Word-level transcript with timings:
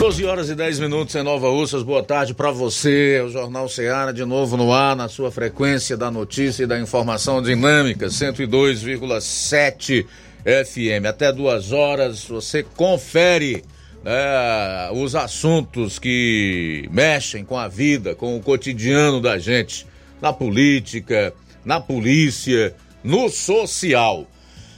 12 0.00 0.24
horas 0.24 0.48
e 0.48 0.54
10 0.54 0.80
minutos 0.80 1.14
em 1.14 1.22
Nova 1.22 1.50
Ursas. 1.50 1.82
Boa 1.82 2.02
tarde 2.02 2.32
para 2.32 2.50
você. 2.50 3.20
O 3.20 3.28
Jornal 3.28 3.68
Ceará 3.68 4.12
de 4.12 4.24
novo 4.24 4.56
no 4.56 4.72
ar, 4.72 4.96
na 4.96 5.10
sua 5.10 5.30
frequência 5.30 5.94
da 5.94 6.10
notícia 6.10 6.64
e 6.64 6.66
da 6.66 6.80
informação 6.80 7.42
dinâmica, 7.42 8.06
102,7 8.06 10.06
FM. 10.42 11.04
Até 11.06 11.30
duas 11.30 11.70
horas 11.70 12.24
você 12.24 12.62
confere 12.62 13.62
né, 14.02 14.90
os 14.94 15.14
assuntos 15.14 15.98
que 15.98 16.88
mexem 16.90 17.44
com 17.44 17.58
a 17.58 17.68
vida, 17.68 18.14
com 18.14 18.38
o 18.38 18.40
cotidiano 18.40 19.20
da 19.20 19.38
gente, 19.38 19.86
na 20.18 20.32
política, 20.32 21.34
na 21.62 21.78
polícia, 21.78 22.74
no 23.04 23.28
social. 23.28 24.26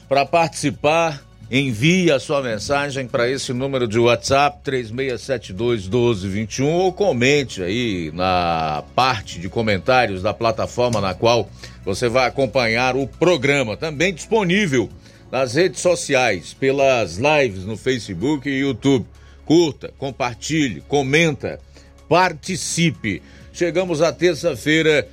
Para 0.09 0.27
participar, 0.27 1.23
envie 1.55 2.11
a 2.11 2.19
sua 2.19 2.41
mensagem 2.41 3.07
para 3.07 3.29
esse 3.29 3.53
número 3.53 3.87
de 3.87 3.99
WhatsApp 3.99 4.61
3672 4.65 5.83
1221 5.83 6.67
ou 6.67 6.91
comente 6.91 7.63
aí 7.63 8.11
na 8.15 8.83
parte 8.97 9.39
de 9.39 9.51
comentários 9.51 10.23
da 10.23 10.33
plataforma 10.33 10.99
na 10.99 11.13
qual 11.13 11.51
você 11.85 12.09
vai 12.09 12.27
acompanhar 12.27 12.97
o 12.97 13.07
programa, 13.07 13.77
também 13.77 14.15
disponível 14.15 14.89
nas 15.31 15.53
redes 15.53 15.83
sociais, 15.83 16.55
pelas 16.59 17.19
lives 17.19 17.67
no 17.67 17.77
Facebook 17.77 18.49
e 18.49 18.61
YouTube. 18.61 19.05
Curta, 19.45 19.93
compartilhe, 19.99 20.81
comenta, 20.89 21.61
participe. 22.09 23.23
Chegamos 23.53 24.01
à 24.01 24.11
terça-feira 24.11 25.07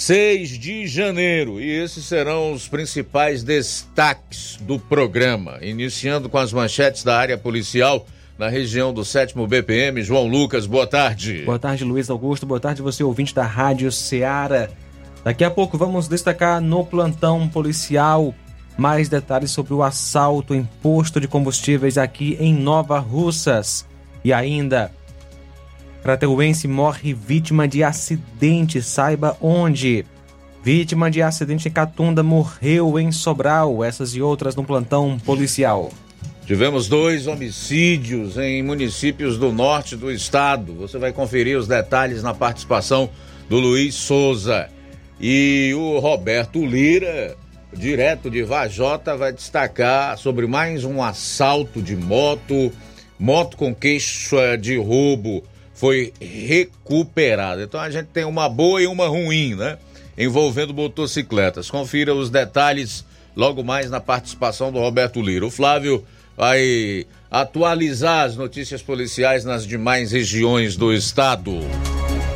6 0.00 0.58
de 0.58 0.86
janeiro. 0.86 1.60
E 1.60 1.68
esses 1.68 2.06
serão 2.06 2.54
os 2.54 2.66
principais 2.66 3.42
destaques 3.42 4.58
do 4.62 4.78
programa. 4.78 5.58
Iniciando 5.60 6.26
com 6.26 6.38
as 6.38 6.54
manchetes 6.54 7.04
da 7.04 7.18
área 7.18 7.36
policial 7.36 8.06
na 8.38 8.48
região 8.48 8.94
do 8.94 9.04
7 9.04 9.34
BPM. 9.46 10.02
João 10.02 10.26
Lucas, 10.26 10.64
boa 10.64 10.86
tarde. 10.86 11.42
Boa 11.44 11.58
tarde, 11.58 11.84
Luiz 11.84 12.08
Augusto. 12.08 12.46
Boa 12.46 12.58
tarde, 12.58 12.80
você 12.80 13.04
ouvinte 13.04 13.34
da 13.34 13.44
Rádio 13.44 13.92
Ceará. 13.92 14.70
Daqui 15.22 15.44
a 15.44 15.50
pouco 15.50 15.76
vamos 15.76 16.08
destacar 16.08 16.62
no 16.62 16.82
plantão 16.82 17.46
policial 17.46 18.34
mais 18.78 19.06
detalhes 19.06 19.50
sobre 19.50 19.74
o 19.74 19.82
assalto 19.82 20.54
em 20.54 20.66
posto 20.82 21.20
de 21.20 21.28
combustíveis 21.28 21.98
aqui 21.98 22.38
em 22.40 22.54
Nova 22.54 22.98
Russas. 22.98 23.86
E 24.24 24.32
ainda 24.32 24.90
Crateuense 26.02 26.66
morre 26.66 27.12
vítima 27.12 27.68
de 27.68 27.84
acidente, 27.84 28.80
saiba 28.80 29.36
onde. 29.40 30.06
Vítima 30.62 31.10
de 31.10 31.20
acidente 31.20 31.68
em 31.68 31.70
Catunda 31.70 32.22
morreu 32.22 32.98
em 32.98 33.12
Sobral, 33.12 33.84
essas 33.84 34.14
e 34.14 34.22
outras 34.22 34.56
no 34.56 34.64
plantão 34.64 35.18
policial. 35.18 35.90
Tivemos 36.46 36.88
dois 36.88 37.26
homicídios 37.26 38.36
em 38.38 38.62
municípios 38.62 39.38
do 39.38 39.52
norte 39.52 39.94
do 39.94 40.10
estado. 40.10 40.74
Você 40.74 40.98
vai 40.98 41.12
conferir 41.12 41.56
os 41.56 41.68
detalhes 41.68 42.22
na 42.22 42.34
participação 42.34 43.10
do 43.48 43.58
Luiz 43.58 43.94
Souza. 43.94 44.68
E 45.20 45.72
o 45.76 45.98
Roberto 45.98 46.64
Lira, 46.64 47.36
direto 47.72 48.30
de 48.30 48.42
Vajota, 48.42 49.16
vai 49.16 49.32
destacar 49.32 50.16
sobre 50.16 50.46
mais 50.46 50.82
um 50.82 51.02
assalto 51.02 51.80
de 51.80 51.94
moto, 51.94 52.72
moto 53.18 53.56
com 53.56 53.74
queixa 53.74 54.56
de 54.56 54.76
roubo 54.78 55.44
foi 55.80 56.12
recuperada. 56.20 57.62
Então 57.62 57.80
a 57.80 57.88
gente 57.88 58.08
tem 58.08 58.24
uma 58.24 58.50
boa 58.50 58.82
e 58.82 58.86
uma 58.86 59.08
ruim, 59.08 59.54
né? 59.54 59.78
Envolvendo 60.16 60.74
motocicletas. 60.74 61.70
Confira 61.70 62.14
os 62.14 62.28
detalhes 62.28 63.02
logo 63.34 63.64
mais 63.64 63.88
na 63.88 63.98
participação 63.98 64.70
do 64.70 64.78
Roberto 64.78 65.22
Lira. 65.22 65.46
O 65.46 65.50
Flávio 65.50 66.04
vai 66.36 67.06
atualizar 67.30 68.26
as 68.26 68.36
notícias 68.36 68.82
policiais 68.82 69.42
nas 69.42 69.66
demais 69.66 70.12
regiões 70.12 70.76
do 70.76 70.92
estado. 70.92 71.60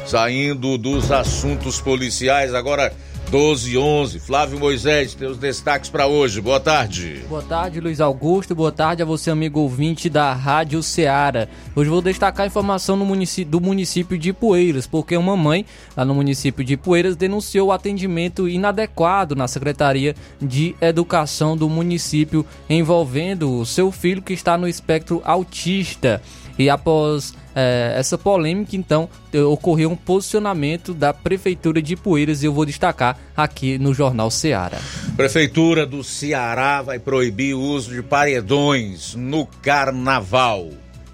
Saindo 0.06 0.78
dos 0.78 1.12
assuntos 1.12 1.82
policiais, 1.82 2.54
agora 2.54 2.94
12 3.34 3.72
e 3.72 3.76
11. 3.76 4.20
Flávio 4.20 4.60
Moisés, 4.60 5.12
tem 5.12 5.26
os 5.26 5.36
destaques 5.36 5.90
para 5.90 6.06
hoje. 6.06 6.40
Boa 6.40 6.60
tarde. 6.60 7.24
Boa 7.28 7.42
tarde, 7.42 7.80
Luiz 7.80 8.00
Augusto. 8.00 8.54
Boa 8.54 8.70
tarde 8.70 9.02
a 9.02 9.04
você, 9.04 9.28
amigo 9.28 9.58
ouvinte 9.58 10.08
da 10.08 10.32
Rádio 10.32 10.80
Ceará. 10.84 11.48
Hoje 11.74 11.90
vou 11.90 12.00
destacar 12.00 12.44
a 12.44 12.46
informação 12.46 12.96
município, 12.96 13.50
do 13.50 13.60
município 13.60 14.16
de 14.16 14.32
Poeiras, 14.32 14.86
porque 14.86 15.16
uma 15.16 15.36
mãe 15.36 15.66
lá 15.96 16.04
no 16.04 16.14
município 16.14 16.64
de 16.64 16.76
Poeiras 16.76 17.16
denunciou 17.16 17.70
o 17.70 17.72
atendimento 17.72 18.48
inadequado 18.48 19.34
na 19.34 19.48
Secretaria 19.48 20.14
de 20.40 20.76
Educação 20.80 21.56
do 21.56 21.68
município 21.68 22.46
envolvendo 22.70 23.52
o 23.52 23.66
seu 23.66 23.90
filho 23.90 24.22
que 24.22 24.32
está 24.32 24.56
no 24.56 24.68
espectro 24.68 25.20
autista. 25.24 26.22
E 26.56 26.70
após 26.70 27.34
é, 27.54 27.94
essa 27.96 28.18
polêmica, 28.18 28.76
então, 28.76 29.08
ocorreu 29.48 29.90
um 29.90 29.96
posicionamento 29.96 30.92
da 30.92 31.12
Prefeitura 31.12 31.80
de 31.80 31.96
Poeiras 31.96 32.42
e 32.42 32.46
eu 32.46 32.52
vou 32.52 32.64
destacar 32.64 33.18
aqui 33.36 33.78
no 33.78 33.94
Jornal 33.94 34.30
Ceará. 34.30 34.78
Prefeitura 35.16 35.86
do 35.86 36.02
Ceará 36.02 36.82
vai 36.82 36.98
proibir 36.98 37.54
o 37.54 37.60
uso 37.60 37.94
de 37.94 38.02
paredões 38.02 39.14
no 39.14 39.46
carnaval. 39.46 40.70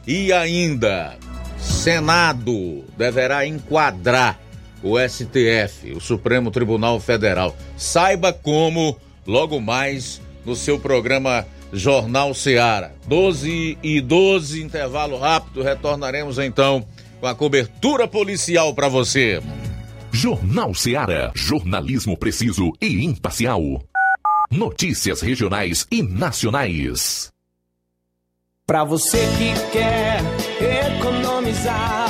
E 0.06 0.32
ainda, 0.32 1.16
Senado 1.58 2.84
deverá 2.96 3.46
enquadrar 3.46 4.40
o 4.82 4.98
STF, 4.98 5.92
o 5.94 6.00
Supremo 6.00 6.50
Tribunal 6.50 6.98
Federal. 7.00 7.54
Saiba 7.76 8.32
como 8.32 8.96
logo 9.26 9.60
mais 9.60 10.20
no 10.44 10.56
seu 10.56 10.78
programa 10.78 11.46
Jornal 11.72 12.34
Seara. 12.34 12.94
12 13.06 13.78
e 13.82 14.00
12, 14.00 14.62
intervalo 14.62 15.18
rápido. 15.18 15.62
Retornaremos 15.62 16.38
então 16.38 16.84
com 17.20 17.26
a 17.26 17.34
cobertura 17.34 18.08
policial 18.08 18.74
para 18.74 18.88
você. 18.88 19.40
Jornal 20.12 20.74
Seara. 20.74 21.30
Jornalismo 21.34 22.16
preciso 22.16 22.72
e 22.80 23.04
imparcial. 23.04 23.82
Notícias 24.50 25.20
regionais 25.20 25.86
e 25.90 26.02
nacionais. 26.02 27.30
Para 28.66 28.84
você 28.84 29.18
que 29.18 29.70
quer 29.72 30.20
economizar. 30.96 32.09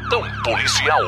policial. 0.43 0.99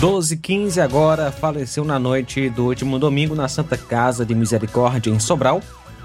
12 0.00 0.38
15 0.38 0.80
agora 0.80 1.30
faleceu 1.30 1.84
na 1.84 1.98
noite 1.98 2.48
do 2.48 2.64
último 2.64 2.98
domingo 2.98 3.34
na 3.34 3.46
Santa 3.46 3.76
Casa 3.76 4.24
de 4.24 4.34
Misericórdia 4.34 5.10
em 5.10 5.18
Sobral. 5.18 5.60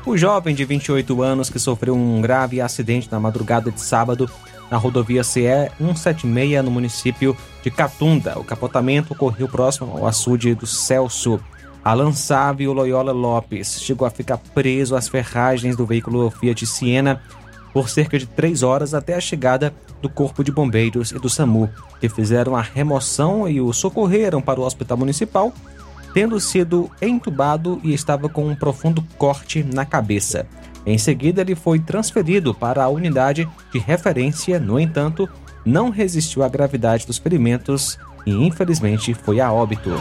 O 0.05 0.17
jovem 0.17 0.53
de 0.53 0.65
28 0.65 1.21
anos 1.21 1.49
que 1.49 1.57
sofreu 1.57 1.95
um 1.95 2.19
grave 2.19 2.59
acidente 2.59 3.09
na 3.09 3.17
madrugada 3.17 3.71
de 3.71 3.79
sábado 3.79 4.29
na 4.69 4.75
rodovia 4.75 5.23
CE 5.23 5.71
176 5.77 6.63
no 6.65 6.69
município 6.69 7.35
de 7.63 7.71
Catunda. 7.71 8.37
O 8.37 8.43
capotamento 8.43 9.13
ocorreu 9.13 9.47
próximo 9.47 9.97
ao 9.97 10.05
açude 10.05 10.53
do 10.53 10.67
Celso. 10.67 11.39
Alan 11.81 12.11
Sávio 12.11 12.73
Loyola 12.73 13.13
Lopes 13.13 13.81
chegou 13.81 14.05
a 14.05 14.11
ficar 14.11 14.37
preso 14.37 14.97
às 14.97 15.07
ferragens 15.07 15.77
do 15.77 15.85
veículo 15.85 16.29
Fiat 16.29 16.65
Siena 16.65 17.21
por 17.73 17.89
cerca 17.89 18.17
de 18.17 18.25
três 18.25 18.63
horas 18.63 18.93
até 18.93 19.15
a 19.15 19.21
chegada 19.21 19.73
do 20.01 20.09
Corpo 20.09 20.43
de 20.43 20.51
Bombeiros 20.51 21.11
e 21.11 21.19
do 21.19 21.29
SAMU, 21.29 21.69
que 21.99 22.09
fizeram 22.09 22.55
a 22.55 22.61
remoção 22.61 23.47
e 23.47 23.61
o 23.61 23.71
socorreram 23.73 24.41
para 24.41 24.59
o 24.59 24.63
Hospital 24.63 24.97
Municipal, 24.97 25.53
tendo 26.13 26.39
sido 26.39 26.89
entubado 27.01 27.79
e 27.83 27.93
estava 27.93 28.27
com 28.29 28.47
um 28.47 28.55
profundo 28.55 29.03
corte 29.17 29.63
na 29.63 29.85
cabeça. 29.85 30.47
Em 30.85 30.97
seguida, 30.97 31.41
ele 31.41 31.55
foi 31.55 31.79
transferido 31.79 32.53
para 32.53 32.83
a 32.83 32.89
unidade 32.89 33.47
de 33.71 33.79
referência, 33.79 34.59
no 34.59 34.79
entanto, 34.79 35.29
não 35.65 35.89
resistiu 35.89 36.43
à 36.43 36.49
gravidade 36.49 37.05
dos 37.05 37.17
ferimentos 37.17 37.99
e, 38.25 38.31
infelizmente, 38.31 39.13
foi 39.13 39.39
a 39.39 39.51
óbito. 39.51 39.91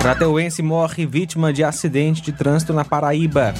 Crateuense 0.00 0.62
morre 0.62 1.04
vítima 1.04 1.52
de 1.52 1.64
acidente 1.64 2.22
de 2.22 2.32
trânsito 2.32 2.72
na 2.72 2.84
Paraíba. 2.84 3.52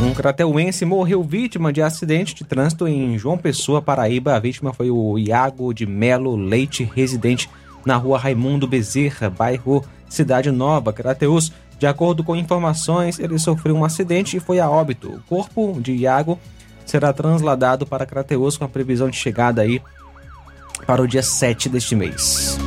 Um 0.00 0.12
crateuense 0.12 0.84
morreu 0.84 1.22
vítima 1.22 1.72
de 1.72 1.80
acidente 1.80 2.34
de 2.34 2.44
trânsito 2.44 2.86
em 2.86 3.16
João 3.16 3.38
Pessoa, 3.38 3.80
Paraíba. 3.80 4.34
A 4.34 4.38
vítima 4.38 4.72
foi 4.72 4.90
o 4.90 5.18
Iago 5.18 5.72
de 5.72 5.86
Melo 5.86 6.36
Leite, 6.36 6.88
residente 6.94 7.48
na 7.86 7.96
rua 7.96 8.18
Raimundo 8.18 8.66
Bezerra, 8.66 9.30
bairro 9.30 9.84
Cidade 10.08 10.50
Nova, 10.50 10.92
Crateus. 10.92 11.52
De 11.78 11.86
acordo 11.86 12.24
com 12.24 12.36
informações, 12.36 13.18
ele 13.18 13.38
sofreu 13.38 13.74
um 13.76 13.84
acidente 13.84 14.36
e 14.36 14.40
foi 14.40 14.60
a 14.60 14.68
óbito. 14.68 15.08
O 15.08 15.20
corpo 15.28 15.78
de 15.80 15.92
Iago 15.92 16.38
será 16.84 17.12
transladado 17.12 17.86
para 17.86 18.06
Crateus 18.06 18.56
com 18.56 18.64
a 18.64 18.68
previsão 18.68 19.08
de 19.08 19.16
chegada 19.16 19.62
aí 19.62 19.80
para 20.86 21.02
o 21.02 21.08
dia 21.08 21.22
7 21.22 21.68
deste 21.68 21.94
mês. 21.94 22.58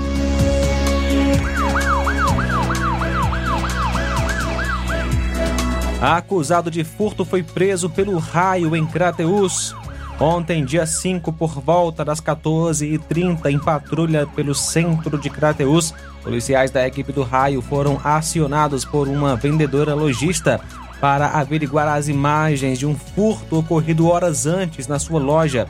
Acusado 5.99 6.69
de 6.69 6.83
furto 6.83 7.25
foi 7.25 7.41
preso 7.41 7.89
pelo 7.89 8.19
raio 8.19 8.75
em 8.75 8.85
Crateus. 8.85 9.75
Ontem, 10.19 10.63
dia 10.63 10.85
5, 10.85 11.33
por 11.33 11.59
volta 11.59 12.05
das 12.05 12.21
14h30, 12.21 13.49
em 13.49 13.57
patrulha 13.57 14.27
pelo 14.27 14.53
centro 14.53 15.17
de 15.17 15.29
Crateus, 15.29 15.93
policiais 16.23 16.69
da 16.69 16.85
equipe 16.87 17.11
do 17.11 17.23
raio 17.23 17.63
foram 17.63 17.99
acionados 18.03 18.85
por 18.85 19.07
uma 19.07 19.35
vendedora 19.35 19.95
lojista 19.95 20.61
para 21.01 21.29
averiguar 21.29 21.87
as 21.87 22.07
imagens 22.07 22.77
de 22.77 22.85
um 22.85 22.95
furto 22.95 23.59
ocorrido 23.59 24.07
horas 24.07 24.45
antes 24.45 24.87
na 24.87 24.99
sua 24.99 25.19
loja. 25.19 25.67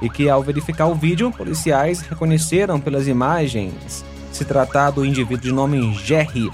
E 0.00 0.08
que, 0.08 0.28
ao 0.28 0.42
verificar 0.42 0.86
o 0.86 0.94
vídeo, 0.94 1.32
policiais 1.32 2.00
reconheceram 2.00 2.80
pelas 2.80 3.08
imagens 3.08 4.04
se 4.30 4.44
tratar 4.44 4.90
do 4.90 5.04
indivíduo 5.04 5.42
de 5.42 5.52
nome 5.52 5.94
Jerry 5.94 6.48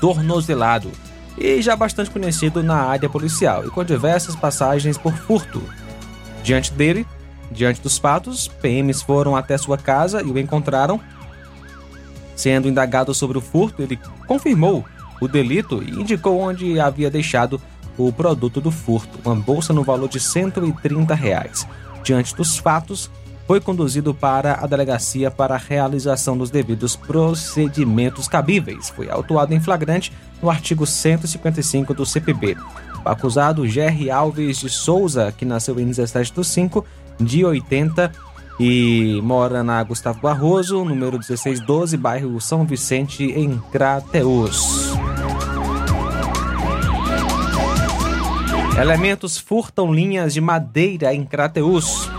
Tornozelado 0.00 0.90
e 1.40 1.62
já 1.62 1.76
bastante 1.76 2.10
conhecido 2.10 2.62
na 2.62 2.76
área 2.76 3.08
policial 3.08 3.66
e 3.66 3.70
com 3.70 3.84
diversas 3.84 4.34
passagens 4.34 4.98
por 4.98 5.12
furto. 5.14 5.62
Diante 6.42 6.72
dele, 6.72 7.06
diante 7.50 7.80
dos 7.80 7.98
fatos, 7.98 8.48
PMs 8.48 9.02
foram 9.02 9.36
até 9.36 9.56
sua 9.56 9.78
casa 9.78 10.22
e 10.22 10.26
o 10.26 10.38
encontraram. 10.38 11.00
Sendo 12.34 12.68
indagado 12.68 13.12
sobre 13.14 13.38
o 13.38 13.40
furto, 13.40 13.82
ele 13.82 13.98
confirmou 14.26 14.84
o 15.20 15.26
delito 15.26 15.82
e 15.82 15.90
indicou 16.00 16.38
onde 16.40 16.78
havia 16.78 17.10
deixado 17.10 17.60
o 17.96 18.12
produto 18.12 18.60
do 18.60 18.70
furto, 18.70 19.18
uma 19.24 19.34
bolsa 19.34 19.72
no 19.72 19.82
valor 19.82 20.08
de 20.08 20.20
130 20.20 21.14
reais. 21.14 21.66
Diante 22.04 22.34
dos 22.34 22.56
fatos, 22.56 23.10
foi 23.48 23.62
conduzido 23.62 24.12
para 24.12 24.62
a 24.62 24.66
delegacia 24.66 25.30
para 25.30 25.54
a 25.54 25.58
realização 25.58 26.36
dos 26.36 26.50
devidos 26.50 26.94
procedimentos 26.94 28.28
cabíveis. 28.28 28.90
Foi 28.90 29.08
autuado 29.08 29.54
em 29.54 29.60
flagrante 29.60 30.12
no 30.42 30.50
artigo 30.50 30.84
155 30.84 31.94
do 31.94 32.04
CPB. 32.04 32.58
O 33.02 33.08
acusado 33.08 33.66
Jerry 33.66 34.10
Alves 34.10 34.58
de 34.58 34.68
Souza, 34.68 35.32
que 35.34 35.46
nasceu 35.46 35.80
em 35.80 35.86
17 35.86 36.30
de 36.30 36.44
5 36.44 36.84
de 37.18 37.42
80 37.42 38.12
e 38.60 39.18
mora 39.22 39.64
na 39.64 39.82
Gustavo 39.82 40.20
Barroso, 40.20 40.84
número 40.84 41.12
1612, 41.12 41.96
bairro 41.96 42.38
São 42.42 42.66
Vicente, 42.66 43.24
em 43.24 43.58
Crateus. 43.72 44.92
Elementos 48.78 49.38
furtam 49.38 49.90
linhas 49.90 50.34
de 50.34 50.40
madeira 50.42 51.14
em 51.14 51.24
Crateus. 51.24 52.10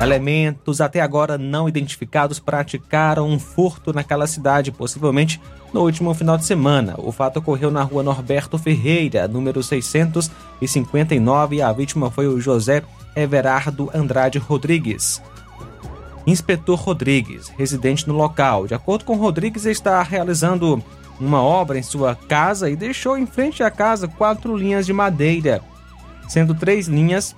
Elementos 0.00 0.82
até 0.82 1.00
agora 1.00 1.38
não 1.38 1.66
identificados 1.66 2.38
praticaram 2.38 3.26
um 3.28 3.38
furto 3.38 3.94
naquela 3.94 4.26
cidade, 4.26 4.70
possivelmente 4.70 5.40
no 5.72 5.80
último 5.82 6.12
final 6.12 6.36
de 6.36 6.44
semana. 6.44 6.94
O 6.98 7.10
fato 7.10 7.38
ocorreu 7.38 7.70
na 7.70 7.82
rua 7.82 8.02
Norberto 8.02 8.58
Ferreira, 8.58 9.26
número 9.26 9.62
659, 9.62 11.56
e 11.56 11.62
a 11.62 11.72
vítima 11.72 12.10
foi 12.10 12.28
o 12.28 12.38
José 12.38 12.82
Everardo 13.16 13.90
Andrade 13.94 14.38
Rodrigues. 14.38 15.22
Inspetor 16.26 16.78
Rodrigues, 16.78 17.48
residente 17.56 18.06
no 18.06 18.14
local. 18.14 18.66
De 18.66 18.74
acordo 18.74 19.04
com 19.04 19.16
Rodrigues, 19.16 19.64
está 19.64 20.02
realizando 20.02 20.82
uma 21.18 21.40
obra 21.42 21.78
em 21.78 21.82
sua 21.82 22.14
casa 22.14 22.68
e 22.68 22.76
deixou 22.76 23.16
em 23.16 23.24
frente 23.24 23.62
à 23.62 23.70
casa 23.70 24.06
quatro 24.06 24.54
linhas 24.54 24.84
de 24.84 24.92
madeira, 24.92 25.62
sendo 26.28 26.54
três 26.54 26.86
linhas 26.86 27.34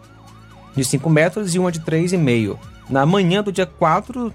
de 0.79 0.85
5 0.85 1.11
metros 1.11 1.55
e 1.55 1.59
uma 1.59 1.73
de 1.73 1.81
3,5. 1.81 2.57
Na 2.89 3.05
manhã 3.05 3.43
do 3.43 3.53
dia 3.53 3.67
4, 3.67 4.33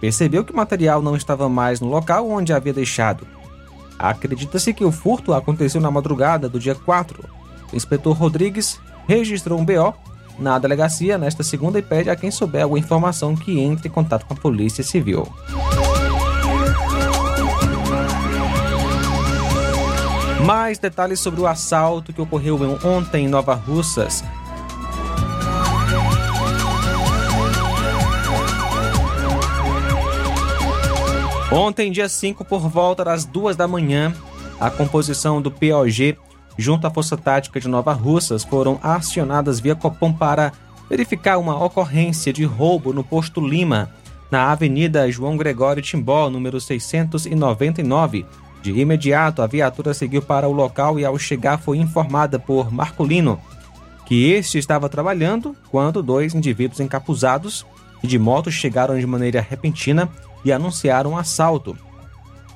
percebeu 0.00 0.44
que 0.44 0.52
o 0.52 0.56
material 0.56 1.00
não 1.02 1.14
estava 1.14 1.48
mais 1.48 1.80
no 1.80 1.88
local 1.88 2.28
onde 2.28 2.52
havia 2.52 2.72
deixado. 2.72 3.26
Acredita-se 3.98 4.72
que 4.72 4.84
o 4.84 4.90
furto 4.90 5.32
aconteceu 5.32 5.80
na 5.80 5.90
madrugada 5.90 6.48
do 6.48 6.58
dia 6.58 6.74
4. 6.74 7.24
O 7.72 7.76
inspetor 7.76 8.16
Rodrigues 8.16 8.80
registrou 9.06 9.58
um 9.58 9.64
BO 9.64 9.94
na 10.38 10.58
delegacia 10.58 11.18
nesta 11.18 11.42
segunda 11.42 11.78
e 11.78 11.82
pede 11.82 12.10
a 12.10 12.16
quem 12.16 12.30
souber 12.30 12.62
alguma 12.62 12.78
informação 12.78 13.36
que 13.36 13.60
entre 13.60 13.88
em 13.88 13.90
contato 13.90 14.26
com 14.26 14.34
a 14.34 14.36
Polícia 14.36 14.82
Civil. 14.82 15.30
Mais 20.44 20.78
detalhes 20.78 21.20
sobre 21.20 21.40
o 21.40 21.46
assalto 21.46 22.12
que 22.12 22.20
ocorreu 22.20 22.58
ontem 22.82 23.26
em 23.26 23.28
Nova 23.28 23.54
Russas. 23.54 24.24
Ontem, 31.52 31.92
dia 31.92 32.08
5, 32.08 32.46
por 32.46 32.66
volta 32.66 33.04
das 33.04 33.26
duas 33.26 33.54
da 33.54 33.68
manhã, 33.68 34.14
a 34.58 34.70
composição 34.70 35.42
do 35.42 35.50
POG 35.50 36.16
junto 36.56 36.86
à 36.86 36.90
Força 36.90 37.14
Tática 37.14 37.60
de 37.60 37.68
Nova 37.68 37.92
Russas 37.92 38.42
foram 38.42 38.80
acionadas 38.82 39.60
via 39.60 39.74
Copom 39.74 40.14
para 40.14 40.50
verificar 40.88 41.36
uma 41.36 41.62
ocorrência 41.62 42.32
de 42.32 42.42
roubo 42.44 42.94
no 42.94 43.04
posto 43.04 43.38
Lima, 43.38 43.90
na 44.30 44.50
Avenida 44.50 45.10
João 45.12 45.36
Gregório 45.36 45.82
Timbó, 45.82 46.30
número 46.30 46.58
699. 46.58 48.24
De 48.62 48.72
imediato, 48.72 49.42
a 49.42 49.46
viatura 49.46 49.92
seguiu 49.92 50.22
para 50.22 50.48
o 50.48 50.52
local 50.52 50.98
e, 50.98 51.04
ao 51.04 51.18
chegar, 51.18 51.58
foi 51.58 51.76
informada 51.76 52.38
por 52.38 52.72
Marcolino 52.72 53.38
que 54.06 54.30
este 54.30 54.56
estava 54.56 54.88
trabalhando 54.88 55.54
quando 55.70 56.02
dois 56.02 56.34
indivíduos 56.34 56.80
encapuzados 56.80 57.66
e 58.02 58.06
de 58.06 58.18
moto 58.18 58.50
chegaram 58.50 58.98
de 58.98 59.06
maneira 59.06 59.40
repentina 59.40 60.08
e 60.44 60.52
anunciaram 60.52 61.12
um 61.12 61.16
assalto. 61.16 61.76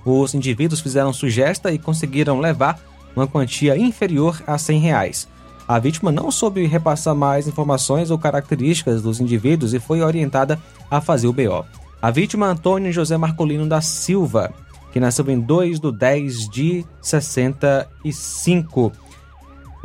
Os 0.05 0.35
indivíduos 0.35 0.81
fizeram 0.81 1.13
sugesta 1.13 1.73
e 1.73 1.79
conseguiram 1.79 2.39
levar 2.39 2.81
uma 3.15 3.27
quantia 3.27 3.77
inferior 3.77 4.41
a 4.47 4.57
100 4.59 4.79
reais. 4.79 5.29
A 5.67 5.79
vítima 5.81 6.13
não 6.13 6.31
soube 6.31 6.65
repassar 6.67 7.15
mais 7.15 7.49
informações 7.49 8.11
ou 8.11 8.19
características 8.19 9.03
dos 9.03 9.21
indivíduos 9.21 9.75
e 9.75 9.81
foi 9.81 10.01
orientada 10.01 10.61
a 10.89 11.01
fazer 11.01 11.27
o 11.27 11.33
BO. 11.33 11.65
A 12.01 12.11
vítima 12.11 12.47
Antônio 12.47 12.93
José 12.93 13.17
Marcolino 13.17 13.67
da 13.67 13.81
Silva, 13.81 14.53
que 14.93 15.01
nasceu 15.01 15.29
em 15.29 15.41
2 15.41 15.81
de 15.81 15.91
10 15.91 16.49
de 16.49 16.85
65. 17.03 18.93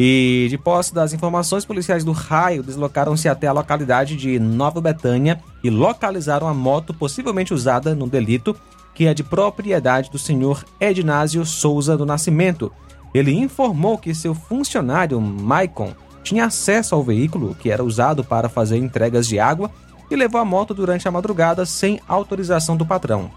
E 0.03 0.47
de 0.49 0.57
posse 0.57 0.95
das 0.95 1.13
informações, 1.13 1.63
policiais 1.63 2.03
do 2.03 2.11
raio 2.11 2.63
deslocaram-se 2.63 3.29
até 3.29 3.45
a 3.45 3.51
localidade 3.51 4.17
de 4.17 4.39
Nova 4.39 4.81
Betânia 4.81 5.39
e 5.63 5.69
localizaram 5.69 6.47
a 6.47 6.55
moto 6.55 6.91
possivelmente 6.91 7.53
usada 7.53 7.93
no 7.93 8.07
delito, 8.07 8.57
que 8.95 9.05
é 9.05 9.13
de 9.13 9.23
propriedade 9.23 10.09
do 10.09 10.17
senhor 10.17 10.65
Ednásio 10.79 11.45
Souza 11.45 11.95
do 11.95 12.03
Nascimento. 12.03 12.71
Ele 13.13 13.31
informou 13.31 13.95
que 13.95 14.15
seu 14.15 14.33
funcionário, 14.33 15.21
Maicon, 15.21 15.93
tinha 16.23 16.45
acesso 16.45 16.95
ao 16.95 17.03
veículo 17.03 17.53
que 17.53 17.69
era 17.69 17.83
usado 17.83 18.23
para 18.23 18.49
fazer 18.49 18.77
entregas 18.77 19.27
de 19.27 19.37
água 19.37 19.69
e 20.09 20.15
levou 20.15 20.41
a 20.41 20.45
moto 20.45 20.73
durante 20.73 21.07
a 21.07 21.11
madrugada 21.11 21.63
sem 21.63 22.01
autorização 22.07 22.75
do 22.75 22.87
patrão. 22.87 23.29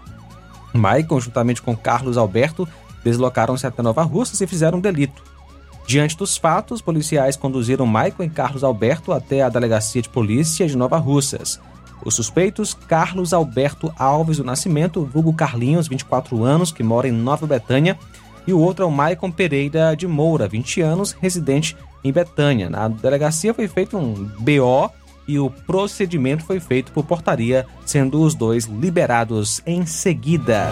Maicon, 0.73 1.19
juntamente 1.19 1.61
com 1.61 1.77
Carlos 1.77 2.17
Alberto, 2.17 2.67
deslocaram-se 3.03 3.67
até 3.67 3.83
Nova 3.83 4.01
Russas 4.01 4.41
e 4.41 4.47
fizeram 4.47 4.79
um 4.79 4.81
delito. 4.81 5.34
Diante 5.85 6.17
dos 6.17 6.35
fatos, 6.35 6.81
policiais 6.81 7.35
conduziram 7.35 7.85
Maicon 7.85 8.23
e 8.23 8.29
Carlos 8.29 8.63
Alberto 8.63 9.11
até 9.11 9.41
a 9.41 9.49
delegacia 9.49 10.01
de 10.01 10.09
polícia 10.09 10.67
de 10.67 10.75
Nova 10.75 10.97
Russas. 10.97 11.59
Os 12.03 12.15
suspeitos, 12.15 12.73
Carlos 12.73 13.33
Alberto 13.33 13.93
Alves 13.97 14.37
do 14.37 14.43
Nascimento, 14.43 15.05
vulgo 15.05 15.33
Carlinhos, 15.33 15.87
24 15.87 16.43
anos, 16.43 16.71
que 16.71 16.83
mora 16.83 17.07
em 17.07 17.11
Nova 17.11 17.45
Betânia, 17.45 17.97
e 18.47 18.53
o 18.53 18.59
outro 18.59 18.83
é 18.83 18.87
o 18.87 18.91
Maicon 18.91 19.31
Pereira 19.31 19.95
de 19.95 20.07
Moura, 20.07 20.47
20 20.47 20.81
anos, 20.81 21.11
residente 21.13 21.75
em 22.03 22.11
Betânia. 22.11 22.69
Na 22.69 22.87
delegacia 22.87 23.53
foi 23.53 23.67
feito 23.67 23.97
um 23.97 24.13
BO 24.39 24.91
e 25.27 25.39
o 25.39 25.49
procedimento 25.49 26.43
foi 26.43 26.59
feito 26.59 26.91
por 26.91 27.05
portaria, 27.05 27.65
sendo 27.85 28.21
os 28.21 28.35
dois 28.35 28.65
liberados 28.65 29.61
em 29.65 29.85
seguida. 29.85 30.69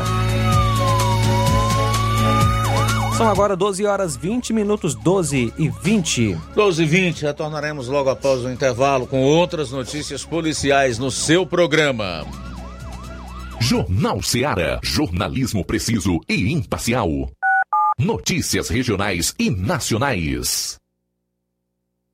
São 3.18 3.30
agora 3.30 3.56
12 3.56 3.86
horas 3.86 4.16
20 4.16 4.54
minutos, 4.54 4.96
12 4.96 5.54
e 5.58 5.70
20. 5.70 6.36
12 6.56 6.84
e 6.84 6.86
20, 6.86 7.22
retornaremos 7.22 7.88
logo 7.88 8.10
após 8.10 8.44
o 8.44 8.50
intervalo 8.50 9.06
com 9.06 9.22
outras 9.22 9.70
notícias 9.70 10.26
policiais 10.26 10.98
no 10.98 11.12
seu 11.12 11.46
programa. 11.46 12.26
Jornal 13.62 14.22
Seara. 14.24 14.80
Jornalismo 14.84 15.64
preciso 15.64 16.20
e 16.28 16.52
imparcial. 16.52 17.08
Notícias 18.00 18.70
regionais 18.70 19.34
e 19.38 19.52
nacionais. 19.52 20.83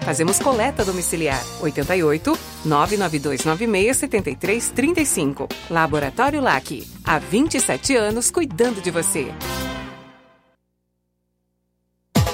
Fazemos 0.00 0.38
coleta 0.38 0.84
domiciliar 0.84 1.42
88 1.60 2.38
99296 2.64 3.96
7335. 3.96 5.48
Laboratório 5.70 6.40
LAC. 6.40 6.86
Há 7.04 7.18
27 7.18 7.96
anos 7.96 8.30
cuidando 8.30 8.80
de 8.80 8.90
você. 8.90 9.32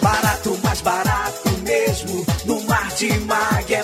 Barato, 0.00 0.58
mais 0.62 0.80
barato 0.80 1.48
mesmo. 1.62 2.26
No 2.44 2.60
Martimag 2.64 3.74
é 3.74 3.83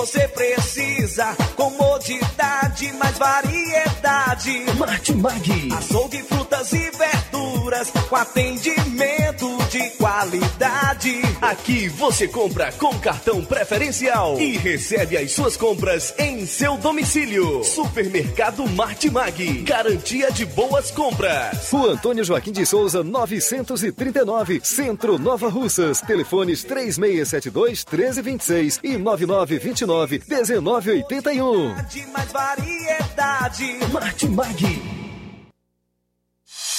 você 0.00 0.26
precisa. 0.28 1.36
Comodidade, 1.54 2.90
mais 2.94 3.18
variedade. 3.18 4.64
Martimag. 4.78 5.68
Açougue, 5.76 6.22
frutas 6.22 6.72
e 6.72 6.90
verduras. 6.90 7.90
Com 8.08 8.16
atendimento 8.16 9.58
de 9.70 9.90
qualidade. 9.90 11.20
Aqui 11.42 11.88
você 11.88 12.26
compra 12.26 12.72
com 12.72 12.98
cartão 12.98 13.44
preferencial 13.44 14.40
e 14.40 14.56
recebe 14.56 15.18
as 15.18 15.32
suas 15.32 15.54
compras 15.54 16.14
em 16.18 16.46
seu 16.46 16.78
domicílio. 16.78 17.62
Supermercado 17.62 18.66
Martimag. 18.70 19.62
Garantia 19.64 20.32
de 20.32 20.46
boas 20.46 20.90
compras. 20.90 21.70
Rua 21.70 21.92
Antônio 21.92 22.24
Joaquim 22.24 22.52
de 22.52 22.64
Souza, 22.64 23.04
939, 23.04 24.60
Centro 24.64 25.18
Nova 25.18 25.50
Russas. 25.50 26.00
Telefones 26.00 26.64
3672 26.64 27.84
1326 27.84 28.80
e 28.82 28.96
9929 28.96 29.89
1981. 29.90 31.74
De 31.90 32.06
mais 32.06 32.32
variedade. 32.32 33.78
Martimag. 33.92 34.99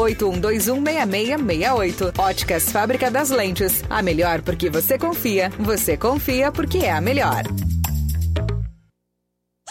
81216668. 0.00 2.18
Óticas 2.18 2.70
Fábrica 2.70 3.10
das 3.10 3.30
Lentes. 3.30 3.82
A 3.88 4.02
melhor 4.02 4.42
porque 4.42 4.68
você 4.70 4.98
confia. 4.98 5.50
Você 5.58 5.96
confia 5.96 6.52
porque 6.52 6.78
é 6.78 6.92
a 6.92 7.00
melhor. 7.00 7.42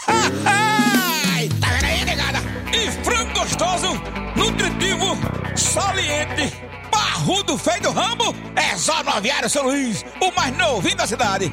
Ai, 0.06 1.48
tá 1.60 1.68
vendo 1.80 2.10
aí? 2.10 2.20
E 2.72 2.90
frango 3.04 3.40
gostoso, 3.40 3.88
nutritivo, 4.36 5.16
saliente, 5.56 6.52
barrudo 6.90 7.58
feio 7.58 7.82
do 7.82 7.90
ramo, 7.90 8.34
é 8.56 8.76
só 8.76 9.02
no 9.02 9.10
Aviário 9.10 9.50
São 9.50 9.64
Luís, 9.64 10.04
o 10.20 10.30
mais 10.32 10.56
novinho 10.56 10.96
da 10.96 11.06
cidade. 11.06 11.52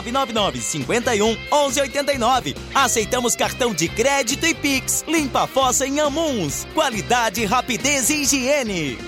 999 0.00 0.60
51 0.60 1.36
11 1.52 1.80
89. 1.80 2.56
Aceitamos 2.74 3.36
cartão 3.36 3.74
de 3.74 3.88
crédito 3.88 4.46
e 4.46 4.54
Pix. 4.54 5.04
Limpa 5.06 5.42
a 5.42 5.46
fossa 5.46 5.86
em 5.86 6.00
Amuns. 6.00 6.66
Qualidade, 6.74 7.44
rapidez 7.44 8.08
e 8.10 8.22
higiene. 8.22 8.98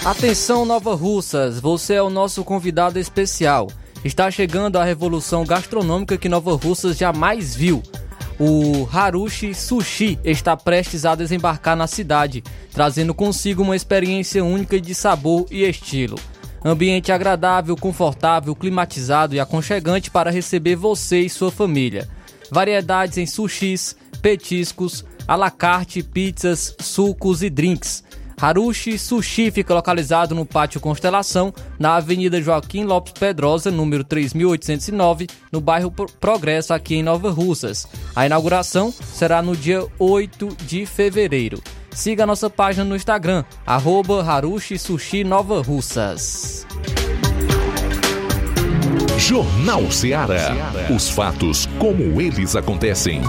Atenção 0.05 0.65
Nova 0.65 0.93
Russas, 0.93 1.59
você 1.59 1.95
é 1.95 2.01
o 2.01 2.11
nosso 2.11 2.43
convidado 2.43 2.99
especial. 2.99 3.71
Está 4.03 4.29
chegando 4.29 4.77
a 4.77 4.83
revolução 4.83 5.43
gastronômica 5.43 6.15
que 6.15 6.29
Nova 6.29 6.55
Russas 6.55 6.95
jamais 6.95 7.55
viu. 7.55 7.81
O 8.37 8.85
Harushi 8.91 9.53
Sushi 9.53 10.19
está 10.21 10.57
prestes 10.57 11.05
a 11.05 11.15
desembarcar 11.15 11.75
na 11.75 11.87
cidade, 11.87 12.43
trazendo 12.71 13.13
consigo 13.13 13.63
uma 13.63 13.75
experiência 13.75 14.43
única 14.43 14.79
de 14.79 14.93
sabor 14.93 15.45
e 15.49 15.63
estilo. 15.63 16.19
Ambiente 16.63 17.11
agradável, 17.11 17.77
confortável, 17.77 18.53
climatizado 18.53 19.35
e 19.35 19.39
aconchegante 19.39 20.11
para 20.11 20.31
receber 20.31 20.75
você 20.75 21.21
e 21.21 21.29
sua 21.29 21.49
família. 21.49 22.09
Variedades 22.51 23.17
em 23.17 23.25
sushis, 23.25 23.95
petiscos, 24.21 25.05
à 25.27 25.35
la 25.35 25.49
carte, 25.49 26.03
pizzas, 26.03 26.75
sucos 26.79 27.41
e 27.41 27.49
drinks. 27.49 28.03
Harushi 28.39 28.97
Sushi 28.97 29.49
fica 29.51 29.73
localizado 29.73 30.35
no 30.35 30.45
Pátio 30.45 30.79
Constelação, 30.79 31.53
na 31.79 31.95
Avenida 31.95 32.41
Joaquim 32.41 32.83
Lopes 32.83 33.13
Pedrosa, 33.13 33.71
número 33.71 34.03
3809, 34.03 35.27
no 35.51 35.61
bairro 35.61 35.91
Progresso, 35.91 36.73
aqui 36.73 36.95
em 36.95 37.03
Nova 37.03 37.31
Russas. 37.31 37.87
A 38.15 38.25
inauguração 38.25 38.91
será 38.91 39.41
no 39.41 39.55
dia 39.55 39.85
8 39.97 40.57
de 40.65 40.85
fevereiro. 40.85 41.61
Siga 41.91 42.23
a 42.23 42.27
nossa 42.27 42.49
página 42.49 42.83
no 42.83 42.95
Instagram, 42.95 43.45
arroba 43.65 44.21
Harushi 44.21 44.77
Sushi 44.77 45.23
Nova 45.23 45.61
Russas. 45.61 46.65
Jornal 49.17 49.89
Ceará. 49.91 50.53
Os 50.93 51.09
fatos 51.09 51.67
como 51.79 52.21
eles 52.21 52.55
acontecem. 52.55 53.21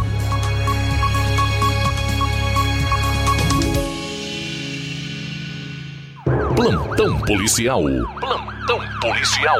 Plantão 6.57 7.21
policial. 7.21 7.83
Plantão 8.19 8.81
policial. 9.03 9.59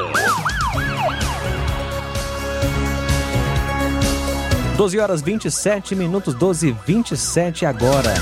12 4.75 4.99
horas 4.99 5.21
27 5.21 5.93
minutos, 5.93 6.33
12 6.33 6.69
e 6.69 6.71
27 6.71 7.67
agora. 7.67 8.15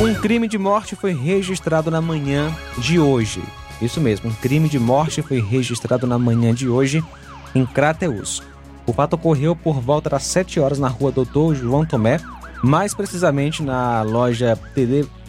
Um 0.00 0.14
crime 0.14 0.46
de 0.46 0.56
morte 0.56 0.94
foi 0.94 1.12
registrado 1.12 1.90
na 1.90 2.00
manhã 2.00 2.54
de 2.78 3.00
hoje. 3.00 3.42
Isso 3.82 4.00
mesmo, 4.00 4.30
um 4.30 4.34
crime 4.34 4.68
de 4.68 4.78
morte 4.78 5.22
foi 5.22 5.40
registrado 5.40 6.06
na 6.06 6.20
manhã 6.20 6.54
de 6.54 6.68
hoje 6.68 7.04
em 7.52 7.66
Crateus. 7.66 8.44
O 8.86 8.92
fato 8.92 9.14
ocorreu 9.14 9.56
por 9.56 9.80
volta 9.80 10.10
das 10.10 10.22
7 10.22 10.60
horas 10.60 10.78
na 10.78 10.86
rua 10.86 11.10
Doutor 11.10 11.56
João 11.56 11.84
Tomé, 11.84 12.20
mais 12.62 12.94
precisamente 12.94 13.60
na 13.60 14.02
loja 14.02 14.56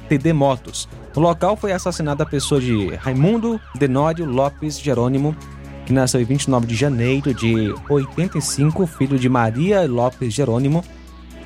TD, 0.10 0.34
Motos. 0.34 0.88
No 1.16 1.22
local 1.22 1.56
foi 1.56 1.72
assassinada 1.72 2.24
a 2.24 2.26
pessoa 2.26 2.60
de 2.60 2.96
Raimundo 2.96 3.60
Denório 3.76 4.26
Lopes 4.26 4.80
Jerônimo, 4.80 5.36
que 5.86 5.94
nasceu 5.94 6.22
em 6.22 6.26
29 6.26 6.66
de 6.66 6.76
janeiro 6.76 7.34
de 7.34 7.74
85, 7.90 8.88
filho 8.88 9.20
de 9.20 9.30
Maria 9.30 9.88
Lopes 9.88 10.34
Jerônimo 10.34 10.84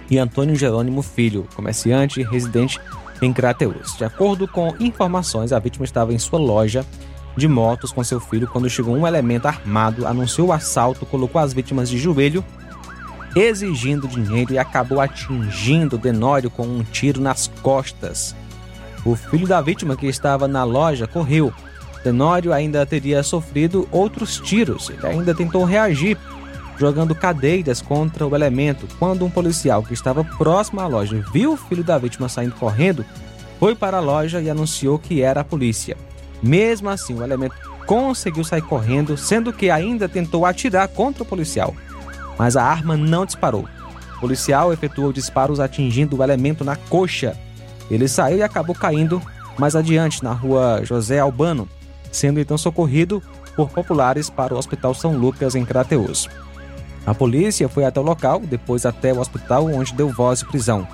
e 0.10 0.17
Antônio 0.17 0.56
Jerônimo 0.56 1.02
Filho, 1.02 1.48
comerciante 1.56 2.24
residente 2.24 2.80
em 3.22 3.34
Crateus. 3.34 3.98
De 3.98 4.06
acordo 4.06 4.48
com 4.48 4.74
informações, 4.80 5.52
a 5.52 5.60
vítima 5.60 5.86
estava 5.86 6.13
em 6.13 6.20
sua 6.20 6.39
loja 6.39 6.86
de 7.36 7.48
motos 7.48 7.91
com 7.91 8.04
seu 8.04 8.20
filho 8.20 8.48
quando 8.48 8.70
chegou 8.70 8.96
um 8.96 9.06
elemento 9.06 9.48
armado, 9.48 10.08
anunciou 10.08 10.48
o 10.48 10.54
assalto, 10.54 11.06
colocou 11.06 11.39
as 11.39 11.54
vítimas 11.54 11.89
de 11.89 11.98
joelho, 11.98 12.43
exigindo 13.36 14.08
dinheiro 14.08 14.54
e 14.54 14.58
acabou 14.58 15.00
atingindo 15.00 15.98
Denório 15.98 16.50
com 16.50 16.63
um 16.63 16.84
tiro 16.84 17.22
nas 17.22 17.48
costas. 17.62 18.36
O 19.08 19.15
filho 19.15 19.48
da 19.48 19.62
vítima 19.62 19.96
que 19.96 20.06
estava 20.06 20.50
na 20.50 20.65
loja 20.65 21.08
correu. 21.08 21.54
Tenório 22.04 22.52
ainda 22.52 22.86
teria 22.86 23.24
sofrido 23.24 23.88
outros 23.89 24.38
tiros. 24.38 24.89
Ele 24.89 25.08
ainda 25.08 25.34
tentou 25.34 25.63
reagir, 25.63 26.17
jogando 26.78 27.15
cadeiras 27.15 27.82
contra 27.82 28.28
o 28.28 28.36
elemento. 28.36 28.86
Quando 29.00 29.24
um 29.24 29.30
policial 29.30 29.82
que 29.82 29.93
estava 29.93 30.26
próximo 30.26 30.82
à 30.82 30.88
loja 30.88 31.24
viu 31.32 31.54
o 31.54 31.58
filho 31.58 31.86
da 31.86 31.98
vítima 31.98 32.28
saindo 32.28 32.56
correndo, 32.56 33.06
foi 33.62 33.74
para 33.74 33.96
a 33.96 34.02
loja 34.02 34.41
e 34.41 34.50
anunciou 34.50 35.00
que 35.00 35.22
era 35.22 35.39
a 35.39 35.46
polícia. 35.46 35.96
Mesmo 36.43 36.89
assim, 36.89 37.17
o 37.17 37.24
elemento 37.24 37.56
conseguiu 37.86 38.43
sair 38.43 38.62
correndo, 38.62 39.15
sendo 39.15 39.54
que 39.54 39.70
ainda 39.70 40.10
tentou 40.10 40.46
atirar 40.46 40.89
contra 40.89 41.24
o 41.24 41.26
policial. 41.26 41.74
Mas 42.38 42.58
a 42.58 42.63
arma 42.65 42.98
não 42.98 43.26
disparou. 43.26 43.70
O 44.17 44.20
policial 44.20 44.74
efetuou 44.74 45.13
disparos 45.13 45.62
atingindo 45.62 46.17
o 46.17 46.24
elemento 46.24 46.65
na 46.65 46.76
coxa. 46.76 47.38
Ele 47.89 48.08
saiu 48.08 48.38
e 48.38 48.43
acabou 48.43 48.76
caindo 48.76 49.21
mais 49.58 49.76
adiante 49.76 50.23
na 50.23 50.34
rua 50.34 50.82
José 50.84 51.19
Albano, 51.19 51.67
sendo 52.12 52.39
então 52.39 52.58
socorrido 52.58 53.21
por 53.56 53.69
populares 53.69 54.30
para 54.30 54.54
o 54.54 54.58
Hospital 54.58 54.93
São 54.93 55.17
Lucas 55.17 55.56
em 55.56 55.65
Crateus. 55.65 56.30
A 57.06 57.13
polícia 57.13 57.69
foi 57.69 57.86
até 57.86 58.00
o 58.00 58.04
local, 58.04 58.41
depois 58.41 58.86
até 58.86 59.13
o 59.13 59.19
hospital, 59.19 59.65
onde 59.65 59.93
deu 59.93 60.10
voz 60.10 60.39
de 60.39 60.45
prisão. 60.45 60.88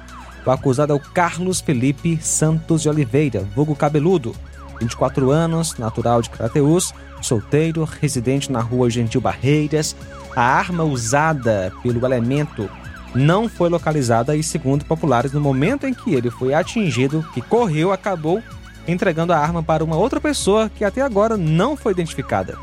O 0.46 0.52
acusado 0.52 0.94
é 0.94 0.96
o 0.96 1.00
Carlos 1.00 1.60
Felipe 1.60 2.18
Santos 2.22 2.82
de 2.82 2.90
Oliveira, 2.90 3.46
vulgo 3.56 3.76
cabeludo, 3.76 4.36
24 4.80 5.32
anos, 5.32 5.78
natural 5.78 6.22
de 6.22 6.30
Crateús, 6.30 6.94
solteiro, 7.22 7.84
residente 7.84 8.52
na 8.52 8.60
rua 8.60 8.90
Gentil 8.90 9.22
Barreiras. 9.22 9.96
A 10.36 10.42
arma 10.42 10.84
usada 10.84 11.72
pelo 11.82 12.06
elemento 12.06 12.70
não 13.16 13.48
foi 13.48 13.70
localizada 13.70 14.36
e, 14.36 14.44
segundo 14.44 14.86
populares, 14.86 15.32
no 15.32 15.42
momento 15.42 15.86
em 15.86 15.94
que 15.94 16.14
ele 16.14 16.30
foi 16.30 16.54
atingido, 16.54 17.26
que 17.34 17.42
correu, 17.42 17.92
acabou 17.92 18.42
entregando 18.88 19.34
a 19.34 19.38
arma 19.38 19.64
para 19.64 19.84
uma 19.84 19.96
outra 19.96 20.20
pessoa 20.20 20.70
que 20.70 20.84
até 20.84 21.02
agora 21.02 21.38
não 21.38 21.76
foi 21.76 21.92
identificada. 21.92 22.58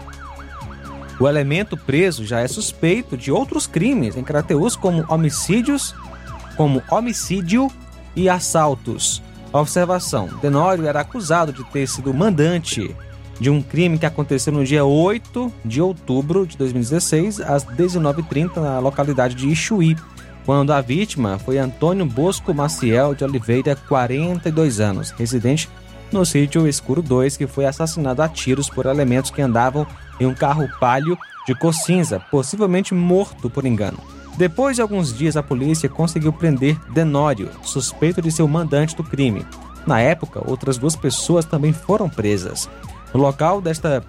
O 1.18 1.28
elemento 1.28 1.76
preso 1.76 2.24
já 2.24 2.40
é 2.40 2.48
suspeito 2.48 3.16
de 3.16 3.30
outros 3.30 3.66
crimes 3.66 4.16
em 4.16 4.24
Crateús, 4.24 4.74
como 4.74 5.04
homicídios, 5.08 5.94
como 6.56 6.82
homicídio 6.90 7.70
e 8.16 8.28
assaltos. 8.28 9.22
Observação: 9.52 10.28
Denório 10.40 10.86
era 10.86 11.00
acusado 11.00 11.52
de 11.52 11.62
ter 11.64 11.86
sido 11.86 12.14
mandante 12.14 12.94
de 13.40 13.50
um 13.50 13.62
crime 13.62 13.98
que 13.98 14.06
aconteceu 14.06 14.52
no 14.52 14.64
dia 14.64 14.84
8 14.84 15.52
de 15.64 15.80
outubro 15.80 16.46
de 16.46 16.56
2016, 16.58 17.40
às 17.40 17.64
19h30, 17.64 18.56
na 18.56 18.78
localidade 18.78 19.34
de 19.34 19.48
Ichuí, 19.48 19.96
quando 20.50 20.72
a 20.72 20.80
vítima 20.80 21.38
foi 21.38 21.58
Antônio 21.58 22.04
Bosco 22.04 22.52
Maciel 22.52 23.14
de 23.14 23.22
Oliveira, 23.22 23.76
42 23.76 24.80
anos, 24.80 25.12
residente 25.12 25.70
no 26.10 26.26
sítio 26.26 26.66
Escuro 26.66 27.00
2, 27.00 27.36
que 27.36 27.46
foi 27.46 27.66
assassinado 27.66 28.20
a 28.20 28.28
tiros 28.28 28.68
por 28.68 28.86
elementos 28.86 29.30
que 29.30 29.40
andavam 29.40 29.86
em 30.18 30.26
um 30.26 30.34
carro 30.34 30.68
palio 30.80 31.16
de 31.46 31.54
cor 31.54 31.72
cinza, 31.72 32.18
possivelmente 32.32 32.92
morto 32.92 33.48
por 33.48 33.64
engano. 33.64 33.98
Depois 34.36 34.74
de 34.74 34.82
alguns 34.82 35.16
dias, 35.16 35.36
a 35.36 35.42
polícia 35.42 35.88
conseguiu 35.88 36.32
prender 36.32 36.76
Denório, 36.92 37.48
suspeito 37.62 38.20
de 38.20 38.32
ser 38.32 38.42
o 38.42 38.48
mandante 38.48 38.96
do 38.96 39.04
crime. 39.04 39.46
Na 39.86 40.00
época, 40.00 40.42
outras 40.44 40.76
duas 40.76 40.96
pessoas 40.96 41.44
também 41.44 41.72
foram 41.72 42.08
presas. 42.08 42.68
No 43.14 43.20
local 43.20 43.60
desta. 43.60 44.02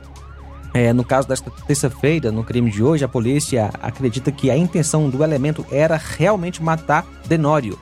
É, 0.74 0.94
no 0.94 1.04
caso 1.04 1.28
desta 1.28 1.52
terça-feira, 1.68 2.32
no 2.32 2.44
crime 2.44 2.72
de 2.72 2.82
hoje, 2.82 3.04
a 3.04 3.08
polícia 3.08 3.70
acredita 3.82 4.32
que 4.32 4.50
a 4.50 4.56
intenção 4.56 5.10
do 5.10 5.24
elemento 5.24 5.66
era 5.70 5.98
realmente 5.98 6.64
matar 6.64 7.06
Denório, 7.28 7.78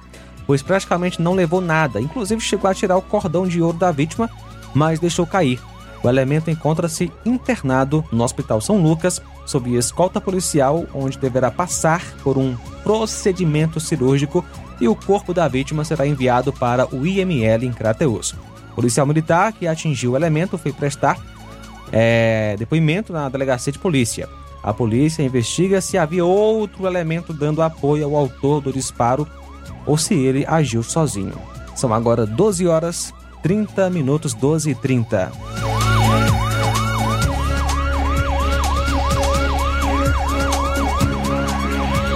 pois 0.47 0.63
praticamente 0.63 1.21
não 1.21 1.35
levou 1.35 1.61
nada, 1.61 2.01
inclusive 2.01 2.41
chegou 2.41 2.69
a 2.69 2.73
tirar 2.73 2.97
o 2.97 3.01
cordão 3.01 3.47
de 3.47 3.61
ouro 3.61 3.77
da 3.77 3.91
vítima, 3.91 4.29
mas 4.73 4.99
deixou 4.99 5.27
cair. 5.27 5.61
O 6.01 6.09
elemento 6.09 6.49
encontra-se 6.49 7.11
internado 7.25 8.03
no 8.11 8.23
Hospital 8.23 8.61
São 8.61 8.81
Lucas, 8.81 9.21
sob 9.45 9.75
escolta 9.75 10.21
policial, 10.21 10.85
onde 10.93 11.17
deverá 11.17 11.51
passar 11.51 12.01
por 12.23 12.37
um 12.37 12.55
procedimento 12.83 13.79
cirúrgico 13.79 14.43
e 14.79 14.87
o 14.87 14.95
corpo 14.95 15.33
da 15.33 15.47
vítima 15.47 15.83
será 15.83 16.07
enviado 16.07 16.53
para 16.53 16.87
o 16.95 17.05
IML 17.05 17.65
em 17.65 17.73
Crateus. 17.73 18.33
O 18.71 18.75
policial 18.75 19.05
militar 19.05 19.51
que 19.51 19.67
atingiu 19.67 20.13
o 20.13 20.15
elemento 20.15 20.57
foi 20.57 20.71
prestar 20.71 21.19
é, 21.91 22.55
depoimento 22.57 23.13
na 23.13 23.29
delegacia 23.29 23.71
de 23.71 23.79
polícia. 23.79 24.27
A 24.61 24.73
polícia 24.73 25.23
investiga 25.23 25.79
se 25.79 25.97
havia 25.97 26.25
outro 26.25 26.85
elemento 26.85 27.33
dando 27.33 27.61
apoio 27.61 28.05
ao 28.05 28.15
autor 28.15 28.61
do 28.61 28.73
disparo 28.73 29.27
ou 29.85 29.97
se 29.97 30.13
ele 30.13 30.45
agiu 30.45 30.83
sozinho. 30.83 31.35
São 31.75 31.93
agora 31.93 32.25
12 32.25 32.67
horas 32.67 33.13
30 33.41 33.89
minutos, 33.89 34.33
12 34.33 34.71
e 34.71 34.75
30. 34.75 35.31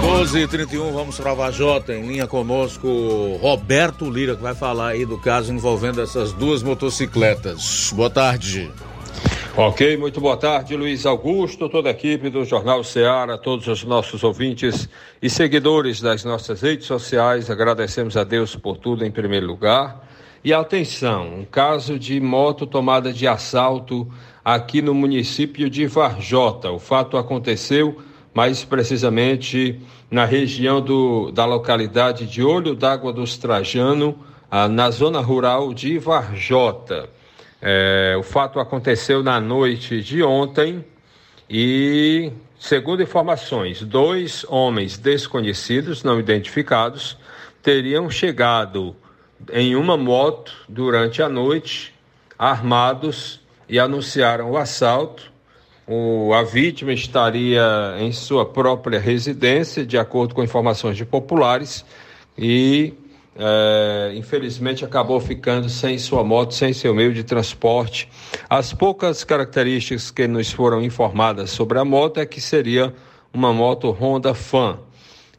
12 0.02 0.38
e 0.38 0.48
31 0.48 0.92
vamos 0.92 1.18
para 1.18 1.34
Vajota, 1.34 1.94
em 1.94 2.06
linha 2.06 2.26
conosco 2.26 2.88
Roberto 3.40 4.08
Lira, 4.08 4.36
que 4.36 4.42
vai 4.42 4.54
falar 4.54 4.88
aí 4.88 5.04
do 5.04 5.18
caso 5.18 5.52
envolvendo 5.52 6.00
essas 6.00 6.32
duas 6.32 6.62
motocicletas. 6.62 7.90
Boa 7.94 8.10
tarde. 8.10 8.70
Ok, 9.56 9.96
muito 9.96 10.20
boa 10.20 10.36
tarde, 10.36 10.74
Luiz 10.74 11.06
Augusto, 11.06 11.68
toda 11.68 11.88
a 11.88 11.92
equipe 11.92 12.28
do 12.28 12.44
Jornal 12.44 12.82
Ceará, 12.82 13.38
todos 13.38 13.68
os 13.68 13.84
nossos 13.84 14.24
ouvintes 14.24 14.88
e 15.22 15.30
seguidores 15.30 16.00
das 16.00 16.24
nossas 16.24 16.60
redes 16.60 16.88
sociais. 16.88 17.48
Agradecemos 17.48 18.16
a 18.16 18.24
Deus 18.24 18.56
por 18.56 18.76
tudo 18.76 19.04
em 19.04 19.12
primeiro 19.12 19.46
lugar. 19.46 20.08
E 20.42 20.52
atenção, 20.52 21.38
um 21.38 21.44
caso 21.44 22.00
de 22.00 22.20
moto 22.20 22.66
tomada 22.66 23.12
de 23.12 23.28
assalto 23.28 24.10
aqui 24.44 24.82
no 24.82 24.92
município 24.92 25.70
de 25.70 25.86
Varjota. 25.86 26.72
O 26.72 26.80
fato 26.80 27.16
aconteceu 27.16 28.02
mais 28.34 28.64
precisamente 28.64 29.80
na 30.10 30.24
região 30.24 30.80
do, 30.80 31.30
da 31.30 31.44
localidade 31.44 32.26
de 32.26 32.42
Olho 32.42 32.74
d'Água 32.74 33.12
dos 33.12 33.38
Trajano, 33.38 34.18
ah, 34.50 34.66
na 34.66 34.90
zona 34.90 35.20
rural 35.20 35.72
de 35.72 35.96
Varjota. 35.96 37.08
É, 37.66 38.14
o 38.18 38.22
fato 38.22 38.60
aconteceu 38.60 39.22
na 39.22 39.40
noite 39.40 40.02
de 40.02 40.22
ontem 40.22 40.84
e, 41.48 42.30
segundo 42.58 43.02
informações, 43.02 43.80
dois 43.80 44.44
homens 44.50 44.98
desconhecidos, 44.98 46.04
não 46.04 46.20
identificados, 46.20 47.16
teriam 47.62 48.10
chegado 48.10 48.94
em 49.50 49.74
uma 49.76 49.96
moto 49.96 50.52
durante 50.68 51.22
a 51.22 51.28
noite, 51.30 51.94
armados, 52.38 53.40
e 53.66 53.78
anunciaram 53.78 54.50
o 54.50 54.58
assalto. 54.58 55.32
O, 55.86 56.34
a 56.34 56.42
vítima 56.42 56.92
estaria 56.92 57.96
em 57.98 58.12
sua 58.12 58.44
própria 58.44 58.98
residência, 58.98 59.86
de 59.86 59.96
acordo 59.96 60.34
com 60.34 60.42
informações 60.42 60.98
de 60.98 61.06
populares, 61.06 61.82
e 62.36 62.92
é, 63.36 64.12
infelizmente 64.14 64.84
acabou 64.84 65.18
ficando 65.20 65.68
sem 65.68 65.98
sua 65.98 66.22
moto, 66.22 66.54
sem 66.54 66.72
seu 66.72 66.94
meio 66.94 67.12
de 67.12 67.24
transporte. 67.24 68.08
As 68.48 68.72
poucas 68.72 69.24
características 69.24 70.10
que 70.10 70.28
nos 70.28 70.52
foram 70.52 70.82
informadas 70.82 71.50
sobre 71.50 71.78
a 71.78 71.84
moto 71.84 72.20
é 72.20 72.26
que 72.26 72.40
seria 72.40 72.94
uma 73.32 73.52
moto 73.52 73.90
Honda 73.90 74.34
Fan. 74.34 74.78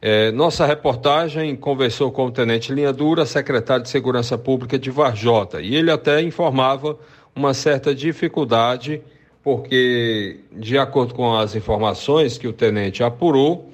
É, 0.00 0.30
nossa 0.30 0.66
reportagem 0.66 1.56
conversou 1.56 2.12
com 2.12 2.26
o 2.26 2.30
Tenente 2.30 2.72
Linha 2.72 2.92
Dura, 2.92 3.24
secretário 3.24 3.82
de 3.82 3.88
Segurança 3.88 4.36
Pública 4.36 4.78
de 4.78 4.90
Varjota, 4.90 5.60
e 5.60 5.74
ele 5.74 5.90
até 5.90 6.20
informava 6.20 6.98
uma 7.34 7.54
certa 7.54 7.94
dificuldade 7.94 9.02
porque, 9.42 10.40
de 10.52 10.76
acordo 10.76 11.14
com 11.14 11.36
as 11.36 11.54
informações 11.54 12.36
que 12.36 12.48
o 12.48 12.52
tenente 12.52 13.04
apurou, 13.04 13.70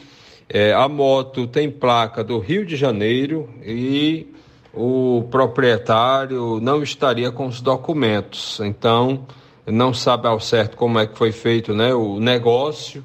é, 0.52 0.74
a 0.74 0.86
moto 0.86 1.46
tem 1.46 1.70
placa 1.70 2.22
do 2.22 2.38
Rio 2.38 2.66
de 2.66 2.76
Janeiro 2.76 3.48
e 3.64 4.26
o 4.74 5.26
proprietário 5.30 6.60
não 6.60 6.82
estaria 6.82 7.32
com 7.32 7.46
os 7.46 7.62
documentos. 7.62 8.60
Então, 8.60 9.26
não 9.66 9.94
sabe 9.94 10.28
ao 10.28 10.38
certo 10.38 10.76
como 10.76 10.98
é 10.98 11.06
que 11.06 11.16
foi 11.16 11.32
feito 11.32 11.72
né, 11.72 11.94
o 11.94 12.20
negócio, 12.20 13.02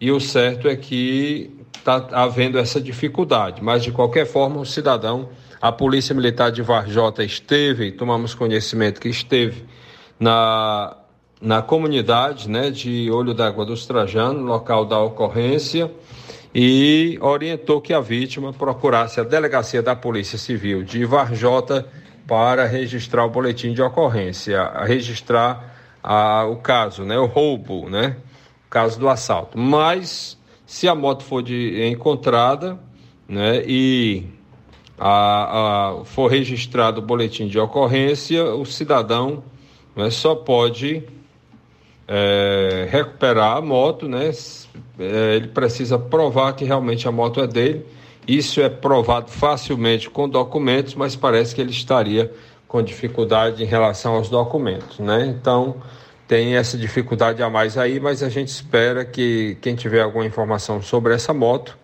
e 0.00 0.10
o 0.10 0.18
certo 0.18 0.66
é 0.66 0.76
que 0.76 1.50
está 1.76 2.08
havendo 2.12 2.58
essa 2.58 2.80
dificuldade. 2.80 3.62
Mas, 3.62 3.82
de 3.82 3.92
qualquer 3.92 4.26
forma, 4.26 4.58
o 4.58 4.64
cidadão, 4.64 5.28
a 5.60 5.70
Polícia 5.70 6.14
Militar 6.14 6.50
de 6.50 6.62
Varjota 6.62 7.22
esteve, 7.22 7.92
tomamos 7.92 8.34
conhecimento 8.34 8.98
que 8.98 9.08
esteve 9.08 9.64
na 10.18 10.96
na 11.40 11.62
comunidade 11.62 12.48
né, 12.48 12.70
de 12.70 13.10
Olho 13.10 13.32
d'Água 13.32 13.64
dos 13.64 13.86
Trajanos, 13.86 14.42
local 14.42 14.84
da 14.84 14.98
ocorrência, 14.98 15.90
e 16.60 17.16
orientou 17.20 17.80
que 17.80 17.94
a 17.94 18.00
vítima 18.00 18.52
procurasse 18.52 19.20
a 19.20 19.22
delegacia 19.22 19.80
da 19.80 19.94
Polícia 19.94 20.36
Civil 20.36 20.82
de 20.82 21.04
Varjota 21.04 21.86
para 22.26 22.66
registrar 22.66 23.24
o 23.24 23.30
boletim 23.30 23.72
de 23.72 23.80
ocorrência, 23.80 24.68
registrar 24.84 25.72
a, 26.02 26.46
o 26.46 26.56
caso, 26.56 27.04
né, 27.04 27.16
o 27.16 27.26
roubo, 27.26 27.88
né, 27.88 28.16
o 28.66 28.70
caso 28.70 28.98
do 28.98 29.08
assalto. 29.08 29.56
Mas 29.56 30.36
se 30.66 30.88
a 30.88 30.96
moto 30.96 31.22
for 31.22 31.44
de, 31.44 31.80
encontrada, 31.86 32.76
né, 33.28 33.62
e 33.64 34.24
a, 34.98 36.00
a, 36.00 36.04
for 36.06 36.26
registrado 36.26 37.00
o 37.00 37.04
boletim 37.04 37.46
de 37.46 37.56
ocorrência, 37.56 38.44
o 38.44 38.66
cidadão 38.66 39.44
né, 39.94 40.10
só 40.10 40.34
pode 40.34 41.04
é, 42.08 42.88
recuperar 42.90 43.58
a 43.58 43.60
moto, 43.60 44.08
né? 44.08 44.32
É, 44.98 45.36
ele 45.36 45.48
precisa 45.48 45.98
provar 45.98 46.52
que 46.54 46.64
realmente 46.64 47.06
a 47.06 47.12
moto 47.12 47.40
é 47.40 47.46
dele. 47.46 47.86
Isso 48.26 48.60
é 48.60 48.68
provado 48.68 49.30
facilmente 49.30 50.10
com 50.10 50.28
documentos, 50.28 50.94
mas 50.94 51.16
parece 51.16 51.54
que 51.54 51.60
ele 51.60 51.70
estaria 51.70 52.32
com 52.66 52.82
dificuldade 52.82 53.62
em 53.62 53.66
relação 53.66 54.14
aos 54.14 54.28
documentos, 54.28 54.98
né? 54.98 55.26
Então 55.26 55.76
tem 56.26 56.56
essa 56.56 56.76
dificuldade 56.76 57.42
a 57.42 57.48
mais 57.48 57.78
aí, 57.78 57.98
mas 57.98 58.22
a 58.22 58.28
gente 58.28 58.48
espera 58.48 59.04
que 59.04 59.56
quem 59.62 59.74
tiver 59.74 60.02
alguma 60.02 60.26
informação 60.26 60.82
sobre 60.82 61.14
essa 61.14 61.32
moto 61.32 61.78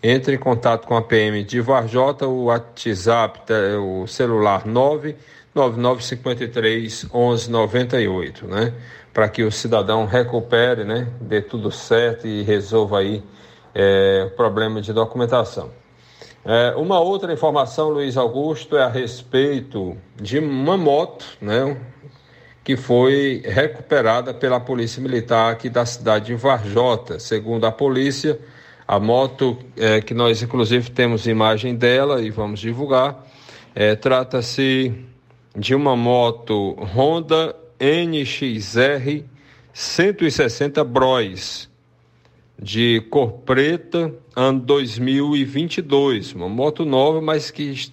entre 0.00 0.36
em 0.36 0.38
contato 0.38 0.86
com 0.86 0.96
a 0.96 1.02
PM 1.02 1.42
de 1.42 1.60
Varjota, 1.60 2.26
o 2.28 2.44
WhatsApp, 2.44 3.40
o 3.82 4.06
celular 4.06 4.64
99953 5.58 7.04
1198, 7.04 8.46
né? 8.46 8.74
para 9.18 9.28
que 9.28 9.42
o 9.42 9.50
cidadão 9.50 10.06
recupere, 10.06 10.84
né, 10.84 11.08
dê 11.20 11.42
tudo 11.42 11.72
certo 11.72 12.24
e 12.24 12.42
resolva 12.42 13.00
aí 13.00 13.20
é, 13.74 14.30
problema 14.36 14.80
de 14.80 14.92
documentação. 14.92 15.70
É, 16.44 16.72
uma 16.76 17.00
outra 17.00 17.32
informação, 17.32 17.88
Luiz 17.88 18.16
Augusto, 18.16 18.76
é 18.76 18.84
a 18.84 18.88
respeito 18.88 19.96
de 20.14 20.38
uma 20.38 20.76
moto, 20.76 21.24
né, 21.40 21.76
que 22.62 22.76
foi 22.76 23.42
recuperada 23.44 24.32
pela 24.32 24.60
Polícia 24.60 25.02
Militar 25.02 25.50
aqui 25.50 25.68
da 25.68 25.84
cidade 25.84 26.26
de 26.26 26.36
Varjota. 26.36 27.18
Segundo 27.18 27.66
a 27.66 27.72
polícia, 27.72 28.38
a 28.86 29.00
moto 29.00 29.58
é, 29.76 30.00
que 30.00 30.14
nós 30.14 30.42
inclusive 30.42 30.90
temos 30.90 31.26
imagem 31.26 31.74
dela 31.74 32.22
e 32.22 32.30
vamos 32.30 32.60
divulgar, 32.60 33.26
é, 33.74 33.96
trata-se 33.96 35.08
de 35.58 35.74
uma 35.74 35.96
moto 35.96 36.76
Honda 36.94 37.54
NXR 37.80 39.24
160 39.72 40.84
Bros 40.84 41.68
de 42.60 43.00
cor 43.10 43.32
preta, 43.44 44.14
ano 44.34 44.60
2022, 44.60 46.34
uma 46.34 46.48
moto 46.48 46.84
nova, 46.84 47.20
mas 47.20 47.50
que 47.50 47.90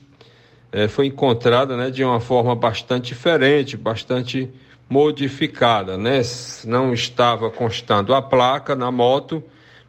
é, 0.71 0.87
foi 0.87 1.07
encontrada 1.07 1.75
né, 1.75 1.89
de 1.89 2.03
uma 2.03 2.19
forma 2.19 2.55
bastante 2.55 3.07
diferente, 3.07 3.75
bastante 3.75 4.51
modificada, 4.87 5.97
né? 5.97 6.21
Não 6.65 6.93
estava 6.93 7.49
constando 7.49 8.13
a 8.13 8.21
placa 8.21 8.75
na 8.75 8.91
moto, 8.91 9.43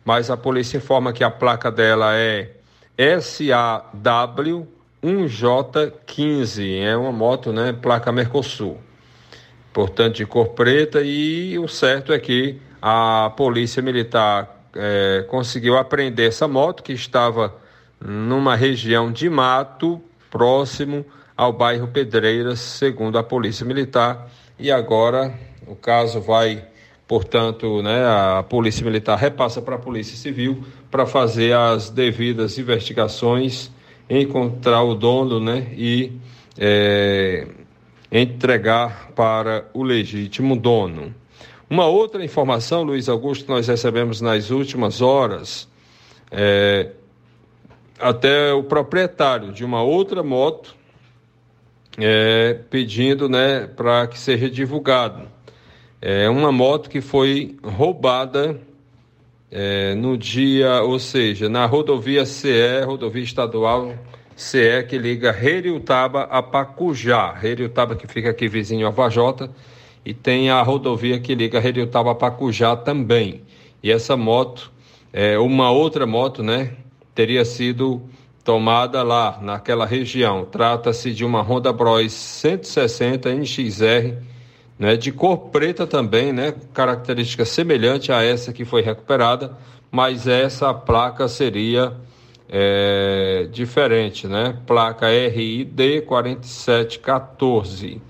mas 0.04 0.30
a 0.30 0.36
polícia 0.36 0.78
informa 0.78 1.12
que 1.12 1.24
a 1.24 1.30
placa 1.30 1.70
dela 1.70 2.14
é 2.14 2.50
SAW 3.20 4.66
1J15, 5.06 6.80
é 6.82 6.96
uma 6.96 7.12
moto, 7.12 7.52
né, 7.52 7.72
placa 7.72 8.10
Mercosul. 8.10 8.76
Portanto, 9.72 10.16
de 10.16 10.26
cor 10.26 10.48
preta 10.48 11.00
e 11.00 11.56
o 11.58 11.68
certo 11.68 12.12
é 12.12 12.18
que 12.18 12.58
a 12.82 13.30
polícia 13.36 13.80
militar 13.80 14.68
é, 14.74 15.24
conseguiu 15.28 15.76
apreender 15.76 16.28
essa 16.28 16.48
moto 16.48 16.82
que 16.82 16.92
estava 16.92 17.54
numa 18.00 18.56
região 18.56 19.12
de 19.12 19.30
mato 19.30 20.00
próximo 20.30 21.06
ao 21.36 21.52
bairro 21.52 21.86
Pedreiras, 21.86 22.58
segundo 22.58 23.16
a 23.16 23.22
polícia 23.22 23.64
militar, 23.64 24.28
e 24.58 24.72
agora 24.72 25.32
o 25.66 25.76
caso 25.76 26.20
vai, 26.20 26.64
portanto, 27.06 27.80
né, 27.82 28.04
a 28.04 28.42
polícia 28.42 28.84
militar 28.84 29.16
repassa 29.16 29.62
para 29.62 29.76
a 29.76 29.78
polícia 29.78 30.16
civil 30.16 30.64
para 30.90 31.06
fazer 31.06 31.54
as 31.54 31.90
devidas 31.90 32.58
investigações, 32.58 33.70
encontrar 34.08 34.82
o 34.82 34.94
dono, 34.94 35.40
né, 35.40 35.72
e 35.76 36.12
é, 36.58 37.46
entregar 38.10 39.10
para 39.14 39.68
o 39.74 39.82
legítimo 39.82 40.56
dono. 40.56 41.14
Uma 41.68 41.86
outra 41.86 42.24
informação, 42.24 42.82
Luiz 42.82 43.08
Augusto, 43.08 43.50
nós 43.50 43.66
recebemos 43.66 44.20
nas 44.20 44.50
últimas 44.50 45.02
horas, 45.02 45.68
é, 46.30 46.90
até 47.98 48.52
o 48.52 48.62
proprietário 48.62 49.52
de 49.52 49.64
uma 49.64 49.82
outra 49.82 50.22
moto 50.22 50.76
é, 51.98 52.54
pedindo 52.70 53.28
né, 53.28 53.66
para 53.66 54.06
que 54.06 54.18
seja 54.18 54.48
divulgado. 54.48 55.28
É 56.00 56.28
uma 56.28 56.52
moto 56.52 56.90
que 56.90 57.00
foi 57.00 57.56
roubada 57.64 58.60
é, 59.50 59.94
no 59.94 60.16
dia, 60.16 60.82
ou 60.82 60.98
seja, 60.98 61.48
na 61.48 61.66
rodovia 61.66 62.26
CE, 62.26 62.84
rodovia 62.84 63.22
estadual 63.22 63.94
CE, 64.34 64.84
que 64.88 64.98
liga 64.98 65.32
Reriutaba 65.32 66.22
a 66.24 66.42
Pacujá. 66.42 67.32
Reriutaba 67.32 67.96
que 67.96 68.06
fica 68.06 68.30
aqui 68.30 68.48
vizinho 68.48 68.86
a 68.86 68.90
Vajota 68.90 69.50
e 70.04 70.12
tem 70.12 70.50
a 70.50 70.62
rodovia 70.62 71.18
que 71.18 71.34
liga 71.34 71.60
Reriutaba 71.60 72.12
a 72.12 72.14
Pacujá 72.14 72.76
também. 72.76 73.42
E 73.82 73.90
essa 73.90 74.16
moto, 74.16 74.72
é, 75.12 75.38
uma 75.38 75.70
outra 75.70 76.06
moto, 76.06 76.42
né, 76.42 76.72
teria 77.14 77.44
sido 77.44 78.02
tomada 78.44 79.02
lá 79.02 79.38
naquela 79.42 79.86
região. 79.86 80.44
Trata-se 80.44 81.12
de 81.12 81.24
uma 81.24 81.40
Honda 81.40 81.72
Bros 81.72 82.12
160 82.12 83.32
NXR, 83.34 84.22
né, 84.78 84.96
de 84.96 85.12
cor 85.12 85.50
preta 85.50 85.86
também, 85.86 86.32
né, 86.32 86.54
característica 86.72 87.44
semelhante 87.44 88.10
a 88.12 88.22
essa 88.22 88.52
que 88.52 88.64
foi 88.64 88.82
recuperada, 88.82 89.56
mas 89.90 90.26
essa 90.26 90.72
placa 90.74 91.28
seria 91.28 91.94
é, 92.48 93.48
diferente, 93.50 94.28
né? 94.28 94.56
Placa 94.66 95.08
RID 95.08 96.02
4714 96.06 98.00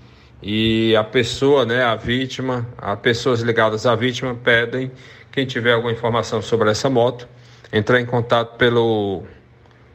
e 0.41 0.95
a 0.95 1.03
pessoa, 1.03 1.65
né, 1.65 1.83
a 1.83 1.95
vítima, 1.95 2.65
as 2.77 2.99
pessoas 2.99 3.41
ligadas 3.41 3.87
à 3.87 3.95
vítima 3.95 4.35
pedem 4.35 4.91
quem 5.31 5.45
tiver 5.45 5.73
alguma 5.73 5.91
informação 5.91 6.41
sobre 6.41 6.69
essa 6.69 6.89
moto 6.89 7.27
entrar 7.71 7.99
em 7.99 8.05
contato 8.05 8.55
pelo 8.57 9.23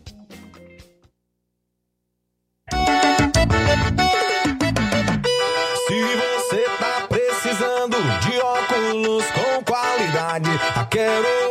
A 11.01 11.50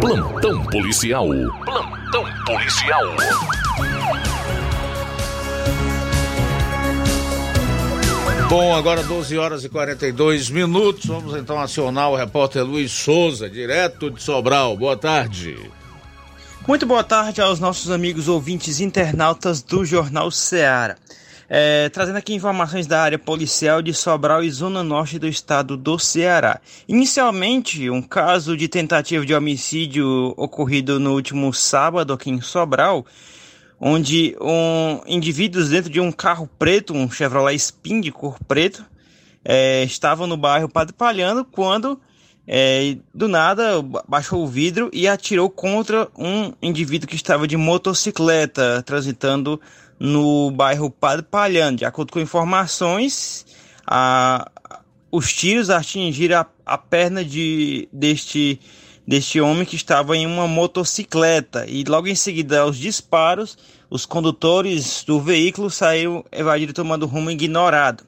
Plantão 0.00 0.64
policial. 0.64 1.28
Plantão 1.64 2.24
policial. 2.46 3.04
Bom, 8.48 8.74
agora 8.74 9.02
12 9.02 9.36
horas 9.36 9.62
e 9.62 9.68
42 9.68 10.48
minutos. 10.48 11.04
Vamos 11.04 11.36
então 11.36 11.60
acionar 11.60 12.10
o 12.10 12.16
repórter 12.16 12.64
Luiz 12.64 12.90
Souza, 12.90 13.50
direto 13.50 14.10
de 14.10 14.22
Sobral. 14.22 14.74
Boa 14.74 14.96
tarde. 14.96 15.70
Muito 16.66 16.86
boa 16.86 17.04
tarde 17.04 17.42
aos 17.42 17.60
nossos 17.60 17.90
amigos 17.90 18.26
ouvintes 18.26 18.80
internautas 18.80 19.60
do 19.60 19.84
Jornal 19.84 20.30
Ceará. 20.30 20.96
É, 21.52 21.88
trazendo 21.88 22.16
aqui 22.16 22.32
informações 22.32 22.86
da 22.86 23.02
área 23.02 23.18
policial 23.18 23.82
de 23.82 23.92
Sobral 23.92 24.44
e 24.44 24.50
Zona 24.52 24.84
Norte 24.84 25.18
do 25.18 25.26
estado 25.26 25.76
do 25.76 25.98
Ceará. 25.98 26.60
Inicialmente, 26.86 27.90
um 27.90 28.00
caso 28.00 28.56
de 28.56 28.68
tentativa 28.68 29.26
de 29.26 29.34
homicídio 29.34 30.32
ocorrido 30.36 31.00
no 31.00 31.12
último 31.12 31.52
sábado 31.52 32.12
aqui 32.12 32.30
em 32.30 32.40
Sobral, 32.40 33.04
onde 33.80 34.36
um, 34.40 35.00
indivíduos 35.08 35.70
dentro 35.70 35.90
de 35.90 35.98
um 35.98 36.12
carro 36.12 36.48
preto, 36.56 36.94
um 36.94 37.10
Chevrolet 37.10 37.56
Spin 37.56 38.00
de 38.00 38.12
cor 38.12 38.38
preto, 38.46 38.86
é, 39.44 39.82
estavam 39.82 40.28
no 40.28 40.36
bairro 40.36 40.68
Padre 40.68 40.94
Palhano 40.94 41.44
quando 41.44 42.00
é, 42.46 42.96
do 43.12 43.26
nada 43.26 43.82
baixou 44.06 44.44
o 44.44 44.46
vidro 44.46 44.88
e 44.92 45.08
atirou 45.08 45.50
contra 45.50 46.08
um 46.16 46.52
indivíduo 46.62 47.08
que 47.08 47.16
estava 47.16 47.48
de 47.48 47.56
motocicleta 47.56 48.84
transitando 48.86 49.60
no 50.00 50.50
bairro 50.50 50.90
Padre 50.90 51.26
Palhano. 51.26 51.76
De 51.76 51.84
acordo 51.84 52.10
com 52.10 52.18
informações, 52.18 53.44
a, 53.86 54.50
os 55.12 55.30
tiros 55.30 55.68
atingiram 55.68 56.40
a, 56.40 56.46
a 56.64 56.78
perna 56.78 57.22
de, 57.22 57.86
deste 57.92 58.58
deste 59.06 59.40
homem 59.40 59.64
que 59.64 59.74
estava 59.74 60.16
em 60.16 60.24
uma 60.24 60.46
motocicleta 60.46 61.66
e 61.66 61.82
logo 61.82 62.06
em 62.06 62.14
seguida 62.14 62.60
aos 62.60 62.76
disparos, 62.76 63.58
os 63.90 64.06
condutores 64.06 65.02
do 65.02 65.20
veículo 65.20 65.68
saíram 65.68 66.24
evadindo 66.30 66.72
tomando 66.72 67.06
rumo 67.06 67.28
ignorado. 67.28 68.04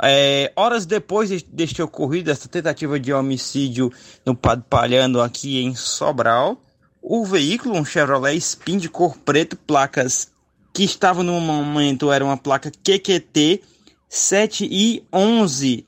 É, 0.00 0.52
horas 0.54 0.86
depois 0.86 1.42
deste 1.42 1.82
ocorrido, 1.82 2.30
essa 2.30 2.48
tentativa 2.48 2.98
de 3.00 3.12
homicídio 3.12 3.92
no 4.24 4.36
Padre 4.36 4.64
Palhano 4.70 5.20
aqui 5.20 5.60
em 5.60 5.74
Sobral, 5.74 6.62
o 7.02 7.24
veículo, 7.24 7.74
um 7.74 7.84
Chevrolet 7.84 8.36
Spin 8.36 8.78
de 8.78 8.88
cor 8.88 9.18
preto, 9.18 9.56
placas 9.56 10.29
que 10.72 10.84
estavam 10.84 11.22
no 11.22 11.40
momento 11.40 12.12
era 12.12 12.24
uma 12.24 12.36
placa 12.36 12.70
QQT 12.70 13.62
7i11 14.10 15.84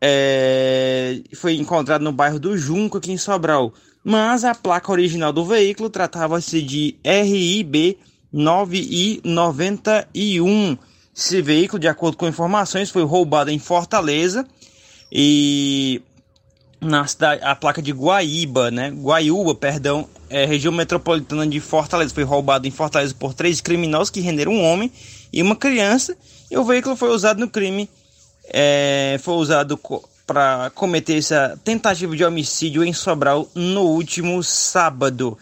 é, 0.00 1.20
foi 1.34 1.56
encontrado 1.56 2.02
no 2.02 2.12
bairro 2.12 2.38
do 2.38 2.56
Junco, 2.56 2.98
aqui 2.98 3.10
em 3.10 3.18
Sobral. 3.18 3.74
Mas 4.04 4.44
a 4.44 4.54
placa 4.54 4.92
original 4.92 5.32
do 5.32 5.44
veículo 5.44 5.90
tratava-se 5.90 6.62
de 6.62 6.94
RIB 7.04 7.98
9i91. 8.32 10.78
Esse 11.14 11.42
veículo, 11.42 11.80
de 11.80 11.88
acordo 11.88 12.16
com 12.16 12.28
informações, 12.28 12.90
foi 12.90 13.02
roubado 13.02 13.50
em 13.50 13.58
Fortaleza 13.58 14.46
e 15.10 16.00
na 16.80 17.04
cidade, 17.08 17.42
a 17.42 17.56
placa 17.56 17.82
de 17.82 17.90
Guaíba, 17.90 18.70
né? 18.70 18.90
Guaiúba, 18.90 19.56
perdão, 19.56 20.08
é, 20.30 20.44
região 20.44 20.72
metropolitana 20.72 21.46
de 21.46 21.60
Fortaleza. 21.60 22.14
Foi 22.14 22.24
roubado 22.24 22.66
em 22.66 22.70
Fortaleza 22.70 23.14
por 23.18 23.34
três 23.34 23.60
criminosos 23.60 24.10
que 24.10 24.20
renderam 24.20 24.52
um 24.52 24.64
homem 24.64 24.92
e 25.32 25.42
uma 25.42 25.56
criança. 25.56 26.16
E 26.50 26.56
o 26.56 26.64
veículo 26.64 26.96
foi 26.96 27.10
usado 27.10 27.40
no 27.40 27.48
crime 27.48 27.88
é, 28.50 29.18
foi 29.22 29.34
usado 29.34 29.78
para 30.26 30.70
cometer 30.74 31.18
essa 31.18 31.58
tentativa 31.64 32.16
de 32.16 32.24
homicídio 32.24 32.84
em 32.84 32.92
Sobral 32.92 33.48
no 33.54 33.82
último 33.82 34.42
sábado. 34.42 35.38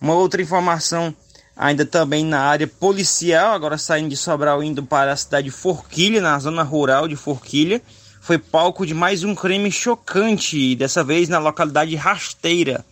Uma 0.00 0.14
outra 0.14 0.42
informação 0.42 1.14
ainda 1.56 1.86
também 1.86 2.24
na 2.24 2.40
área 2.40 2.66
policial, 2.66 3.52
agora 3.52 3.78
saindo 3.78 4.08
de 4.08 4.16
Sobral 4.16 4.62
indo 4.62 4.82
para 4.82 5.12
a 5.12 5.16
cidade 5.16 5.46
de 5.46 5.50
Forquilha, 5.50 6.20
na 6.20 6.38
zona 6.38 6.62
rural 6.62 7.06
de 7.06 7.16
Forquilha, 7.16 7.80
foi 8.20 8.38
palco 8.38 8.86
de 8.86 8.94
mais 8.94 9.22
um 9.22 9.34
crime 9.34 9.70
chocante, 9.70 10.74
dessa 10.74 11.04
vez 11.04 11.28
na 11.28 11.38
localidade 11.38 11.94
Rasteira. 11.94 12.84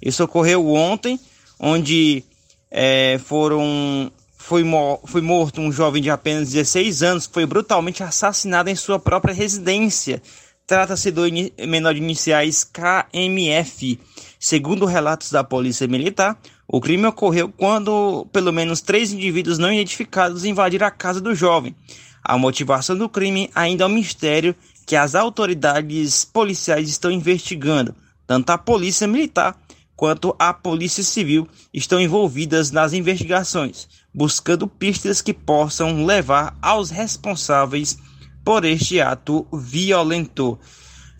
Isso 0.00 0.24
ocorreu 0.24 0.68
ontem, 0.72 1.18
onde 1.58 2.24
é, 2.70 3.18
foram 3.24 4.10
foi, 4.48 4.64
foi 5.04 5.20
morto 5.20 5.60
um 5.60 5.70
jovem 5.70 6.00
de 6.00 6.08
apenas 6.08 6.50
16 6.50 7.02
anos 7.02 7.26
que 7.26 7.34
foi 7.34 7.44
brutalmente 7.44 8.02
assassinado 8.02 8.70
em 8.70 8.74
sua 8.74 8.98
própria 8.98 9.34
residência. 9.34 10.22
Trata-se 10.66 11.10
do 11.10 11.22
menor 11.66 11.92
de 11.92 12.00
iniciais 12.00 12.64
KMF. 12.64 14.00
Segundo 14.40 14.86
relatos 14.86 15.30
da 15.30 15.44
polícia 15.44 15.86
militar, 15.86 16.38
o 16.66 16.80
crime 16.80 17.06
ocorreu 17.06 17.50
quando 17.50 18.26
pelo 18.32 18.52
menos 18.52 18.80
três 18.80 19.12
indivíduos 19.12 19.58
não 19.58 19.72
identificados 19.72 20.44
invadiram 20.44 20.86
a 20.86 20.90
casa 20.90 21.20
do 21.20 21.34
jovem. 21.34 21.74
A 22.22 22.38
motivação 22.38 22.96
do 22.96 23.08
crime 23.08 23.50
ainda 23.54 23.84
é 23.84 23.86
um 23.86 23.90
mistério 23.90 24.54
que 24.86 24.96
as 24.96 25.14
autoridades 25.14 26.24
policiais 26.24 26.88
estão 26.88 27.10
investigando. 27.10 27.94
Tanto 28.26 28.50
a 28.50 28.58
polícia 28.58 29.06
militar 29.06 29.58
quanto 29.98 30.34
a 30.38 30.54
polícia 30.54 31.02
civil 31.02 31.48
estão 31.74 32.00
envolvidas 32.00 32.70
nas 32.70 32.92
investigações 32.92 33.88
buscando 34.14 34.66
pistas 34.66 35.20
que 35.20 35.34
possam 35.34 36.04
levar 36.04 36.56
aos 36.62 36.90
responsáveis 36.90 37.98
por 38.44 38.64
este 38.64 39.00
ato 39.00 39.46
violento. 39.52 40.58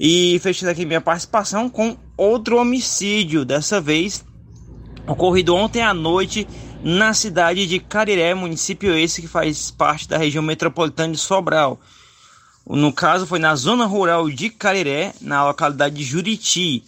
E 0.01 0.39
fechando 0.41 0.71
aqui 0.71 0.87
minha 0.87 1.01
participação 1.01 1.69
com 1.69 1.97
outro 2.17 2.57
homicídio, 2.57 3.45
dessa 3.45 3.81
vez 3.81 4.25
ocorrido 5.07 5.55
ontem 5.55 5.83
à 5.83 5.93
noite 5.93 6.47
na 6.83 7.13
cidade 7.13 7.67
de 7.67 7.81
Cariré, 7.81 8.35
município 8.35 8.97
esse 8.97 9.21
que 9.21 9.29
faz 9.29 9.71
parte 9.71 10.09
da 10.09 10.17
região 10.17 10.43
metropolitana 10.43 11.13
de 11.13 11.19
Sobral. 11.19 11.81
No 12.65 12.93
caso, 12.93 13.27
foi 13.27 13.39
na 13.39 13.57
zona 13.57 13.87
rural 13.87 14.31
de 14.31 14.51
Cariré, 14.51 15.13
na 15.21 15.45
localidade 15.45 15.97
de 15.97 16.05
Juriti. 16.05 16.85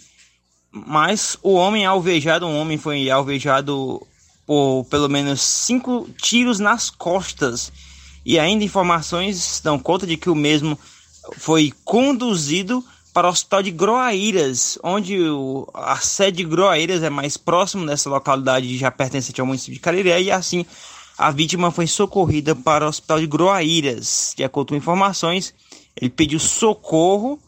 Mas 0.72 1.36
o 1.42 1.54
homem 1.54 1.84
alvejado, 1.84 2.46
um 2.46 2.58
homem 2.58 2.78
foi 2.78 3.10
alvejado 3.10 4.06
por 4.46 4.84
pelo 4.84 5.08
menos 5.08 5.40
cinco 5.40 6.08
tiros 6.20 6.58
nas 6.58 6.90
costas. 6.90 7.72
E 8.24 8.38
ainda 8.38 8.64
informações 8.64 9.60
dão 9.62 9.78
conta 9.78 10.06
de 10.06 10.16
que 10.16 10.30
o 10.30 10.34
mesmo 10.34 10.78
foi 11.36 11.72
conduzido 11.84 12.84
para 13.12 13.26
o 13.26 13.30
hospital 13.30 13.62
de 13.62 13.70
Groaíras, 13.70 14.78
onde 14.82 15.20
o, 15.20 15.68
a 15.74 15.96
sede 15.96 16.38
de 16.38 16.44
Groaíras 16.44 17.02
é 17.02 17.10
mais 17.10 17.36
próximo 17.36 17.84
dessa 17.84 18.08
localidade 18.08 18.76
já 18.78 18.90
pertencente 18.90 19.40
ao 19.40 19.46
município 19.46 19.74
de 19.74 19.80
Cariré, 19.80 20.22
e 20.22 20.30
assim 20.30 20.64
a 21.18 21.30
vítima 21.30 21.70
foi 21.70 21.86
socorrida 21.86 22.54
para 22.54 22.86
o 22.86 22.88
hospital 22.88 23.18
de 23.20 23.26
Groaíras. 23.26 24.32
De 24.36 24.44
acordo 24.44 24.68
com 24.68 24.76
informações, 24.76 25.52
ele 26.00 26.10
pediu 26.10 26.38
socorro 26.38 27.38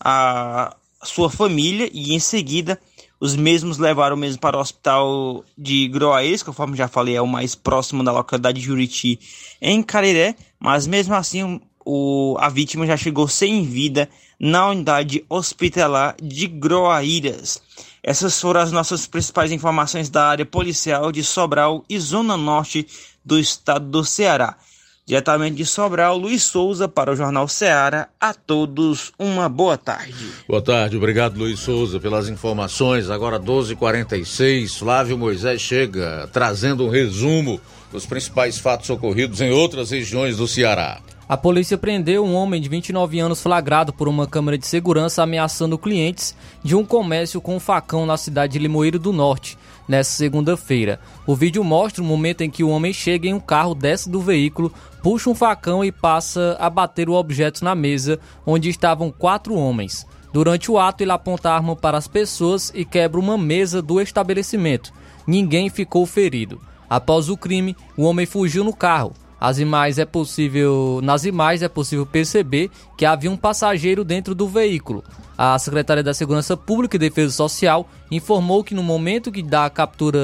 à 0.00 0.74
sua 1.02 1.30
família 1.30 1.90
e 1.92 2.14
em 2.14 2.18
seguida 2.18 2.80
os 3.20 3.36
mesmos 3.36 3.78
levaram 3.78 4.16
mesmo 4.16 4.40
para 4.40 4.56
o 4.56 4.60
hospital 4.60 5.44
de 5.56 5.86
Groaes, 5.86 6.42
conforme 6.42 6.76
já 6.76 6.88
falei, 6.88 7.14
é 7.14 7.22
o 7.22 7.26
mais 7.26 7.54
próximo 7.54 8.02
da 8.02 8.10
localidade 8.10 8.58
de 8.58 8.66
Juriti, 8.66 9.20
em 9.60 9.80
Cariré, 9.80 10.34
mas 10.58 10.88
mesmo 10.88 11.14
assim 11.14 11.60
o, 11.84 12.36
a 12.40 12.48
vítima 12.48 12.84
já 12.84 12.96
chegou 12.96 13.28
sem 13.28 13.62
vida 13.62 14.08
na 14.40 14.68
unidade 14.70 15.24
hospitalar 15.28 16.16
de 16.20 16.48
Groaíras. 16.48 17.62
Essas 18.02 18.40
foram 18.40 18.60
as 18.60 18.72
nossas 18.72 19.06
principais 19.06 19.52
informações 19.52 20.08
da 20.08 20.26
área 20.26 20.44
policial 20.44 21.12
de 21.12 21.22
Sobral 21.22 21.84
e 21.88 22.00
Zona 22.00 22.36
Norte 22.36 22.86
do 23.24 23.38
estado 23.38 23.86
do 23.86 24.04
Ceará. 24.04 24.56
Diretamente 25.04 25.56
de 25.56 25.66
Sobral, 25.66 26.16
Luiz 26.16 26.44
Souza 26.44 26.86
para 26.86 27.10
o 27.10 27.16
Jornal 27.16 27.48
Ceará. 27.48 28.08
A 28.20 28.32
todos 28.32 29.12
uma 29.18 29.48
boa 29.48 29.76
tarde. 29.76 30.14
Boa 30.48 30.62
tarde, 30.62 30.96
obrigado 30.96 31.36
Luiz 31.36 31.58
Souza 31.58 31.98
pelas 31.98 32.28
informações. 32.28 33.10
Agora 33.10 33.40
12h46, 33.40 34.78
Flávio 34.78 35.18
Moisés 35.18 35.60
chega 35.60 36.30
trazendo 36.32 36.86
um 36.86 36.88
resumo 36.88 37.60
dos 37.90 38.06
principais 38.06 38.58
fatos 38.58 38.88
ocorridos 38.90 39.40
em 39.40 39.50
outras 39.50 39.90
regiões 39.90 40.36
do 40.36 40.46
Ceará. 40.46 41.00
A 41.28 41.36
polícia 41.36 41.76
prendeu 41.76 42.24
um 42.24 42.34
homem 42.34 42.60
de 42.60 42.68
29 42.68 43.18
anos 43.18 43.42
flagrado 43.42 43.92
por 43.92 44.06
uma 44.06 44.28
câmera 44.28 44.56
de 44.56 44.66
segurança 44.68 45.22
ameaçando 45.22 45.78
clientes 45.78 46.36
de 46.62 46.76
um 46.76 46.84
comércio 46.84 47.40
com 47.40 47.56
um 47.56 47.60
facão 47.60 48.06
na 48.06 48.16
cidade 48.16 48.52
de 48.52 48.60
Limoeiro 48.60 49.00
do 49.00 49.12
Norte 49.12 49.58
nesta 49.88 50.14
segunda-feira. 50.14 51.00
O 51.26 51.34
vídeo 51.34 51.62
mostra 51.62 52.02
o 52.02 52.06
momento 52.06 52.42
em 52.42 52.50
que 52.50 52.64
o 52.64 52.68
homem 52.68 52.92
chega 52.92 53.28
em 53.28 53.34
um 53.34 53.40
carro, 53.40 53.74
desce 53.74 54.08
do 54.08 54.20
veículo, 54.20 54.72
puxa 55.02 55.30
um 55.30 55.34
facão 55.34 55.84
e 55.84 55.90
passa 55.90 56.56
a 56.58 56.70
bater 56.70 57.08
o 57.08 57.14
objeto 57.14 57.64
na 57.64 57.74
mesa 57.74 58.18
onde 58.46 58.68
estavam 58.68 59.10
quatro 59.10 59.54
homens. 59.54 60.06
Durante 60.32 60.70
o 60.70 60.78
ato, 60.78 61.02
ele 61.02 61.12
aponta 61.12 61.50
a 61.50 61.54
arma 61.54 61.76
para 61.76 61.98
as 61.98 62.08
pessoas 62.08 62.72
e 62.74 62.84
quebra 62.84 63.20
uma 63.20 63.36
mesa 63.36 63.82
do 63.82 64.00
estabelecimento. 64.00 64.92
Ninguém 65.26 65.68
ficou 65.68 66.06
ferido. 66.06 66.60
Após 66.88 67.28
o 67.28 67.36
crime, 67.36 67.76
o 67.96 68.04
homem 68.04 68.26
fugiu 68.26 68.64
no 68.64 68.74
carro. 68.74 69.12
As 69.42 69.58
imagens 69.58 69.98
é 69.98 70.04
possível, 70.04 71.00
nas 71.02 71.24
imagens 71.24 71.62
é 71.62 71.68
possível 71.68 72.06
perceber 72.06 72.70
que 72.96 73.04
havia 73.04 73.28
um 73.28 73.36
passageiro 73.36 74.04
dentro 74.04 74.36
do 74.36 74.46
veículo. 74.46 75.02
A 75.36 75.58
Secretaria 75.58 76.04
da 76.04 76.14
Segurança 76.14 76.56
Pública 76.56 76.94
e 76.94 76.98
Defesa 77.00 77.32
Social 77.32 77.90
informou 78.08 78.62
que 78.62 78.72
no 78.72 78.84
momento 78.84 79.32
que 79.32 79.42
da 79.42 79.68
captura, 79.68 80.20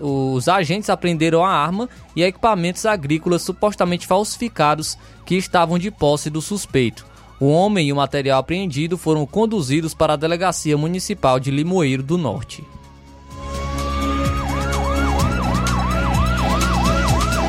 os 0.00 0.48
agentes 0.48 0.88
apreenderam 0.88 1.44
a 1.44 1.50
arma 1.50 1.86
e 2.16 2.22
equipamentos 2.22 2.86
agrícolas 2.86 3.42
supostamente 3.42 4.06
falsificados 4.06 4.96
que 5.26 5.34
estavam 5.34 5.78
de 5.78 5.90
posse 5.90 6.30
do 6.30 6.40
suspeito. 6.40 7.04
O 7.38 7.48
homem 7.48 7.88
e 7.88 7.92
o 7.92 7.96
material 7.96 8.40
apreendido 8.40 8.96
foram 8.96 9.26
conduzidos 9.26 9.92
para 9.92 10.14
a 10.14 10.16
Delegacia 10.16 10.78
Municipal 10.78 11.38
de 11.38 11.50
Limoeiro 11.50 12.02
do 12.02 12.16
Norte. 12.16 12.64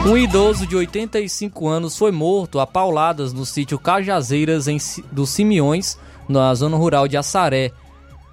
Um 0.05 0.17
idoso 0.17 0.67
de 0.67 0.75
85 0.75 1.65
anos 1.65 1.97
foi 1.97 2.11
morto 2.11 2.59
a 2.59 2.67
pauladas 2.67 3.31
no 3.31 3.45
sítio 3.45 3.79
Cajazeiras 3.79 4.67
em, 4.67 4.77
dos 5.09 5.29
Simiões, 5.29 5.97
na 6.27 6.53
zona 6.53 6.75
rural 6.75 7.07
de 7.07 7.15
Assaré. 7.15 7.71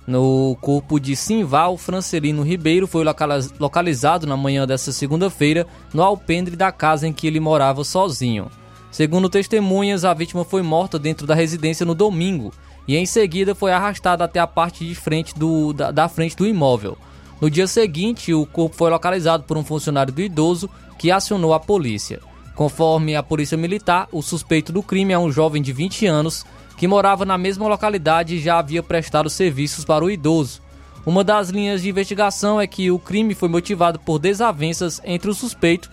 No 0.04 0.58
corpo 0.60 0.98
de 0.98 1.14
Simval 1.14 1.76
Francelino 1.76 2.42
Ribeiro 2.42 2.88
foi 2.88 3.04
localizado 3.04 4.26
na 4.26 4.36
manhã 4.36 4.66
desta 4.66 4.90
segunda-feira 4.90 5.64
no 5.94 6.02
alpendre 6.02 6.56
da 6.56 6.72
casa 6.72 7.06
em 7.06 7.12
que 7.12 7.28
ele 7.28 7.38
morava 7.38 7.84
sozinho. 7.84 8.50
Segundo 8.90 9.30
testemunhas, 9.30 10.04
a 10.04 10.12
vítima 10.12 10.44
foi 10.44 10.62
morta 10.62 10.98
dentro 10.98 11.24
da 11.24 11.36
residência 11.36 11.86
no 11.86 11.94
domingo 11.94 12.52
e 12.88 12.96
em 12.96 13.06
seguida 13.06 13.54
foi 13.54 13.70
arrastada 13.70 14.24
até 14.24 14.40
a 14.40 14.46
parte 14.46 14.84
de 14.84 14.96
frente 14.96 15.38
do, 15.38 15.72
da, 15.72 15.92
da 15.92 16.08
frente 16.08 16.36
do 16.36 16.44
imóvel. 16.44 16.98
No 17.40 17.48
dia 17.48 17.68
seguinte, 17.68 18.34
o 18.34 18.44
corpo 18.44 18.74
foi 18.74 18.90
localizado 18.90 19.44
por 19.44 19.56
um 19.56 19.64
funcionário 19.64 20.12
do 20.12 20.20
idoso 20.20 20.68
que 21.00 21.10
acionou 21.10 21.54
a 21.54 21.58
polícia. 21.58 22.20
Conforme 22.54 23.16
a 23.16 23.22
polícia 23.22 23.56
militar, 23.56 24.06
o 24.12 24.20
suspeito 24.20 24.70
do 24.70 24.82
crime 24.82 25.14
é 25.14 25.18
um 25.18 25.32
jovem 25.32 25.62
de 25.62 25.72
20 25.72 26.06
anos 26.06 26.44
que 26.76 26.86
morava 26.86 27.24
na 27.24 27.38
mesma 27.38 27.66
localidade 27.66 28.34
e 28.34 28.38
já 28.38 28.58
havia 28.58 28.82
prestado 28.82 29.30
serviços 29.30 29.82
para 29.82 30.04
o 30.04 30.10
idoso. 30.10 30.60
Uma 31.06 31.24
das 31.24 31.48
linhas 31.48 31.80
de 31.80 31.88
investigação 31.88 32.60
é 32.60 32.66
que 32.66 32.90
o 32.90 32.98
crime 32.98 33.34
foi 33.34 33.48
motivado 33.48 33.98
por 33.98 34.18
desavenças 34.18 35.00
entre 35.02 35.30
o 35.30 35.34
suspeito 35.34 35.90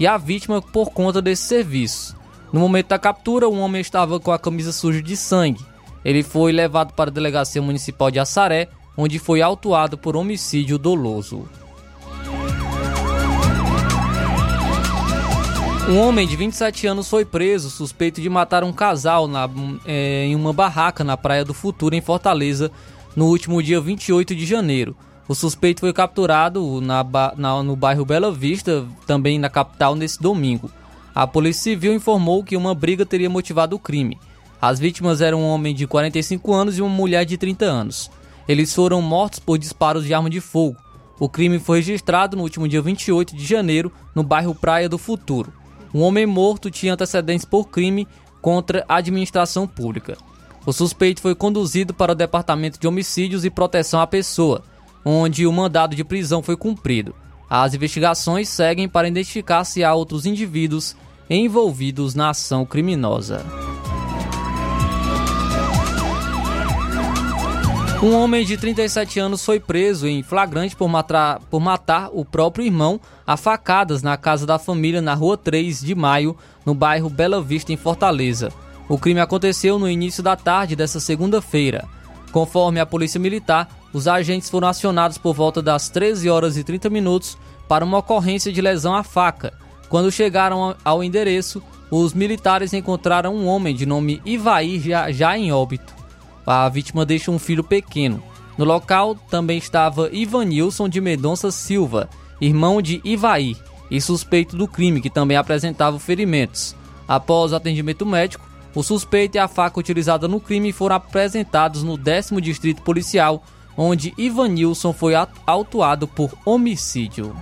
e 0.00 0.08
a 0.08 0.16
vítima 0.16 0.60
por 0.60 0.90
conta 0.90 1.22
desses 1.22 1.46
serviços. 1.46 2.16
No 2.52 2.58
momento 2.58 2.88
da 2.88 2.98
captura, 2.98 3.48
um 3.48 3.60
homem 3.60 3.80
estava 3.80 4.18
com 4.18 4.32
a 4.32 4.40
camisa 4.40 4.72
suja 4.72 5.00
de 5.00 5.16
sangue. 5.16 5.64
Ele 6.04 6.24
foi 6.24 6.50
levado 6.50 6.94
para 6.94 7.10
a 7.10 7.14
delegacia 7.14 7.62
municipal 7.62 8.10
de 8.10 8.18
Assaré, 8.18 8.66
onde 8.96 9.20
foi 9.20 9.40
autuado 9.40 9.96
por 9.96 10.16
homicídio 10.16 10.78
doloso. 10.78 11.48
Um 15.88 15.98
homem 16.00 16.28
de 16.28 16.36
27 16.36 16.86
anos 16.86 17.08
foi 17.08 17.24
preso 17.24 17.70
suspeito 17.70 18.20
de 18.20 18.28
matar 18.28 18.62
um 18.62 18.74
casal 18.74 19.26
na, 19.26 19.48
é, 19.86 20.26
em 20.26 20.34
uma 20.34 20.52
barraca 20.52 21.02
na 21.02 21.16
Praia 21.16 21.46
do 21.46 21.54
Futuro, 21.54 21.94
em 21.94 22.02
Fortaleza, 22.02 22.70
no 23.16 23.24
último 23.24 23.62
dia 23.62 23.80
28 23.80 24.34
de 24.34 24.44
janeiro. 24.44 24.94
O 25.26 25.34
suspeito 25.34 25.80
foi 25.80 25.94
capturado 25.94 26.82
na, 26.82 27.02
na, 27.38 27.62
no 27.62 27.74
bairro 27.74 28.04
Bela 28.04 28.30
Vista, 28.30 28.84
também 29.06 29.38
na 29.38 29.48
capital, 29.48 29.94
nesse 29.94 30.20
domingo. 30.20 30.70
A 31.14 31.26
Polícia 31.26 31.62
Civil 31.62 31.94
informou 31.94 32.44
que 32.44 32.54
uma 32.54 32.74
briga 32.74 33.06
teria 33.06 33.30
motivado 33.30 33.74
o 33.74 33.78
crime. 33.78 34.18
As 34.60 34.78
vítimas 34.78 35.22
eram 35.22 35.40
um 35.40 35.48
homem 35.48 35.74
de 35.74 35.86
45 35.86 36.52
anos 36.52 36.76
e 36.76 36.82
uma 36.82 36.94
mulher 36.94 37.24
de 37.24 37.38
30 37.38 37.64
anos. 37.64 38.10
Eles 38.46 38.74
foram 38.74 39.00
mortos 39.00 39.38
por 39.38 39.56
disparos 39.56 40.04
de 40.04 40.12
arma 40.12 40.28
de 40.28 40.42
fogo. 40.42 40.76
O 41.18 41.30
crime 41.30 41.58
foi 41.58 41.78
registrado 41.78 42.36
no 42.36 42.42
último 42.42 42.68
dia 42.68 42.82
28 42.82 43.34
de 43.34 43.46
janeiro, 43.46 43.90
no 44.14 44.22
bairro 44.22 44.54
Praia 44.54 44.86
do 44.86 44.98
Futuro. 44.98 45.57
Um 45.94 46.02
homem 46.02 46.26
morto 46.26 46.70
tinha 46.70 46.94
antecedentes 46.94 47.44
por 47.44 47.68
crime 47.68 48.06
contra 48.40 48.84
a 48.88 48.96
administração 48.96 49.66
pública. 49.66 50.16
O 50.66 50.72
suspeito 50.72 51.22
foi 51.22 51.34
conduzido 51.34 51.94
para 51.94 52.12
o 52.12 52.14
Departamento 52.14 52.78
de 52.78 52.86
Homicídios 52.86 53.44
e 53.44 53.50
Proteção 53.50 54.00
à 54.00 54.06
Pessoa, 54.06 54.62
onde 55.04 55.46
o 55.46 55.52
mandado 55.52 55.96
de 55.96 56.04
prisão 56.04 56.42
foi 56.42 56.56
cumprido. 56.56 57.14
As 57.48 57.72
investigações 57.72 58.48
seguem 58.48 58.88
para 58.88 59.08
identificar 59.08 59.64
se 59.64 59.82
há 59.82 59.94
outros 59.94 60.26
indivíduos 60.26 60.94
envolvidos 61.30 62.14
na 62.14 62.30
ação 62.30 62.66
criminosa. 62.66 63.44
Um 68.00 68.14
homem 68.14 68.44
de 68.44 68.56
37 68.56 69.18
anos 69.18 69.44
foi 69.44 69.58
preso 69.58 70.06
em 70.06 70.22
flagrante 70.22 70.76
por 70.76 70.88
matar, 70.88 71.40
por 71.50 71.58
matar 71.58 72.10
o 72.12 72.24
próprio 72.24 72.64
irmão 72.64 73.00
a 73.26 73.36
facadas 73.36 74.04
na 74.04 74.16
casa 74.16 74.46
da 74.46 74.56
família 74.56 75.02
na 75.02 75.14
rua 75.14 75.36
3 75.36 75.80
de 75.80 75.96
maio, 75.96 76.36
no 76.64 76.74
bairro 76.74 77.10
Bela 77.10 77.42
Vista, 77.42 77.72
em 77.72 77.76
Fortaleza. 77.76 78.52
O 78.88 78.96
crime 78.98 79.18
aconteceu 79.18 79.80
no 79.80 79.88
início 79.88 80.22
da 80.22 80.36
tarde 80.36 80.76
dessa 80.76 81.00
segunda-feira. 81.00 81.88
Conforme 82.30 82.78
a 82.78 82.86
Polícia 82.86 83.18
Militar, 83.18 83.68
os 83.92 84.06
agentes 84.06 84.48
foram 84.48 84.68
acionados 84.68 85.18
por 85.18 85.34
volta 85.34 85.60
das 85.60 85.88
13 85.88 86.30
horas 86.30 86.56
e 86.56 86.62
30 86.62 86.88
minutos 86.88 87.36
para 87.66 87.84
uma 87.84 87.98
ocorrência 87.98 88.52
de 88.52 88.60
lesão 88.60 88.94
à 88.94 89.02
faca. 89.02 89.52
Quando 89.88 90.12
chegaram 90.12 90.76
ao 90.84 91.02
endereço, 91.02 91.60
os 91.90 92.14
militares 92.14 92.72
encontraram 92.72 93.34
um 93.34 93.48
homem 93.48 93.74
de 93.74 93.84
nome 93.84 94.22
Ivaí 94.24 94.78
já, 94.78 95.10
já 95.10 95.36
em 95.36 95.50
óbito. 95.50 95.97
A 96.50 96.66
vítima 96.70 97.04
deixa 97.04 97.30
um 97.30 97.38
filho 97.38 97.62
pequeno. 97.62 98.22
No 98.56 98.64
local 98.64 99.14
também 99.14 99.58
estava 99.58 100.08
Ivanilson 100.10 100.88
de 100.88 100.98
Mendonça 100.98 101.50
Silva, 101.50 102.08
irmão 102.40 102.80
de 102.80 103.02
Ivaí, 103.04 103.54
e 103.90 104.00
suspeito 104.00 104.56
do 104.56 104.66
crime, 104.66 105.02
que 105.02 105.10
também 105.10 105.36
apresentava 105.36 105.98
ferimentos. 105.98 106.74
Após 107.06 107.52
o 107.52 107.56
atendimento 107.56 108.06
médico, 108.06 108.48
o 108.74 108.82
suspeito 108.82 109.36
e 109.36 109.38
a 109.38 109.46
faca 109.46 109.78
utilizada 109.78 110.26
no 110.26 110.40
crime 110.40 110.72
foram 110.72 110.96
apresentados 110.96 111.82
no 111.82 111.98
10 111.98 112.30
Distrito 112.40 112.80
Policial, 112.80 113.42
onde 113.76 114.14
Ivanilson 114.16 114.94
foi 114.94 115.12
autuado 115.46 116.08
por 116.08 116.32
homicídio. 116.46 117.36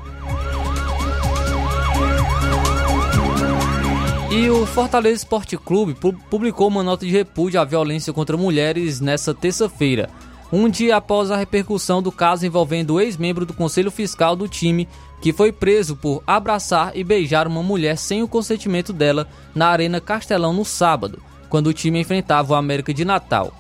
E 4.31 4.51
o 4.51 4.67
Fortaleza 4.67 5.19
Esporte 5.19 5.57
Clube 5.57 5.95
publicou 6.29 6.67
uma 6.67 6.83
nota 6.83 7.07
de 7.07 7.13
repúdio 7.13 7.61
à 7.61 7.65
violência 7.65 8.13
contra 8.13 8.37
mulheres 8.37 9.01
nesta 9.01 9.33
terça-feira, 9.33 10.11
um 10.53 10.69
dia 10.69 10.97
após 10.97 11.31
a 11.31 11.37
repercussão 11.37 12.03
do 12.03 12.11
caso 12.11 12.45
envolvendo 12.45 12.95
o 12.95 13.01
ex-membro 13.01 13.47
do 13.47 13.55
Conselho 13.55 13.91
Fiscal 13.91 14.35
do 14.35 14.49
time, 14.49 14.89
que 15.21 15.33
foi 15.33 15.53
preso 15.53 15.95
por 15.95 16.23
abraçar 16.27 16.97
e 16.97 17.05
beijar 17.05 17.47
uma 17.47 17.63
mulher 17.63 17.97
sem 17.97 18.23
o 18.23 18.29
consentimento 18.29 18.93
dela 18.93 19.29
na 19.55 19.69
Arena 19.69 20.01
Castelão 20.01 20.53
no 20.53 20.65
sábado, 20.65 21.23
quando 21.49 21.69
o 21.69 21.73
time 21.73 22.01
enfrentava 22.01 22.53
o 22.53 22.57
América 22.57 22.93
de 22.93 23.05
Natal. 23.05 23.53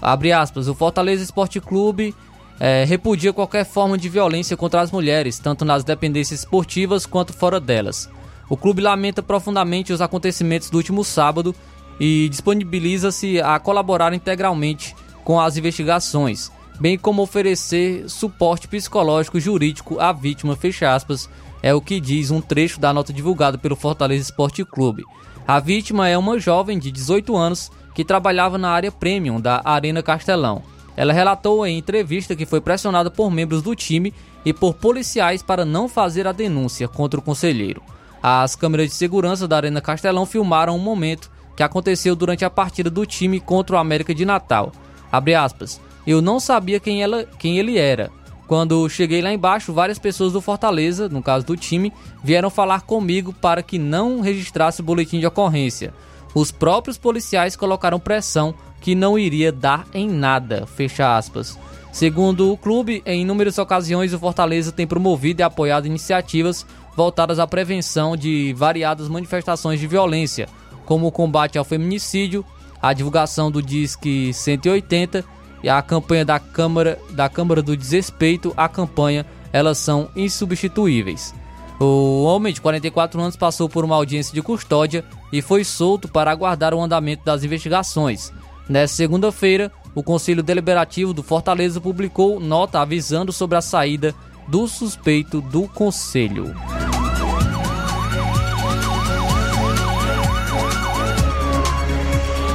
Abre 0.00 0.32
aspas, 0.32 0.68
o 0.68 0.74
Fortaleza 0.74 1.22
Esporte 1.22 1.60
Clube 1.60 2.14
é, 2.58 2.84
repudia 2.84 3.32
qualquer 3.32 3.64
forma 3.64 3.98
de 3.98 4.08
violência 4.08 4.56
contra 4.56 4.80
as 4.80 4.90
mulheres, 4.90 5.38
tanto 5.38 5.64
nas 5.64 5.84
dependências 5.84 6.40
esportivas 6.40 7.04
quanto 7.04 7.32
fora 7.32 7.60
delas. 7.60 8.08
O 8.48 8.56
clube 8.56 8.80
lamenta 8.80 9.22
profundamente 9.22 9.92
os 9.92 10.00
acontecimentos 10.00 10.70
do 10.70 10.78
último 10.78 11.04
sábado 11.04 11.54
e 12.00 12.28
disponibiliza-se 12.30 13.40
a 13.40 13.58
colaborar 13.58 14.14
integralmente 14.14 14.96
com 15.22 15.38
as 15.38 15.56
investigações, 15.56 16.50
bem 16.80 16.96
como 16.96 17.22
oferecer 17.22 18.08
suporte 18.08 18.66
psicológico 18.66 19.36
e 19.36 19.40
jurídico 19.40 20.00
à 20.00 20.12
vítima, 20.12 20.56
fecha 20.56 20.94
aspas, 20.94 21.28
é 21.62 21.74
o 21.74 21.80
que 21.80 22.00
diz 22.00 22.30
um 22.30 22.40
trecho 22.40 22.80
da 22.80 22.92
nota 22.92 23.12
divulgada 23.12 23.58
pelo 23.58 23.76
Fortaleza 23.76 24.22
Esporte 24.22 24.64
Clube. 24.64 25.04
A 25.46 25.60
vítima 25.60 26.08
é 26.08 26.16
uma 26.16 26.38
jovem 26.38 26.78
de 26.78 26.90
18 26.90 27.36
anos 27.36 27.70
que 27.94 28.04
trabalhava 28.04 28.56
na 28.56 28.70
área 28.70 28.92
premium 28.92 29.40
da 29.40 29.60
Arena 29.64 30.02
Castelão. 30.02 30.62
Ela 30.96 31.12
relatou 31.12 31.66
em 31.66 31.78
entrevista 31.78 32.34
que 32.34 32.46
foi 32.46 32.60
pressionada 32.60 33.10
por 33.10 33.30
membros 33.30 33.60
do 33.60 33.74
time 33.74 34.14
e 34.44 34.52
por 34.52 34.74
policiais 34.74 35.42
para 35.42 35.64
não 35.64 35.88
fazer 35.88 36.26
a 36.26 36.32
denúncia 36.32 36.88
contra 36.88 37.20
o 37.20 37.22
conselheiro. 37.22 37.82
As 38.22 38.56
câmeras 38.56 38.88
de 38.88 38.94
segurança 38.94 39.46
da 39.46 39.56
Arena 39.56 39.80
Castelão 39.80 40.26
filmaram 40.26 40.76
um 40.76 40.80
momento 40.80 41.30
que 41.56 41.62
aconteceu 41.62 42.14
durante 42.14 42.44
a 42.44 42.50
partida 42.50 42.88
do 42.88 43.04
time 43.04 43.40
contra 43.40 43.76
o 43.76 43.78
América 43.78 44.14
de 44.14 44.24
Natal. 44.24 44.72
Aspas. 45.10 45.80
Eu 46.06 46.22
não 46.22 46.38
sabia 46.38 46.80
quem, 46.80 47.02
ela, 47.02 47.24
quem 47.38 47.58
ele 47.58 47.78
era. 47.78 48.10
Quando 48.46 48.88
cheguei 48.88 49.20
lá 49.20 49.32
embaixo, 49.32 49.74
várias 49.74 49.98
pessoas 49.98 50.32
do 50.32 50.40
Fortaleza, 50.40 51.08
no 51.08 51.22
caso 51.22 51.44
do 51.44 51.56
time, 51.56 51.92
vieram 52.24 52.48
falar 52.48 52.80
comigo 52.80 53.32
para 53.32 53.62
que 53.62 53.78
não 53.78 54.20
registrasse 54.20 54.80
o 54.80 54.84
boletim 54.84 55.20
de 55.20 55.26
ocorrência. 55.26 55.92
Os 56.34 56.50
próprios 56.50 56.96
policiais 56.96 57.56
colocaram 57.56 58.00
pressão 58.00 58.54
que 58.80 58.94
não 58.94 59.18
iria 59.18 59.52
dar 59.52 59.86
em 59.92 60.08
nada. 60.08 60.66
Fecha 60.66 61.16
aspas. 61.16 61.58
Segundo 61.92 62.52
o 62.52 62.56
clube, 62.56 63.02
em 63.04 63.22
inúmeras 63.22 63.58
ocasiões 63.58 64.14
o 64.14 64.18
Fortaleza 64.18 64.70
tem 64.70 64.86
promovido 64.86 65.40
e 65.40 65.42
apoiado 65.42 65.86
iniciativas 65.86 66.64
voltadas 66.98 67.38
à 67.38 67.46
prevenção 67.46 68.16
de 68.16 68.52
variadas 68.54 69.08
manifestações 69.08 69.78
de 69.78 69.86
violência, 69.86 70.48
como 70.84 71.06
o 71.06 71.12
combate 71.12 71.56
ao 71.56 71.64
feminicídio, 71.64 72.44
a 72.82 72.92
divulgação 72.92 73.52
do 73.52 73.62
Disque 73.62 74.34
180 74.34 75.24
e 75.62 75.68
a 75.68 75.80
campanha 75.80 76.24
da 76.24 76.40
Câmara, 76.40 76.98
da 77.10 77.28
Câmara 77.28 77.62
do 77.62 77.76
Desrespeito, 77.76 78.52
a 78.56 78.68
campanha 78.68 79.24
Elas 79.52 79.78
São 79.78 80.08
Insubstituíveis. 80.16 81.32
O 81.78 82.24
homem 82.24 82.52
de 82.52 82.60
44 82.60 83.20
anos 83.20 83.36
passou 83.36 83.68
por 83.68 83.84
uma 83.84 83.94
audiência 83.94 84.34
de 84.34 84.42
custódia 84.42 85.04
e 85.32 85.40
foi 85.40 85.62
solto 85.62 86.08
para 86.08 86.32
aguardar 86.32 86.74
o 86.74 86.82
andamento 86.82 87.24
das 87.24 87.44
investigações. 87.44 88.32
Nesta 88.68 88.96
segunda-feira, 88.96 89.70
o 89.94 90.02
Conselho 90.02 90.42
Deliberativo 90.42 91.12
do 91.12 91.22
Fortaleza 91.22 91.80
publicou 91.80 92.40
nota 92.40 92.80
avisando 92.80 93.32
sobre 93.32 93.56
a 93.56 93.62
saída 93.62 94.16
do 94.48 94.66
suspeito 94.66 95.40
do 95.40 95.68
Conselho. 95.68 96.54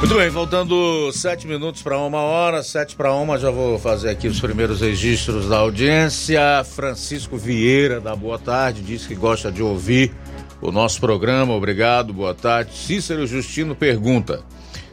Muito 0.00 0.16
bem, 0.16 0.30
faltando 0.30 1.10
sete 1.12 1.46
minutos 1.46 1.80
para 1.80 1.98
uma 1.98 2.18
hora, 2.18 2.62
sete 2.62 2.94
para 2.94 3.14
uma, 3.14 3.38
já 3.38 3.50
vou 3.50 3.78
fazer 3.78 4.10
aqui 4.10 4.28
os 4.28 4.38
primeiros 4.38 4.82
registros 4.82 5.48
da 5.48 5.56
audiência. 5.56 6.62
Francisco 6.62 7.38
Vieira, 7.38 8.00
da 8.00 8.14
Boa 8.14 8.38
Tarde, 8.38 8.82
diz 8.82 9.06
que 9.06 9.14
gosta 9.14 9.50
de 9.50 9.62
ouvir 9.62 10.12
o 10.60 10.70
nosso 10.70 11.00
programa, 11.00 11.54
obrigado, 11.54 12.12
boa 12.12 12.34
tarde. 12.34 12.76
Cícero 12.76 13.26
Justino 13.26 13.74
pergunta: 13.74 14.42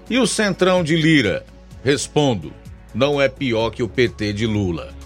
e 0.09 0.17
o 0.17 0.27
Centrão 0.27 0.83
de 0.83 0.95
Lira? 0.95 1.45
Respondo: 1.83 2.53
não 2.93 3.21
é 3.21 3.27
pior 3.27 3.69
que 3.69 3.83
o 3.83 3.87
PT 3.87 4.33
de 4.33 4.45
Lula. 4.45 5.00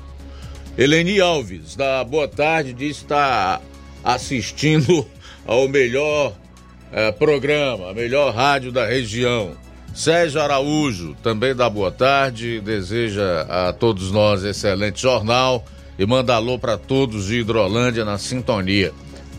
Eleni 0.77 1.21
Alves, 1.21 1.75
da 1.75 2.03
Boa 2.03 2.27
Tarde, 2.27 2.73
diz 2.73 2.97
que 2.97 3.03
está 3.03 3.61
assistindo 4.03 5.05
ao 5.47 5.69
melhor 5.69 6.33
eh, 6.91 7.13
programa, 7.13 7.91
a 7.91 7.93
melhor 7.93 8.33
rádio 8.33 8.73
da 8.73 8.85
região. 8.85 9.51
Sérgio 9.93 10.41
Araújo, 10.41 11.15
também 11.23 11.55
dá 11.55 11.69
boa 11.69 11.89
tarde, 11.89 12.59
deseja 12.59 13.43
a 13.43 13.71
todos 13.71 14.11
nós 14.11 14.43
excelente 14.43 15.01
jornal 15.01 15.63
e 15.97 16.05
manda 16.05 16.35
alô 16.35 16.59
para 16.59 16.77
todos 16.77 17.27
de 17.27 17.39
Hidrolândia 17.39 18.03
na 18.03 18.17
sintonia. 18.17 18.91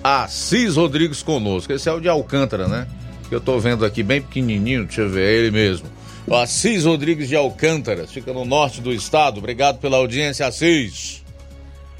Assis 0.02 0.76
Rodrigues 0.76 1.22
conosco, 1.22 1.70
esse 1.70 1.90
é 1.90 1.92
o 1.92 2.00
de 2.00 2.08
Alcântara, 2.08 2.66
né? 2.66 2.86
Que 3.28 3.34
eu 3.34 3.40
tô 3.42 3.58
vendo 3.58 3.84
aqui 3.84 4.02
bem 4.02 4.22
pequenininho, 4.22 4.86
deixa 4.86 5.02
eu 5.02 5.10
ver, 5.10 5.28
é 5.28 5.34
ele 5.34 5.50
mesmo. 5.50 5.88
O 6.26 6.34
Assis 6.34 6.86
Rodrigues 6.86 7.28
de 7.28 7.36
Alcântara, 7.36 8.06
fica 8.06 8.32
no 8.32 8.46
norte 8.46 8.80
do 8.80 8.90
estado. 8.90 9.36
Obrigado 9.36 9.78
pela 9.78 9.98
audiência, 9.98 10.46
Assis. 10.46 11.25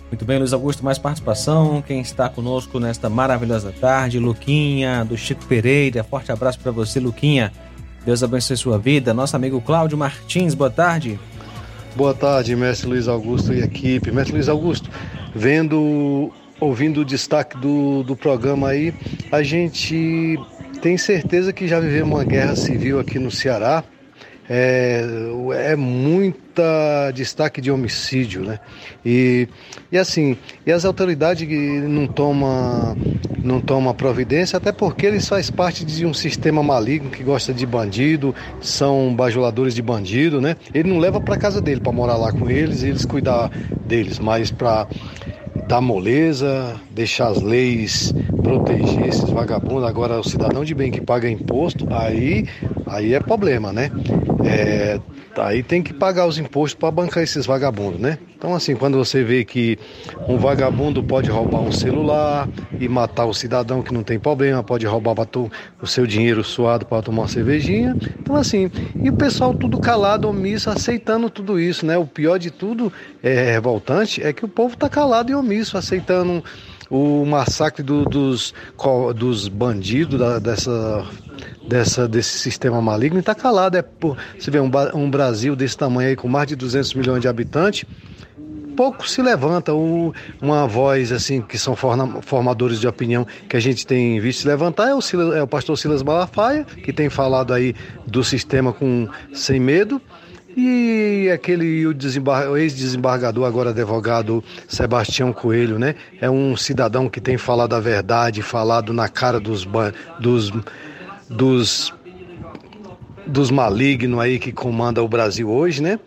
Muito 0.09 0.25
bem, 0.25 0.39
Luiz 0.39 0.53
Augusto, 0.53 0.85
mais 0.85 0.99
participação. 0.99 1.83
Quem 1.83 2.01
está 2.01 2.29
conosco 2.29 2.79
nesta 2.79 3.11
maravilhosa 3.11 3.73
tarde, 3.73 4.21
Luquinha, 4.21 5.05
do 5.05 5.17
Chico 5.17 5.45
Pereira. 5.47 6.05
Forte 6.05 6.31
abraço 6.31 6.61
para 6.61 6.71
você, 6.71 7.01
Luquinha. 7.01 7.53
Deus 8.05 8.23
abençoe 8.23 8.57
sua 8.57 8.79
vida. 8.79 9.13
Nosso 9.13 9.35
amigo 9.35 9.61
Cláudio 9.61 9.99
Martins, 9.99 10.55
boa 10.55 10.71
tarde. 10.71 11.19
Boa 11.97 12.15
tarde, 12.15 12.55
mestre 12.55 12.89
Luiz 12.89 13.09
Augusto 13.09 13.53
e 13.53 13.61
equipe. 13.61 14.13
Mestre 14.13 14.35
Luiz 14.35 14.49
Augusto, 14.49 14.89
vendo, 15.35 16.31
ouvindo 16.61 17.01
o 17.01 17.05
destaque 17.05 17.59
do, 17.59 18.05
do 18.05 18.15
programa 18.15 18.69
aí, 18.69 18.95
a 19.33 19.43
gente 19.43 20.39
tem 20.81 20.97
certeza 20.97 21.53
que 21.53 21.67
já 21.67 21.81
vivemos 21.81 22.15
uma 22.15 22.25
guerra 22.25 22.55
civil 22.55 23.01
aqui 23.01 23.19
no 23.19 23.31
Ceará 23.31 23.83
é, 24.49 25.05
é 25.73 25.77
muita 25.77 27.11
destaque 27.13 27.61
de 27.61 27.71
homicídio, 27.71 28.43
né? 28.43 28.61
E, 29.05 29.49
e 29.91 29.99
assim, 29.99 30.37
e 30.65 30.73
as 30.73 30.85
autoridades 30.85 31.47
não 31.89 32.07
tomam 32.07 32.97
não 33.43 33.61
toma 33.61 33.95
providência, 33.95 34.57
até 34.57 34.73
porque 34.73 35.07
eles 35.07 35.29
fazem 35.29 35.55
parte 35.55 35.85
de 35.85 36.05
um 36.05 36.13
sistema 36.13 36.63
maligno 36.63 37.11
que 37.11 37.23
gosta 37.23 37.55
de 37.55 37.65
bandido, 37.65 38.35
são 38.61 39.15
bajuladores 39.15 39.75
de 39.75 39.81
bandido, 39.81 40.41
né? 40.41 40.57
Ele 40.75 40.91
não 40.91 40.99
leva 40.99 41.21
para 41.21 41.37
casa 41.37 41.61
dele 41.61 41.81
para 41.81 41.93
morar 41.93 42.17
lá 42.17 42.33
com 42.33 42.51
eles 42.51 42.83
e 42.83 42.89
eles 42.89 43.05
cuidar 43.05 43.51
deles, 43.87 44.19
mas 44.19 44.51
para 44.51 44.89
dar 45.67 45.81
moleza, 45.81 46.81
deixar 46.91 47.29
as 47.29 47.43
leis 47.43 48.15
proteger 48.43 49.09
esses 49.09 49.29
vagabundos. 49.31 49.85
Agora, 49.85 50.21
o 50.21 50.25
cidadão 50.25 50.65
de 50.65 50.75
bem 50.75 50.91
que 50.91 51.01
paga 51.01 51.29
imposto, 51.29 51.87
aí, 51.91 52.47
aí 52.87 53.15
é 53.15 53.21
problema, 53.21 53.73
né? 53.73 53.91
É, 54.45 55.01
Aí 55.39 55.63
tem 55.63 55.83
que 55.83 55.93
pagar 55.93 56.27
os 56.27 56.39
impostos 56.39 56.75
para 56.75 56.91
bancar 56.91 57.23
esses 57.23 57.47
vagabundos, 57.47 58.01
né? 58.01 58.19
Então, 58.37 58.55
assim, 58.55 58.75
quando 58.77 58.99
você 58.99 59.25
vê 59.25 59.45
que 59.45 59.79
um 60.29 60.39
vagabundo 60.39 61.03
pode 61.03 61.31
roubar 61.31 61.61
um 61.61 61.73
celular 61.73 62.51
e 62.79 62.89
matar 62.89 63.25
o 63.25 63.35
cidadão 63.35 63.83
que 63.83 63.93
não 63.93 64.03
tem 64.03 64.19
problema, 64.19 64.63
pode 64.63 64.87
roubar 64.87 65.15
o 65.81 65.87
seu 65.87 66.07
dinheiro 66.07 66.45
suado 66.45 66.85
para 66.85 67.03
tomar 67.03 67.23
uma 67.23 67.29
cervejinha. 67.29 67.97
Então, 68.23 68.37
assim, 68.37 68.71
e 69.03 69.09
o 69.09 69.13
pessoal 69.13 69.55
tudo 69.55 69.79
calado, 69.79 70.29
omisso, 70.29 70.69
aceitando 70.69 71.31
tudo 71.31 71.59
isso, 71.59 71.87
né? 71.87 71.97
O 71.97 72.07
pior 72.07 72.39
de 72.39 72.51
tudo 72.51 72.93
é 73.23 73.53
revoltante 73.53 74.23
é 74.23 74.33
que 74.33 74.45
o 74.45 74.49
povo 74.49 74.77
tá 74.77 74.89
calado 74.89 75.31
e 75.31 75.35
omisso, 75.35 75.79
aceitando 75.79 76.45
o 76.91 77.25
massacre 77.25 77.83
do, 77.83 78.05
dos, 78.05 78.55
dos 79.15 79.49
bandidos, 79.49 80.19
da, 80.19 80.39
dessa, 80.39 81.05
dessa, 81.69 82.09
desse 82.09 82.39
sistema 82.39 82.81
maligno, 82.81 83.19
está 83.19 83.35
calado. 83.35 83.77
É 83.77 83.83
por, 83.83 84.17
você 84.39 84.51
vê 84.51 84.61
um, 84.61 84.71
um 84.95 85.11
Brasil 85.11 85.57
desse 85.57 85.77
tamanho 85.77 86.09
aí, 86.11 86.17
com 86.17 86.29
mais 86.29 86.49
de 86.49 86.57
200 86.57 86.95
milhões 86.95 87.21
de 87.21 87.29
habitantes, 87.29 87.85
pouco 88.77 89.09
se 89.09 89.23
levanta 89.23 89.73
o, 89.73 90.15
uma 90.41 90.67
voz 90.67 91.11
assim 91.11 91.41
que 91.41 91.59
são 91.59 91.75
formadores 91.75 92.79
de 92.79 92.87
opinião 92.87 93.27
que 93.49 93.57
a 93.57 93.61
gente 93.61 93.87
tem 93.87 94.21
visto 94.21 94.43
se 94.43 94.49
levantar 94.49 94.91
é 94.91 94.95
o, 94.95 95.01
é 95.35 95.43
o 95.43 95.47
pastor 95.47 95.79
Silas 95.79 96.03
Malafaia 96.03 96.65
que 96.65 96.93
tem 96.93 97.09
falado 97.09 97.55
aí 97.55 97.75
do 98.07 98.23
sistema 98.23 98.73
com 98.73 99.09
sem 99.33 99.59
medo 99.59 100.01
e 100.57 101.31
aquele 101.31 101.85
ex-desembargador, 102.57 103.45
agora 103.45 103.71
advogado 103.71 104.43
Sebastião 104.67 105.31
Coelho, 105.31 105.79
né? 105.79 105.95
É 106.19 106.31
um 106.31 106.57
cidadão 106.57 107.11
que 107.11 107.21
tem 107.21 107.37
falado 107.37 107.75
a 107.75 107.81
verdade, 107.81 108.41
falado 108.41 108.93
na 108.95 109.07
cara 109.07 109.39
dos, 109.39 109.69
dos, 110.19 110.51
dos, 111.29 111.95
dos 113.27 113.51
malignos 113.51 114.19
aí 114.19 114.39
que 114.39 114.51
comanda 114.51 115.03
o 115.03 115.09
Brasil 115.09 115.51
hoje, 115.51 115.83
né? 115.83 116.01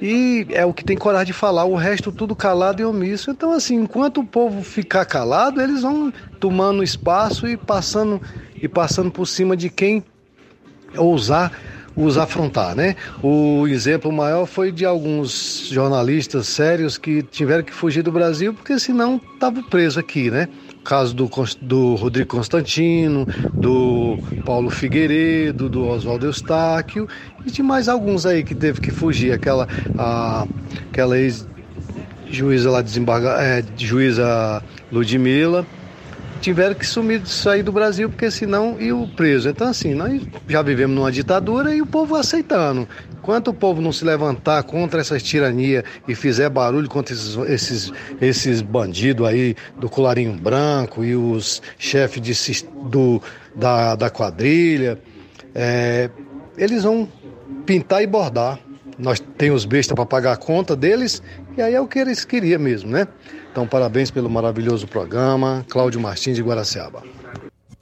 E 0.00 0.48
é 0.50 0.66
o 0.66 0.74
que 0.74 0.82
tem 0.82 0.96
coragem 0.96 1.26
de 1.26 1.32
falar, 1.32 1.64
o 1.64 1.76
resto 1.76 2.10
tudo 2.10 2.34
calado 2.34 2.82
e 2.82 2.84
omisso. 2.84 3.30
Então, 3.30 3.52
assim, 3.52 3.76
enquanto 3.76 4.18
o 4.18 4.26
povo 4.26 4.64
ficar 4.64 5.04
calado, 5.04 5.62
eles 5.62 5.82
vão 5.82 6.12
tomando 6.40 6.82
espaço 6.82 7.46
e 7.46 7.56
passando 7.56 8.20
e 8.60 8.66
passando 8.66 9.12
por 9.12 9.26
cima 9.26 9.56
de 9.56 9.70
quem 9.70 10.02
ousar 10.96 11.52
os 11.94 12.16
afrontar, 12.16 12.74
né? 12.74 12.96
O 13.22 13.66
exemplo 13.68 14.10
maior 14.10 14.46
foi 14.46 14.72
de 14.72 14.84
alguns 14.84 15.68
jornalistas 15.70 16.46
sérios 16.46 16.96
que 16.96 17.22
tiveram 17.22 17.62
que 17.62 17.72
fugir 17.72 18.02
do 18.02 18.10
Brasil 18.10 18.54
porque 18.54 18.78
senão 18.78 19.20
estavam 19.34 19.62
presos 19.62 19.98
aqui, 19.98 20.30
né? 20.30 20.48
O 20.80 20.82
caso 20.82 21.14
do, 21.14 21.30
do 21.60 21.94
Rodrigo 21.94 22.28
Constantino, 22.28 23.28
do 23.56 24.18
Paulo 24.44 24.70
Figueiredo, 24.70 25.68
do 25.68 25.86
Oswaldo 25.86 26.26
Eustáquio 26.26 27.06
e 27.46 27.50
de 27.50 27.62
mais 27.62 27.88
alguns 27.88 28.26
aí 28.26 28.42
que 28.42 28.54
teve 28.54 28.80
que 28.80 28.90
fugir, 28.90 29.32
aquela, 29.32 29.68
a, 29.96 30.46
aquela 30.90 31.18
ex-juíza 31.18 32.70
lá 32.70 32.82
desembarga, 32.82 33.36
é, 33.40 33.62
juíza 33.76 34.62
Ludmilla, 34.90 35.66
tiveram 36.42 36.74
que 36.74 36.84
sumir, 36.84 37.24
sair 37.24 37.62
do 37.62 37.70
Brasil, 37.70 38.10
porque 38.10 38.30
senão 38.30 38.78
iam 38.80 39.08
preso. 39.08 39.48
Então, 39.48 39.68
assim, 39.68 39.94
nós 39.94 40.20
já 40.48 40.60
vivemos 40.60 40.94
numa 40.94 41.10
ditadura 41.10 41.72
e 41.74 41.80
o 41.80 41.86
povo 41.86 42.16
aceitando. 42.16 42.86
Enquanto 43.16 43.48
o 43.48 43.54
povo 43.54 43.80
não 43.80 43.92
se 43.92 44.04
levantar 44.04 44.62
contra 44.64 45.00
essa 45.00 45.18
tirania 45.20 45.84
e 46.08 46.14
fizer 46.16 46.50
barulho 46.50 46.88
contra 46.88 47.14
esses, 47.14 47.36
esses, 47.48 47.92
esses 48.20 48.60
bandidos 48.60 49.26
aí 49.26 49.54
do 49.78 49.88
colarinho 49.88 50.32
branco 50.34 51.04
e 51.04 51.14
os 51.14 51.62
chefes 51.78 52.20
de, 52.20 52.66
do, 52.90 53.22
da, 53.54 53.94
da 53.94 54.10
quadrilha, 54.10 54.98
é, 55.54 56.10
eles 56.58 56.82
vão 56.82 57.08
pintar 57.64 58.02
e 58.02 58.06
bordar. 58.06 58.58
Nós 58.98 59.20
temos 59.38 59.64
bestas 59.64 59.94
para 59.94 60.04
pagar 60.04 60.32
a 60.32 60.36
conta 60.36 60.74
deles 60.74 61.22
e 61.56 61.62
aí 61.62 61.74
é 61.74 61.80
o 61.80 61.86
que 61.86 62.00
eles 62.00 62.24
queriam 62.24 62.60
mesmo, 62.60 62.90
né? 62.90 63.06
Então, 63.52 63.66
parabéns 63.66 64.10
pelo 64.10 64.30
maravilhoso 64.30 64.88
programa. 64.88 65.62
Cláudio 65.68 66.00
Martins 66.00 66.36
de 66.36 66.42
Guaraciaba. 66.42 67.02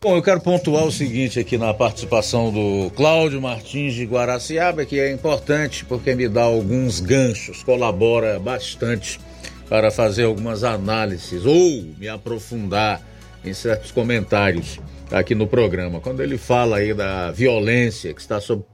Bom, 0.03 0.16
eu 0.16 0.23
quero 0.23 0.41
pontuar 0.41 0.85
o 0.85 0.91
seguinte 0.91 1.39
aqui 1.39 1.57
na 1.57 1.73
participação 1.73 2.51
do 2.51 2.91
Cláudio 2.97 3.41
Martins 3.41 3.95
de 3.95 4.05
Guaraciaba, 4.05 4.85
que 4.85 4.99
é 4.99 5.12
importante 5.12 5.85
porque 5.85 6.12
me 6.12 6.29
dá 6.29 6.43
alguns 6.43 6.99
ganchos, 6.99 7.62
colabora 7.62 8.41
bastante 8.41 9.21
para 9.68 9.93
fazer 9.93 10.25
algumas 10.25 10.64
análises 10.64 11.47
ou 11.47 11.85
me 11.97 12.09
aprofundar 12.09 13.01
em 13.45 13.55
certos 13.55 13.93
comentários 13.93 14.81
aqui 15.12 15.37
no 15.37 15.47
programa. 15.47 16.01
Quando 16.01 16.21
ele 16.21 16.37
fala 16.37 16.79
aí 16.79 16.93
da 16.93 17.31
violência 17.31 18.12
que 18.12 18.21
está 18.21 18.41
sob, 18.41 18.64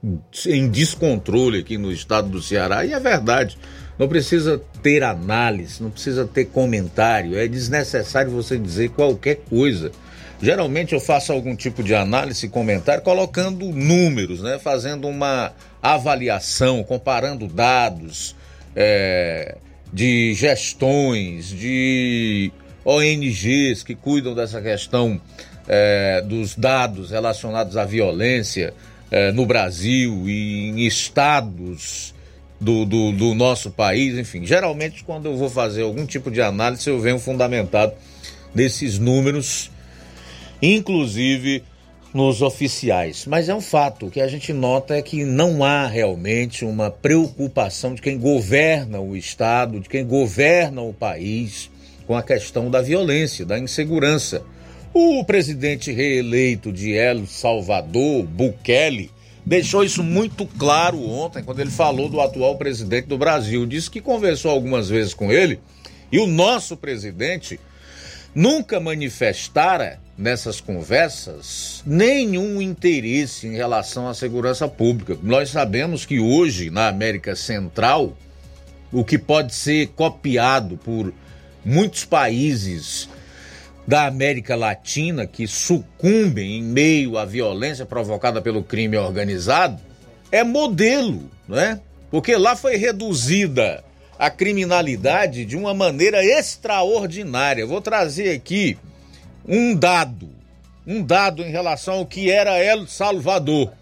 em 0.46 0.70
descontrole 0.70 1.58
aqui 1.58 1.76
no 1.76 1.92
estado 1.92 2.30
do 2.30 2.40
Ceará, 2.40 2.86
e 2.86 2.94
é 2.94 3.00
verdade. 3.00 3.58
Não 3.98 4.08
precisa 4.08 4.60
ter 4.82 5.02
análise, 5.02 5.82
não 5.82 5.90
precisa 5.90 6.26
ter 6.26 6.46
comentário, 6.46 7.38
é 7.38 7.48
desnecessário 7.48 8.30
você 8.30 8.58
dizer 8.58 8.90
qualquer 8.90 9.36
coisa. 9.48 9.90
Geralmente 10.40 10.92
eu 10.92 11.00
faço 11.00 11.32
algum 11.32 11.56
tipo 11.56 11.82
de 11.82 11.94
análise 11.94 12.44
e 12.44 12.48
comentário 12.48 13.02
colocando 13.02 13.66
números, 13.72 14.42
né? 14.42 14.58
fazendo 14.58 15.08
uma 15.08 15.52
avaliação, 15.82 16.84
comparando 16.84 17.46
dados 17.46 18.36
é, 18.74 19.56
de 19.90 20.34
gestões, 20.34 21.48
de 21.48 22.52
ONGs 22.84 23.82
que 23.82 23.94
cuidam 23.94 24.34
dessa 24.34 24.60
questão 24.60 25.18
é, 25.66 26.20
dos 26.20 26.54
dados 26.54 27.10
relacionados 27.10 27.76
à 27.78 27.84
violência 27.84 28.74
é, 29.10 29.32
no 29.32 29.46
Brasil 29.46 30.28
e 30.28 30.68
em 30.68 30.86
estados 30.86 32.14
do, 32.60 32.84
do, 32.84 33.12
do, 33.12 33.34
nosso 33.34 33.70
país, 33.70 34.18
enfim. 34.18 34.44
Geralmente, 34.44 35.04
quando 35.04 35.26
eu 35.26 35.36
vou 35.36 35.50
fazer 35.50 35.82
algum 35.82 36.06
tipo 36.06 36.30
de 36.30 36.40
análise, 36.40 36.88
eu 36.88 36.98
venho 36.98 37.18
fundamentado 37.18 37.92
nesses 38.54 38.98
números, 38.98 39.70
inclusive 40.60 41.62
nos 42.14 42.40
oficiais. 42.40 43.26
Mas 43.26 43.48
é 43.48 43.54
um 43.54 43.60
fato 43.60 44.10
que 44.10 44.20
a 44.20 44.26
gente 44.26 44.52
nota 44.52 44.96
é 44.96 45.02
que 45.02 45.24
não 45.24 45.62
há 45.62 45.86
realmente 45.86 46.64
uma 46.64 46.90
preocupação 46.90 47.94
de 47.94 48.00
quem 48.00 48.18
governa 48.18 49.00
o 49.00 49.14
Estado, 49.14 49.80
de 49.80 49.88
quem 49.88 50.04
governa 50.04 50.80
o 50.80 50.94
país 50.94 51.70
com 52.06 52.16
a 52.16 52.22
questão 52.22 52.70
da 52.70 52.80
violência, 52.80 53.44
da 53.44 53.58
insegurança. 53.58 54.42
O 54.94 55.22
presidente 55.24 55.92
reeleito 55.92 56.72
de 56.72 56.94
El 56.94 57.26
Salvador, 57.26 58.24
Bukele, 58.24 59.10
deixou 59.46 59.84
isso 59.84 60.02
muito 60.02 60.44
claro 60.44 61.00
ontem, 61.08 61.44
quando 61.44 61.60
ele 61.60 61.70
falou 61.70 62.08
do 62.08 62.20
atual 62.20 62.58
presidente 62.58 63.06
do 63.06 63.16
Brasil. 63.16 63.64
Disse 63.64 63.88
que 63.88 64.00
conversou 64.00 64.50
algumas 64.50 64.88
vezes 64.88 65.14
com 65.14 65.30
ele 65.30 65.60
e 66.10 66.18
o 66.18 66.26
nosso 66.26 66.76
presidente 66.76 67.60
nunca 68.34 68.80
manifestara 68.80 70.00
nessas 70.18 70.60
conversas 70.60 71.82
nenhum 71.86 72.60
interesse 72.60 73.46
em 73.46 73.54
relação 73.54 74.08
à 74.08 74.14
segurança 74.14 74.66
pública. 74.66 75.16
Nós 75.22 75.50
sabemos 75.50 76.04
que 76.04 76.18
hoje, 76.18 76.68
na 76.70 76.88
América 76.88 77.36
Central, 77.36 78.16
o 78.92 79.04
que 79.04 79.18
pode 79.18 79.54
ser 79.54 79.88
copiado 79.88 80.76
por 80.76 81.12
muitos 81.64 82.04
países 82.04 83.08
da 83.86 84.06
América 84.06 84.56
Latina 84.56 85.26
que 85.26 85.46
sucumbem 85.46 86.58
em 86.58 86.62
meio 86.62 87.16
à 87.16 87.24
violência 87.24 87.86
provocada 87.86 88.42
pelo 88.42 88.62
crime 88.62 88.96
organizado 88.96 89.80
é 90.32 90.42
modelo, 90.42 91.30
não 91.46 91.58
é? 91.58 91.80
Porque 92.10 92.36
lá 92.36 92.56
foi 92.56 92.76
reduzida 92.76 93.84
a 94.18 94.30
criminalidade 94.30 95.44
de 95.44 95.56
uma 95.56 95.74
maneira 95.74 96.24
extraordinária. 96.24 97.66
Vou 97.66 97.80
trazer 97.80 98.34
aqui 98.34 98.78
um 99.46 99.74
dado, 99.74 100.28
um 100.86 101.02
dado 101.02 101.42
em 101.42 101.50
relação 101.50 101.96
ao 101.96 102.06
que 102.06 102.30
era 102.30 102.58
El 102.58 102.86
Salvador. 102.86 103.72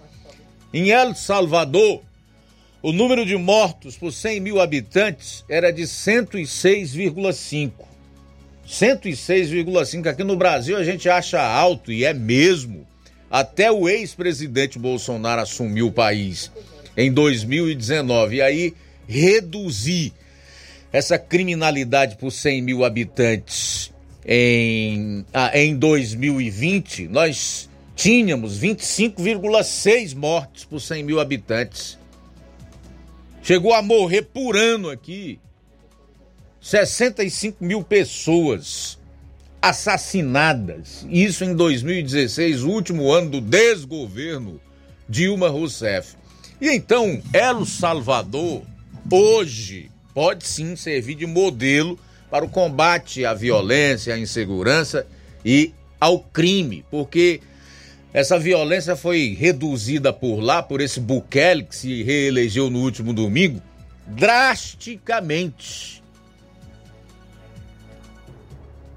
Em 0.72 0.90
El 0.90 1.14
Salvador, 1.14 2.02
o 2.82 2.92
número 2.92 3.24
de 3.24 3.36
mortos 3.36 3.96
por 3.96 4.12
100 4.12 4.40
mil 4.40 4.60
habitantes 4.60 5.44
era 5.48 5.72
de 5.72 5.82
106,5. 5.82 7.72
106,5 8.68 10.06
aqui 10.06 10.24
no 10.24 10.36
Brasil 10.36 10.76
a 10.76 10.84
gente 10.84 11.08
acha 11.08 11.40
alto 11.40 11.92
e 11.92 12.04
é 12.04 12.14
mesmo. 12.14 12.86
Até 13.30 13.70
o 13.70 13.88
ex-presidente 13.88 14.78
Bolsonaro 14.78 15.42
assumiu 15.42 15.88
o 15.88 15.92
país 15.92 16.50
em 16.96 17.12
2019 17.12 18.36
e 18.36 18.42
aí 18.42 18.74
reduzir 19.08 20.12
essa 20.92 21.18
criminalidade 21.18 22.16
por 22.16 22.30
100 22.30 22.62
mil 22.62 22.84
habitantes 22.84 23.92
em, 24.26 25.24
ah, 25.34 25.50
em 25.52 25.76
2020, 25.76 27.08
nós 27.08 27.68
tínhamos 27.94 28.58
25,6 28.58 30.14
mortes 30.14 30.64
por 30.64 30.80
100 30.80 31.02
mil 31.02 31.20
habitantes. 31.20 31.98
Chegou 33.42 33.74
a 33.74 33.82
morrer 33.82 34.22
por 34.22 34.56
ano 34.56 34.88
aqui 34.88 35.38
65 36.64 37.62
mil 37.62 37.84
pessoas 37.84 38.98
assassinadas. 39.60 41.06
Isso 41.10 41.44
em 41.44 41.54
2016, 41.54 42.62
o 42.62 42.70
último 42.70 43.12
ano 43.12 43.28
do 43.32 43.40
desgoverno 43.42 44.58
Dilma 45.06 45.50
Rousseff. 45.50 46.16
E 46.58 46.70
então, 46.70 47.20
El 47.34 47.66
Salvador, 47.66 48.62
hoje, 49.12 49.90
pode 50.14 50.46
sim 50.46 50.74
servir 50.74 51.16
de 51.16 51.26
modelo 51.26 51.98
para 52.30 52.46
o 52.46 52.48
combate 52.48 53.26
à 53.26 53.34
violência, 53.34 54.14
à 54.14 54.18
insegurança 54.18 55.06
e 55.44 55.70
ao 56.00 56.20
crime, 56.20 56.82
porque 56.90 57.42
essa 58.10 58.38
violência 58.38 58.96
foi 58.96 59.36
reduzida 59.38 60.14
por 60.14 60.40
lá, 60.40 60.62
por 60.62 60.80
esse 60.80 60.98
Bukele 60.98 61.64
que 61.64 61.76
se 61.76 62.02
reelegeu 62.02 62.70
no 62.70 62.78
último 62.78 63.12
domingo, 63.12 63.60
drasticamente. 64.06 66.03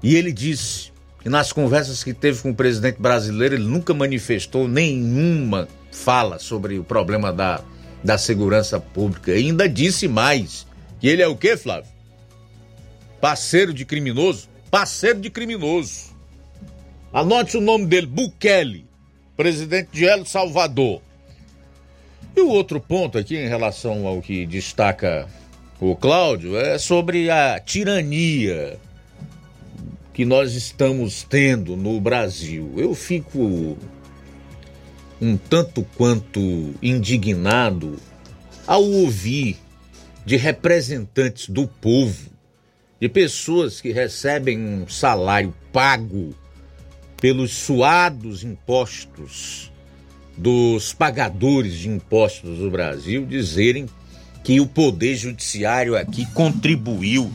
E 0.02 0.14
ele 0.14 0.32
disse 0.32 0.92
que 1.20 1.28
nas 1.28 1.52
conversas 1.52 2.04
que 2.04 2.14
teve 2.14 2.40
com 2.40 2.50
o 2.50 2.54
presidente 2.54 3.00
brasileiro, 3.00 3.56
ele 3.56 3.64
nunca 3.64 3.92
manifestou 3.92 4.68
nenhuma 4.68 5.68
fala 5.90 6.38
sobre 6.38 6.78
o 6.78 6.84
problema 6.84 7.32
da, 7.32 7.62
da 8.02 8.16
segurança 8.16 8.78
pública. 8.78 9.32
E 9.32 9.46
ainda 9.46 9.68
disse 9.68 10.06
mais 10.06 10.66
que 11.00 11.08
ele 11.08 11.22
é 11.22 11.28
o 11.28 11.36
quê, 11.36 11.56
Flávio? 11.56 11.90
Parceiro 13.20 13.74
de 13.74 13.84
criminoso? 13.84 14.48
Parceiro 14.70 15.20
de 15.20 15.30
criminoso. 15.30 16.16
Anote 17.12 17.56
o 17.56 17.60
nome 17.60 17.86
dele, 17.86 18.06
Bukele, 18.06 18.86
presidente 19.36 19.90
de 19.92 20.04
El 20.04 20.24
Salvador. 20.24 21.00
E 22.36 22.40
o 22.40 22.48
outro 22.48 22.80
ponto 22.80 23.18
aqui 23.18 23.36
em 23.36 23.48
relação 23.48 24.06
ao 24.06 24.20
que 24.20 24.46
destaca 24.46 25.26
o 25.80 25.96
Cláudio 25.96 26.56
é 26.56 26.78
sobre 26.78 27.30
a 27.30 27.58
tirania 27.58 28.78
que 30.18 30.24
nós 30.24 30.54
estamos 30.54 31.22
tendo 31.22 31.76
no 31.76 32.00
Brasil. 32.00 32.72
Eu 32.76 32.92
fico 32.92 33.78
um 35.20 35.36
tanto 35.36 35.86
quanto 35.96 36.74
indignado 36.82 37.94
ao 38.66 38.82
ouvir 38.82 39.56
de 40.26 40.36
representantes 40.36 41.48
do 41.48 41.68
povo, 41.68 42.32
de 43.00 43.08
pessoas 43.08 43.80
que 43.80 43.92
recebem 43.92 44.58
um 44.58 44.88
salário 44.88 45.54
pago 45.72 46.34
pelos 47.20 47.52
suados 47.52 48.42
impostos 48.42 49.70
dos 50.36 50.92
pagadores 50.92 51.74
de 51.74 51.88
impostos 51.88 52.58
do 52.58 52.68
Brasil, 52.68 53.24
dizerem 53.24 53.86
que 54.42 54.58
o 54.58 54.66
poder 54.66 55.14
judiciário 55.14 55.96
aqui 55.96 56.26
contribuiu 56.32 57.30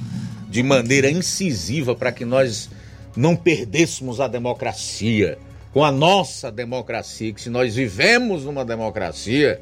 de 0.49 0.61
maneira 0.61 1.09
incisiva 1.09 1.95
para 1.95 2.11
que 2.11 2.23
nós 2.23 2.69
não 3.15 3.35
perdêssemos 3.35 4.19
a 4.19 4.27
democracia. 4.27 5.37
Com 5.71 5.83
a 5.83 5.91
nossa 5.91 6.51
democracia, 6.51 7.33
que 7.33 7.41
se 7.41 7.49
nós 7.49 7.75
vivemos 7.75 8.43
numa 8.43 8.63
democracia, 8.63 9.59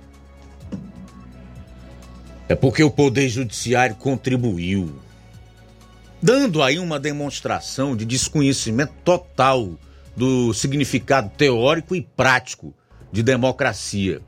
é 2.49 2.55
porque 2.55 2.83
o 2.83 2.91
Poder 2.91 3.29
Judiciário 3.29 3.95
contribuiu, 3.95 4.93
dando 6.21 6.61
aí 6.61 6.79
uma 6.79 6.99
demonstração 6.99 7.95
de 7.95 8.03
desconhecimento 8.03 8.91
total 9.05 9.71
do 10.17 10.53
significado 10.53 11.31
teórico 11.37 11.95
e 11.95 12.01
prático 12.01 12.73
de 13.09 13.23
democracia, 13.23 14.21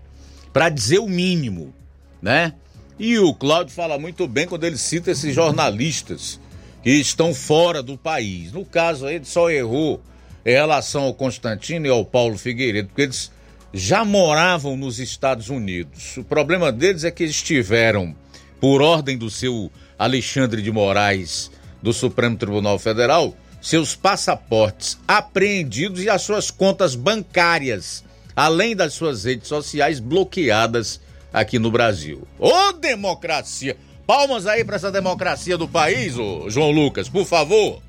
para 0.53 0.69
dizer 0.69 0.99
o 0.99 1.09
mínimo, 1.09 1.73
né? 2.21 2.53
E 2.97 3.19
o 3.19 3.33
Cláudio 3.33 3.73
fala 3.73 3.99
muito 3.99 4.25
bem 4.25 4.47
quando 4.47 4.63
ele 4.63 4.77
cita 4.77 5.11
esses 5.11 5.35
jornalistas 5.35 6.39
que 6.83 6.91
estão 6.91 7.33
fora 7.33 7.81
do 7.81 7.97
país. 7.97 8.51
No 8.51 8.65
caso, 8.65 9.07
ele 9.07 9.23
só 9.23 9.49
errou 9.49 10.01
em 10.45 10.51
relação 10.51 11.03
ao 11.03 11.13
Constantino 11.13 11.87
e 11.87 11.89
ao 11.89 12.03
Paulo 12.03 12.37
Figueiredo, 12.37 12.89
porque 12.89 13.03
eles 13.03 13.31
já 13.73 14.03
moravam 14.03 14.75
nos 14.75 14.99
Estados 14.99 15.49
Unidos. 15.49 16.17
O 16.17 16.23
problema 16.23 16.71
deles 16.71 17.05
é 17.05 17.09
que 17.09 17.23
eles 17.23 17.41
tiveram, 17.41 18.13
por 18.59 18.81
ordem 18.81 19.17
do 19.17 19.29
seu 19.29 19.71
Alexandre 19.97 20.61
de 20.61 20.71
Moraes, 20.71 21.49
do 21.81 21.93
Supremo 21.93 22.37
Tribunal 22.37 22.77
Federal, 22.77 23.35
seus 23.61 23.95
passaportes 23.95 24.97
apreendidos 25.07 26.03
e 26.03 26.09
as 26.09 26.21
suas 26.21 26.51
contas 26.51 26.95
bancárias, 26.95 28.03
além 28.35 28.75
das 28.75 28.93
suas 28.93 29.23
redes 29.23 29.47
sociais 29.47 30.01
bloqueadas 30.01 30.99
aqui 31.31 31.57
no 31.57 31.71
Brasil. 31.71 32.27
Ô 32.37 32.73
democracia! 32.73 33.77
Palmas 34.05 34.45
aí 34.45 34.63
para 34.65 34.75
essa 34.75 34.91
democracia 34.91 35.57
do 35.57 35.67
país, 35.67 36.17
ô 36.17 36.49
João 36.49 36.71
Lucas, 36.71 37.07
por 37.07 37.25
favor. 37.25 37.81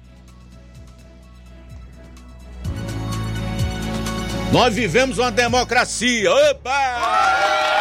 Nós 4.53 4.73
vivemos 4.73 5.19
uma 5.19 5.33
democracia. 5.33 6.33
Opa! 6.33 7.75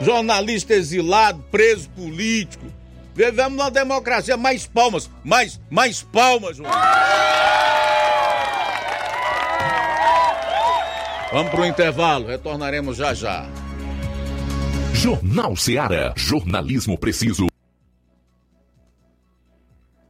Jornalista 0.00 0.72
exilado, 0.74 1.44
preso 1.50 1.90
político. 1.90 2.66
Vivemos 3.14 3.58
uma 3.58 3.70
democracia. 3.70 4.36
Mais 4.36 4.64
palmas, 4.64 5.10
mais, 5.24 5.60
mais 5.68 6.02
palmas, 6.04 6.56
João. 6.56 6.70
Vamos 11.32 11.50
para 11.50 11.60
o 11.60 11.66
intervalo, 11.66 12.26
retornaremos 12.28 12.96
já 12.96 13.12
já. 13.12 13.46
Jornal 14.94 15.56
Seara. 15.56 16.12
Jornalismo 16.16 16.98
preciso 16.98 17.46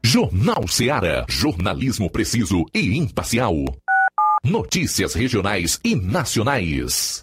Jornal 0.03 0.66
Seara. 0.66 1.24
Jornalismo 1.28 2.11
preciso 2.11 2.64
e 2.74 2.97
imparcial. 2.97 3.55
Notícias 4.45 5.14
regionais 5.14 5.78
e 5.85 5.95
nacionais. 5.95 7.22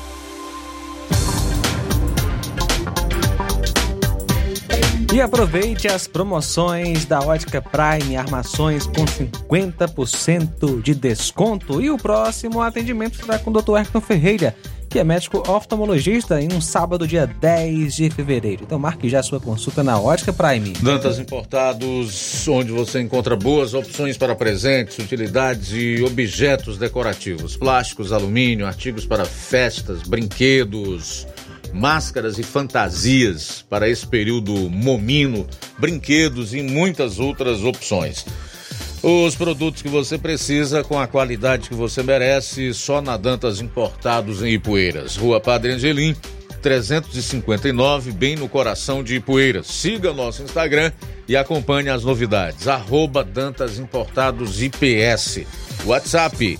E 5.13 5.19
aproveite 5.19 5.89
as 5.89 6.07
promoções 6.07 7.03
da 7.03 7.19
Ótica 7.19 7.61
Prime, 7.61 8.15
armações 8.15 8.85
com 8.85 9.03
50% 9.03 10.81
de 10.81 10.95
desconto. 10.95 11.81
E 11.81 11.89
o 11.89 11.97
próximo 11.97 12.61
atendimento 12.61 13.17
será 13.17 13.37
com 13.37 13.49
o 13.49 13.61
Dr. 13.61 13.75
Ayrton 13.75 13.99
Ferreira, 13.99 14.55
que 14.89 14.99
é 14.99 15.03
médico 15.03 15.43
oftalmologista, 15.49 16.41
em 16.41 16.53
um 16.53 16.61
sábado, 16.61 17.05
dia 17.05 17.27
10 17.27 17.93
de 17.93 18.09
fevereiro. 18.09 18.63
Então 18.63 18.79
marque 18.79 19.09
já 19.09 19.21
sua 19.21 19.41
consulta 19.41 19.83
na 19.83 19.99
Ótica 19.99 20.31
Prime. 20.31 20.71
Dantas 20.81 21.19
Importados, 21.19 22.47
onde 22.47 22.71
você 22.71 23.01
encontra 23.01 23.35
boas 23.35 23.73
opções 23.73 24.17
para 24.17 24.33
presentes, 24.33 24.97
utilidades 24.97 25.71
e 25.73 26.01
objetos 26.03 26.77
decorativos, 26.77 27.57
plásticos, 27.57 28.13
alumínio, 28.13 28.65
artigos 28.65 29.05
para 29.05 29.25
festas, 29.25 30.03
brinquedos, 30.03 31.27
máscaras 31.73 32.37
e 32.37 32.43
fantasias 32.43 33.65
para 33.69 33.89
esse 33.89 34.05
período 34.05 34.69
momino, 34.69 35.47
brinquedos 35.77 36.53
e 36.53 36.61
muitas 36.61 37.19
outras 37.19 37.63
opções. 37.63 38.25
Os 39.03 39.33
produtos 39.33 39.81
que 39.81 39.89
você 39.89 40.17
precisa 40.17 40.83
com 40.83 40.99
a 40.99 41.07
qualidade 41.07 41.69
que 41.69 41.75
você 41.75 42.03
merece, 42.03 42.71
só 42.71 43.01
na 43.01 43.17
Dantas 43.17 43.59
Importados 43.59 44.43
em 44.43 44.53
Ipueiras. 44.53 45.15
Rua 45.15 45.39
Padre 45.39 45.71
Angelim, 45.71 46.15
359, 46.61 48.11
bem 48.11 48.35
no 48.35 48.47
coração 48.47 49.03
de 49.03 49.15
Ipueiras. 49.15 49.65
Siga 49.65 50.13
nosso 50.13 50.43
Instagram 50.43 50.91
e 51.27 51.35
acompanhe 51.35 51.89
as 51.89 52.03
novidades. 52.03 52.67
Arroba 52.67 53.23
Dantas 53.23 53.79
Importados 53.79 54.61
IPS. 54.61 55.47
WhatsApp 55.83 56.59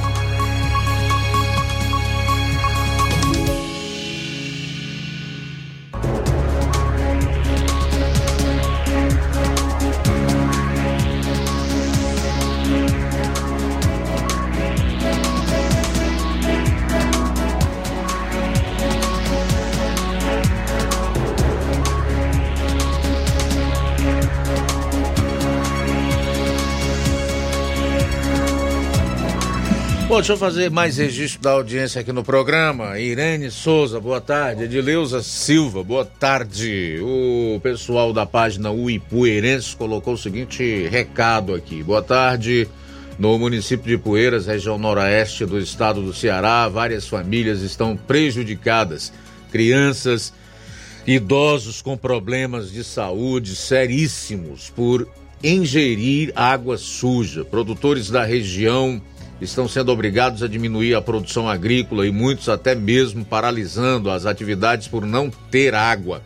Deixa 30.21 30.33
eu 30.33 30.37
fazer 30.37 30.69
mais 30.69 30.97
registro 30.97 31.41
da 31.41 31.49
audiência 31.49 31.99
aqui 31.99 32.13
no 32.13 32.23
programa. 32.23 32.99
Irene 32.99 33.49
Souza, 33.49 33.99
boa 33.99 34.21
tarde. 34.21 34.65
Edileuza 34.65 35.23
Silva, 35.23 35.83
boa 35.83 36.05
tarde. 36.05 36.99
O 37.01 37.59
pessoal 37.59 38.13
da 38.13 38.23
página 38.23 38.69
Uipueirense 38.69 39.75
colocou 39.75 40.13
o 40.13 40.17
seguinte 40.19 40.87
recado 40.89 41.55
aqui. 41.55 41.81
Boa 41.81 42.03
tarde. 42.03 42.69
No 43.17 43.35
município 43.39 43.87
de 43.87 43.97
Poeiras, 43.97 44.45
região 44.45 44.77
noroeste 44.77 45.43
do 45.43 45.57
estado 45.57 46.03
do 46.03 46.13
Ceará, 46.13 46.69
várias 46.69 47.07
famílias 47.07 47.61
estão 47.61 47.97
prejudicadas. 47.97 49.11
Crianças, 49.51 50.31
idosos 51.07 51.81
com 51.81 51.97
problemas 51.97 52.71
de 52.71 52.83
saúde 52.83 53.55
seríssimos 53.55 54.69
por 54.69 55.07
ingerir 55.43 56.31
água 56.35 56.77
suja. 56.77 57.43
Produtores 57.43 58.11
da 58.11 58.23
região 58.23 59.01
estão 59.41 59.67
sendo 59.67 59.91
obrigados 59.91 60.43
a 60.43 60.47
diminuir 60.47 60.93
a 60.93 61.01
produção 61.01 61.49
agrícola 61.49 62.05
e 62.05 62.11
muitos 62.11 62.47
até 62.47 62.75
mesmo 62.75 63.25
paralisando 63.25 64.09
as 64.09 64.25
atividades 64.25 64.87
por 64.87 65.05
não 65.05 65.31
ter 65.49 65.73
água. 65.73 66.21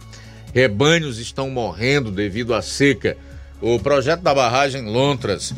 Rebanhos 0.53 1.17
estão 1.17 1.49
morrendo 1.49 2.11
devido 2.11 2.53
à 2.53 2.61
seca. 2.61 3.17
O 3.61 3.79
projeto 3.79 4.21
da 4.21 4.33
barragem 4.33 4.85
Lontras, 4.85 5.53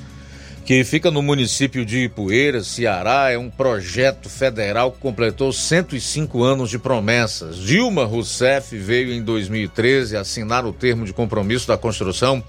que 0.65 0.83
fica 0.83 1.09
no 1.09 1.21
município 1.21 1.85
de 1.85 2.05
Ipueiras, 2.05 2.67
Ceará, 2.67 3.31
é 3.31 3.37
um 3.37 3.49
projeto 3.49 4.29
federal 4.29 4.91
que 4.91 4.99
completou 4.99 5.51
105 5.51 6.43
anos 6.43 6.69
de 6.69 6.77
promessas. 6.77 7.57
Dilma 7.57 8.05
Rousseff 8.05 8.75
veio 8.77 9.13
em 9.13 9.23
2013 9.23 10.15
assinar 10.15 10.65
o 10.65 10.73
termo 10.73 11.05
de 11.05 11.13
compromisso 11.13 11.67
da 11.67 11.77
construção 11.77 12.43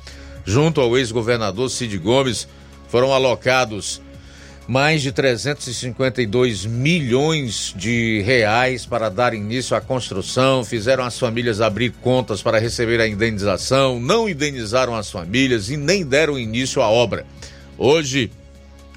junto 0.44 0.80
ao 0.80 0.96
ex-governador 0.98 1.70
Cid 1.70 1.96
Gomes. 1.98 2.48
Foram 2.88 3.12
alocados 3.12 4.00
mais 4.68 5.00
de 5.00 5.10
352 5.10 6.66
milhões 6.66 7.72
de 7.74 8.20
reais 8.20 8.84
para 8.84 9.08
dar 9.08 9.32
início 9.32 9.74
à 9.74 9.80
construção, 9.80 10.62
fizeram 10.62 11.04
as 11.04 11.18
famílias 11.18 11.62
abrir 11.62 11.90
contas 12.02 12.42
para 12.42 12.58
receber 12.58 13.00
a 13.00 13.08
indenização, 13.08 13.98
não 13.98 14.28
indenizaram 14.28 14.94
as 14.94 15.10
famílias 15.10 15.70
e 15.70 15.78
nem 15.78 16.04
deram 16.04 16.38
início 16.38 16.82
à 16.82 16.90
obra. 16.90 17.24
Hoje, 17.78 18.30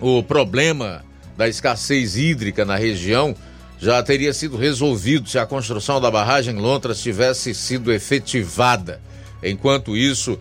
o 0.01 0.21
problema 0.21 1.05
da 1.37 1.47
escassez 1.47 2.17
hídrica 2.17 2.65
na 2.65 2.75
região 2.75 3.33
já 3.79 4.03
teria 4.03 4.33
sido 4.33 4.57
resolvido 4.57 5.29
se 5.29 5.39
a 5.39 5.45
construção 5.45 6.01
da 6.01 6.11
barragem 6.11 6.55
Lontras 6.55 7.01
tivesse 7.01 7.55
sido 7.55 7.93
efetivada. 7.93 8.99
Enquanto 9.41 9.95
isso, 9.95 10.37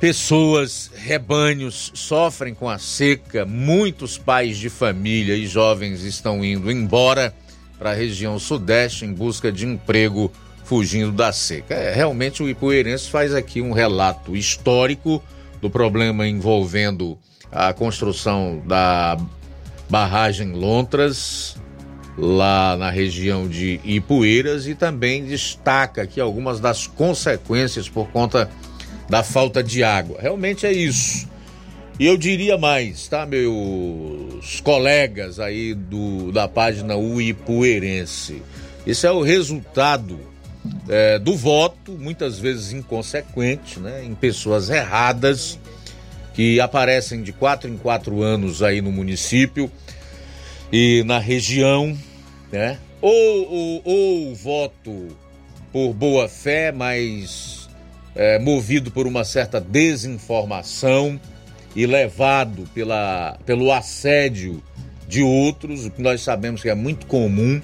pessoas, 0.00 0.90
rebanhos 0.96 1.92
sofrem 1.94 2.54
com 2.54 2.70
a 2.70 2.78
seca, 2.78 3.44
muitos 3.44 4.16
pais 4.16 4.56
de 4.56 4.70
família 4.70 5.36
e 5.36 5.46
jovens 5.46 6.02
estão 6.02 6.42
indo 6.42 6.72
embora 6.72 7.34
para 7.78 7.90
a 7.90 7.94
região 7.94 8.38
sudeste 8.38 9.04
em 9.04 9.12
busca 9.12 9.52
de 9.52 9.66
emprego 9.66 10.32
fugindo 10.64 11.12
da 11.12 11.32
seca. 11.32 11.74
É, 11.74 11.94
realmente 11.94 12.42
o 12.42 12.48
Ipueirense 12.48 13.10
faz 13.10 13.34
aqui 13.34 13.60
um 13.60 13.72
relato 13.72 14.34
histórico 14.34 15.22
do 15.60 15.68
problema 15.68 16.26
envolvendo 16.26 17.18
a 17.52 17.72
construção 17.74 18.62
da 18.66 19.18
barragem 19.90 20.52
Lontras, 20.52 21.56
lá 22.16 22.74
na 22.76 22.88
região 22.88 23.46
de 23.46 23.80
Ipueiras, 23.84 24.66
e 24.66 24.74
também 24.74 25.26
destaca 25.26 26.02
aqui 26.02 26.20
algumas 26.20 26.58
das 26.58 26.86
consequências 26.86 27.88
por 27.88 28.08
conta 28.08 28.48
da 29.10 29.24
falta 29.24 29.62
de 29.62 29.82
água. 29.82 30.18
Realmente 30.20 30.64
é 30.64 30.72
isso. 30.72 31.28
E 31.98 32.06
eu 32.06 32.16
diria 32.16 32.56
mais, 32.56 33.08
tá, 33.08 33.26
meus 33.26 34.60
colegas 34.60 35.38
aí 35.38 35.74
do, 35.74 36.32
da 36.32 36.48
página 36.48 36.96
Uipueirense. 36.96 38.40
Isso 38.86 39.06
é 39.06 39.12
o 39.12 39.20
resultado 39.20 40.18
é, 40.88 41.18
do 41.18 41.36
voto, 41.36 41.92
muitas 41.92 42.38
vezes 42.38 42.72
inconsequente, 42.72 43.78
né, 43.78 44.02
em 44.04 44.14
pessoas 44.14 44.70
erradas, 44.70 45.58
que 46.32 46.58
aparecem 46.60 47.22
de 47.22 47.32
quatro 47.32 47.68
em 47.68 47.76
quatro 47.76 48.22
anos 48.22 48.62
aí 48.62 48.80
no 48.80 48.92
município 48.92 49.70
e 50.72 51.02
na 51.04 51.18
região, 51.18 51.98
né? 52.50 52.78
Ou, 53.02 53.82
ou 53.84 54.34
voto 54.34 55.08
por 55.72 55.92
boa 55.92 56.28
fé, 56.28 56.70
mas 56.70 57.59
é, 58.14 58.38
movido 58.38 58.90
por 58.90 59.06
uma 59.06 59.24
certa 59.24 59.60
desinformação 59.60 61.20
e 61.74 61.86
levado 61.86 62.68
pela, 62.74 63.38
pelo 63.46 63.72
assédio 63.72 64.62
de 65.06 65.22
outros, 65.22 65.86
o 65.86 65.90
que 65.90 66.02
nós 66.02 66.20
sabemos 66.20 66.62
que 66.62 66.68
é 66.68 66.74
muito 66.74 67.06
comum 67.06 67.60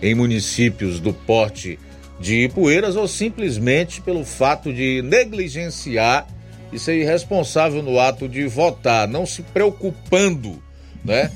em 0.00 0.14
municípios 0.14 1.00
do 1.00 1.12
porte 1.12 1.78
de 2.20 2.44
Ipueiras, 2.44 2.96
ou 2.96 3.08
simplesmente 3.08 4.00
pelo 4.00 4.24
fato 4.24 4.72
de 4.72 5.02
negligenciar 5.02 6.26
e 6.72 6.78
ser 6.78 6.96
irresponsável 6.96 7.82
no 7.82 7.98
ato 7.98 8.28
de 8.28 8.46
votar, 8.46 9.06
não 9.06 9.26
se 9.26 9.42
preocupando 9.42 10.62
né, 11.04 11.30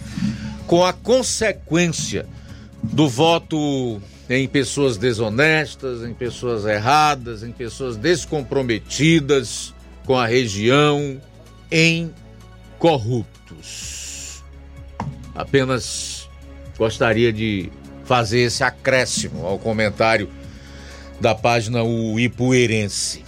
com 0.66 0.84
a 0.84 0.92
consequência 0.92 2.26
do 2.82 3.08
voto 3.08 4.00
em 4.28 4.48
pessoas 4.48 4.96
desonestas, 4.96 6.02
em 6.02 6.12
pessoas 6.12 6.64
erradas, 6.64 7.42
em 7.42 7.52
pessoas 7.52 7.96
descomprometidas 7.96 9.74
com 10.04 10.16
a 10.16 10.26
região, 10.26 11.20
em 11.70 12.12
corruptos. 12.78 14.42
Apenas 15.34 16.28
gostaria 16.76 17.32
de 17.32 17.70
fazer 18.04 18.40
esse 18.40 18.62
acréscimo 18.62 19.44
ao 19.44 19.58
comentário 19.58 20.28
da 21.20 21.34
página 21.34 21.82
O 21.82 22.18
Ipueirense. 22.18 23.24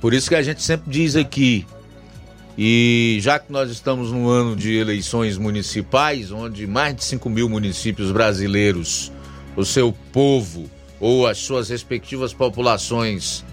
Por 0.00 0.14
isso 0.14 0.28
que 0.28 0.34
a 0.34 0.42
gente 0.42 0.62
sempre 0.62 0.90
diz 0.90 1.14
aqui, 1.14 1.66
e 2.56 3.18
já 3.20 3.38
que 3.38 3.52
nós 3.52 3.70
estamos 3.70 4.10
no 4.10 4.28
ano 4.28 4.56
de 4.56 4.74
eleições 4.74 5.38
municipais, 5.38 6.32
onde 6.32 6.66
mais 6.66 6.94
de 6.94 7.04
5 7.04 7.30
mil 7.30 7.48
municípios 7.48 8.10
brasileiros, 8.10 9.12
o 9.56 9.64
seu 9.64 9.92
povo 10.12 10.70
ou 11.00 11.26
as 11.26 11.38
suas 11.38 11.68
respectivas 11.68 12.32
populações 12.32 13.44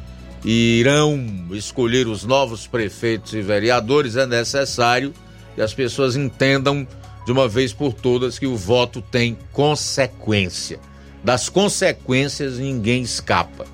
irão 0.43 1.47
escolher 1.51 2.07
os 2.07 2.23
novos 2.23 2.67
prefeitos 2.67 3.33
e 3.33 3.41
vereadores, 3.41 4.15
é 4.15 4.25
necessário 4.25 5.13
que 5.55 5.61
as 5.61 5.73
pessoas 5.73 6.15
entendam 6.15 6.87
de 7.25 7.31
uma 7.31 7.47
vez 7.47 7.73
por 7.73 7.93
todas 7.93 8.39
que 8.39 8.45
o 8.45 8.55
voto 8.55 9.01
tem 9.01 9.37
consequência. 9.51 10.79
Das 11.23 11.49
consequências 11.49 12.57
ninguém 12.57 13.01
escapa. 13.01 13.65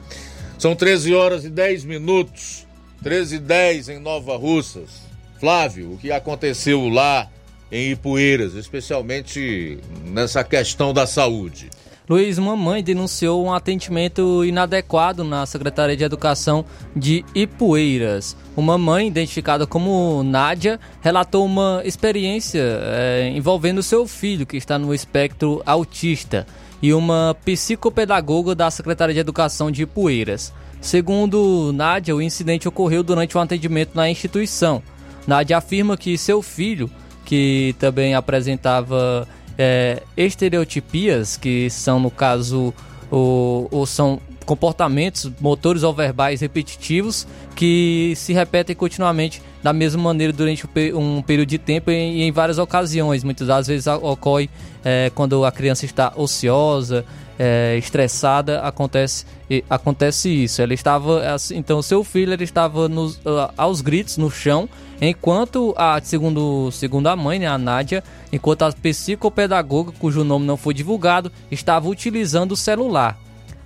São 0.57 0.75
13 0.75 1.13
horas 1.13 1.45
e 1.45 1.49
10 1.49 1.83
minutos. 1.83 2.65
13 3.03 3.35
e 3.35 3.39
10 3.39 3.89
em 3.89 3.99
Nova 3.99 4.37
Russas. 4.37 5.01
Flávio, 5.39 5.93
o 5.93 5.97
que 5.97 6.09
aconteceu 6.11 6.87
lá 6.87 7.29
em 7.69 7.91
Ipueiras, 7.91 8.53
especialmente 8.53 9.77
nessa 10.05 10.43
questão 10.43 10.93
da 10.93 11.05
saúde? 11.05 11.69
Luiz, 12.09 12.37
uma 12.37 12.53
mãe 12.53 12.83
denunciou 12.83 13.45
um 13.45 13.53
atendimento 13.53 14.43
inadequado 14.43 15.23
na 15.23 15.45
Secretaria 15.45 15.95
de 15.95 16.03
Educação 16.03 16.65
de 16.93 17.23
Ipueiras. 17.33 18.35
Uma 18.57 18.77
mãe, 18.77 19.07
identificada 19.07 19.65
como 19.65 20.21
Nádia, 20.21 20.81
relatou 21.01 21.45
uma 21.45 21.81
experiência 21.85 22.61
é, 22.61 23.31
envolvendo 23.33 23.81
seu 23.81 24.05
filho, 24.05 24.45
que 24.45 24.57
está 24.57 24.77
no 24.77 24.93
espectro 24.93 25.63
autista, 25.65 26.45
e 26.81 26.93
uma 26.93 27.37
psicopedagoga 27.45 28.53
da 28.53 28.69
Secretaria 28.69 29.13
de 29.13 29.21
Educação 29.21 29.71
de 29.71 29.83
Ipueiras. 29.83 30.53
Segundo 30.81 31.71
Nádia, 31.73 32.13
o 32.13 32.21
incidente 32.21 32.67
ocorreu 32.67 33.01
durante 33.01 33.37
um 33.37 33.41
atendimento 33.41 33.95
na 33.95 34.09
instituição. 34.09 34.83
Nádia 35.25 35.57
afirma 35.57 35.95
que 35.95 36.17
seu 36.17 36.41
filho, 36.41 36.91
que 37.23 37.73
também 37.79 38.13
apresentava 38.13 39.25
é, 39.57 40.01
estereotipias, 40.15 41.37
que 41.37 41.69
são, 41.69 41.99
no 41.99 42.11
caso, 42.11 42.73
ou, 43.09 43.85
são 43.85 44.19
comportamentos 44.45 45.31
motores 45.39 45.83
ou 45.83 45.93
verbais 45.93 46.41
repetitivos 46.41 47.25
que 47.55 48.13
se 48.17 48.33
repetem 48.33 48.75
continuamente 48.75 49.41
da 49.61 49.71
mesma 49.71 50.01
maneira 50.01 50.33
durante 50.33 50.67
um 50.93 51.21
período 51.21 51.47
de 51.47 51.57
tempo 51.57 51.89
e 51.89 52.21
em 52.23 52.31
várias 52.31 52.57
ocasiões. 52.57 53.23
Muitas 53.23 53.47
das 53.47 53.67
vezes 53.67 53.87
ocorre 53.87 54.49
é, 54.83 55.11
quando 55.15 55.45
a 55.45 55.51
criança 55.51 55.85
está 55.85 56.11
ociosa, 56.15 57.05
é, 57.37 57.75
estressada, 57.77 58.61
acontece, 58.61 59.25
acontece 59.69 60.29
isso. 60.29 60.61
Ela 60.61 60.73
estava, 60.73 61.33
assim, 61.33 61.57
então 61.57 61.81
seu 61.81 62.03
filho 62.03 62.33
ele 62.33 62.43
estava 62.43 62.87
nos, 62.87 63.19
aos 63.57 63.81
gritos 63.81 64.17
no 64.17 64.29
chão, 64.29 64.69
enquanto 65.01 65.73
a 65.77 65.99
segundo, 66.01 66.71
segundo 66.71 67.07
a 67.07 67.15
mãe, 67.15 67.39
né, 67.39 67.47
a 67.47 67.57
Nádia, 67.57 68.03
enquanto 68.31 68.63
a 68.63 68.71
psicopedagoga, 68.71 69.91
cujo 69.99 70.23
nome 70.23 70.45
não 70.45 70.57
foi 70.57 70.73
divulgado, 70.73 71.31
estava 71.51 71.87
utilizando 71.87 72.53
o 72.53 72.57
celular. 72.57 73.17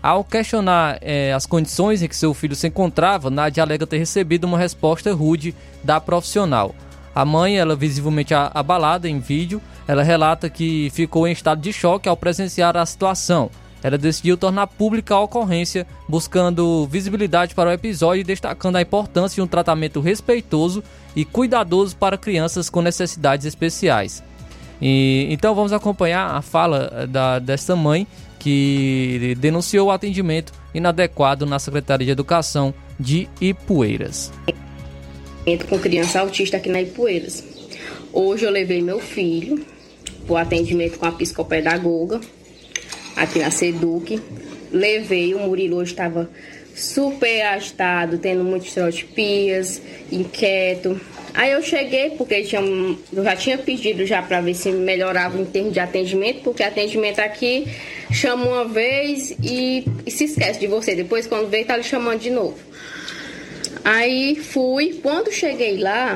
Ao 0.01 0.23
questionar 0.23 0.99
é, 1.01 1.33
as 1.33 1.45
condições 1.45 2.01
em 2.01 2.07
que 2.07 2.15
seu 2.15 2.33
filho 2.33 2.55
se 2.55 2.67
encontrava, 2.67 3.29
Nádia 3.29 3.63
alega 3.63 3.85
ter 3.85 3.97
recebido 3.97 4.45
uma 4.45 4.57
resposta 4.57 5.13
rude 5.13 5.55
da 5.83 5.99
profissional. 5.99 6.73
A 7.13 7.25
mãe, 7.25 7.57
ela 7.57 7.75
visivelmente 7.75 8.31
abalada 8.33 9.09
em 9.09 9.19
vídeo, 9.19 9.59
ela 9.87 10.03
relata 10.03 10.49
que 10.49 10.89
ficou 10.93 11.27
em 11.27 11.31
estado 11.31 11.61
de 11.61 11.71
choque 11.71 12.09
ao 12.09 12.17
presenciar 12.17 12.75
a 12.75 12.85
situação. 12.85 13.49
Ela 13.81 13.97
decidiu 13.97 14.35
tornar 14.35 14.67
pública 14.67 15.13
a 15.13 15.21
ocorrência, 15.21 15.85
buscando 16.09 16.87
visibilidade 16.87 17.53
para 17.53 17.69
o 17.69 17.73
episódio 17.73 18.21
e 18.21 18.23
destacando 18.23 18.75
a 18.75 18.81
importância 18.81 19.35
de 19.35 19.41
um 19.41 19.47
tratamento 19.47 20.01
respeitoso 20.01 20.83
e 21.15 21.23
cuidadoso 21.23 21.95
para 21.95 22.17
crianças 22.17 22.69
com 22.69 22.81
necessidades 22.81 23.45
especiais. 23.45 24.23
E, 24.81 25.27
então 25.29 25.55
vamos 25.55 25.71
acompanhar 25.71 26.35
a 26.35 26.41
fala 26.41 27.07
da, 27.07 27.39
dessa 27.39 27.75
mãe 27.75 28.05
que 28.39 29.35
denunciou 29.39 29.87
o 29.87 29.91
atendimento 29.91 30.51
inadequado 30.73 31.45
na 31.45 31.59
Secretaria 31.59 32.05
de 32.05 32.11
Educação 32.11 32.73
de 32.99 33.29
Ipueiras 33.39 34.31
com 35.69 35.79
criança 35.79 36.19
autista 36.19 36.57
aqui 36.57 36.67
na 36.67 36.81
Ipueiras. 36.81 37.43
Hoje 38.11 38.45
eu 38.45 38.51
levei 38.51 38.81
meu 38.81 38.99
filho 38.99 39.65
o 40.33 40.37
atendimento 40.37 40.97
com 40.97 41.05
a 41.05 41.11
psicopedagoga 41.11 42.21
aqui 43.15 43.39
na 43.39 43.51
Seduc. 43.51 44.21
Levei, 44.71 45.33
o 45.33 45.39
Murilo 45.39 45.81
estava 45.81 46.29
super 46.75 47.41
agitado, 47.41 48.17
tendo 48.19 48.43
muitas 48.43 48.67
estereotipias, 48.67 49.81
inquieto. 50.11 50.99
Aí 51.33 51.51
eu 51.51 51.61
cheguei, 51.61 52.11
porque 52.11 52.43
tinha, 52.43 52.61
eu 52.61 53.23
já 53.23 53.35
tinha 53.35 53.57
pedido 53.57 54.05
já 54.05 54.21
para 54.21 54.41
ver 54.41 54.53
se 54.53 54.71
melhorava 54.71 55.39
em 55.39 55.45
termos 55.45 55.73
de 55.73 55.79
atendimento, 55.79 56.41
porque 56.41 56.63
atendimento 56.63 57.19
aqui 57.19 57.67
chama 58.11 58.45
uma 58.45 58.65
vez 58.65 59.35
e, 59.41 59.85
e 60.05 60.11
se 60.11 60.25
esquece 60.25 60.59
de 60.59 60.67
você. 60.67 60.95
Depois, 60.95 61.27
quando 61.27 61.47
vem, 61.47 61.63
tá 61.63 61.77
lhe 61.77 61.83
chamando 61.83 62.19
de 62.19 62.29
novo. 62.29 62.57
Aí 63.83 64.35
fui, 64.35 64.99
quando 65.01 65.31
cheguei 65.31 65.77
lá, 65.77 66.13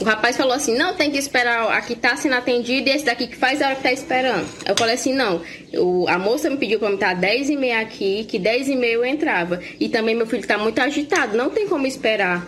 o 0.00 0.04
rapaz 0.04 0.36
falou 0.36 0.54
assim: 0.54 0.76
não, 0.76 0.94
tem 0.94 1.10
que 1.10 1.18
esperar, 1.18 1.70
aqui 1.72 1.94
tá 1.94 2.16
sendo 2.16 2.34
atendido 2.34 2.88
e 2.88 2.92
esse 2.92 3.04
daqui 3.04 3.26
que 3.26 3.36
faz 3.36 3.60
a 3.60 3.66
hora 3.66 3.76
que 3.76 3.82
tá 3.82 3.92
esperando. 3.92 4.48
Eu 4.66 4.76
falei 4.76 4.94
assim: 4.94 5.12
não, 5.12 5.42
a 6.08 6.18
moça 6.18 6.48
me 6.48 6.56
pediu 6.56 6.78
pra 6.78 6.88
me 6.88 6.94
estar 6.94 7.14
10 7.14 7.50
e 7.50 7.56
meia 7.56 7.80
aqui, 7.80 8.24
que 8.24 8.38
10 8.38 8.68
e 8.68 8.76
meia 8.76 8.94
eu 8.94 9.04
entrava. 9.04 9.60
E 9.78 9.88
também 9.88 10.14
meu 10.14 10.26
filho 10.26 10.46
tá 10.46 10.56
muito 10.56 10.80
agitado, 10.80 11.36
não 11.36 11.50
tem 11.50 11.68
como 11.68 11.86
esperar. 11.86 12.46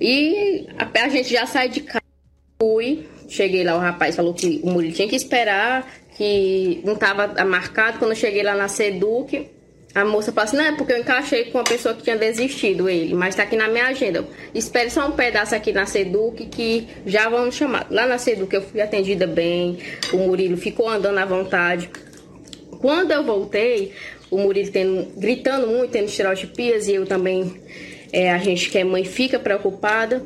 E 0.00 0.66
a, 0.76 1.04
a 1.04 1.08
gente 1.08 1.32
já 1.32 1.46
sai 1.46 1.68
de 1.68 1.80
casa. 1.80 2.02
Fui, 2.60 3.06
cheguei 3.28 3.64
lá, 3.64 3.76
o 3.76 3.80
rapaz 3.80 4.16
falou 4.16 4.32
que 4.32 4.60
o 4.62 4.70
Murilo 4.70 4.94
tinha 4.94 5.08
que 5.08 5.16
esperar, 5.16 5.86
que 6.16 6.80
não 6.84 6.96
tava 6.96 7.44
marcado. 7.44 7.98
Quando 7.98 8.12
eu 8.12 8.16
cheguei 8.16 8.42
lá 8.42 8.54
na 8.54 8.68
Seduc, 8.68 9.48
a 9.94 10.04
moça 10.04 10.32
falou 10.32 10.48
assim, 10.48 10.56
não, 10.56 10.64
é 10.64 10.72
porque 10.72 10.92
eu 10.92 10.98
encaixei 10.98 11.44
com 11.44 11.58
uma 11.58 11.64
pessoa 11.64 11.94
que 11.94 12.02
tinha 12.02 12.16
desistido 12.16 12.88
ele, 12.88 13.14
mas 13.14 13.36
tá 13.36 13.44
aqui 13.44 13.54
na 13.54 13.68
minha 13.68 13.86
agenda. 13.86 14.26
Espere 14.52 14.90
só 14.90 15.06
um 15.06 15.12
pedaço 15.12 15.54
aqui 15.54 15.72
na 15.72 15.86
Seduc 15.86 16.44
que 16.46 16.88
já 17.06 17.28
vão 17.28 17.46
me 17.46 17.52
chamar. 17.52 17.86
Lá 17.90 18.04
na 18.04 18.18
Seduc 18.18 18.52
eu 18.52 18.62
fui 18.62 18.80
atendida 18.80 19.24
bem, 19.24 19.78
o 20.12 20.16
Murilo 20.16 20.56
ficou 20.56 20.88
andando 20.88 21.18
à 21.18 21.24
vontade. 21.24 21.88
Quando 22.80 23.12
eu 23.12 23.22
voltei, 23.22 23.92
o 24.30 24.38
Murilo 24.38 24.72
tendo, 24.72 25.06
gritando 25.16 25.68
muito, 25.68 25.92
tendo 25.92 26.06
estereotipias, 26.06 26.88
e 26.88 26.94
eu 26.94 27.06
também, 27.06 27.54
é, 28.12 28.32
a 28.32 28.38
gente 28.38 28.70
que 28.70 28.78
é 28.78 28.82
mãe 28.82 29.04
fica 29.04 29.38
preocupada. 29.38 30.24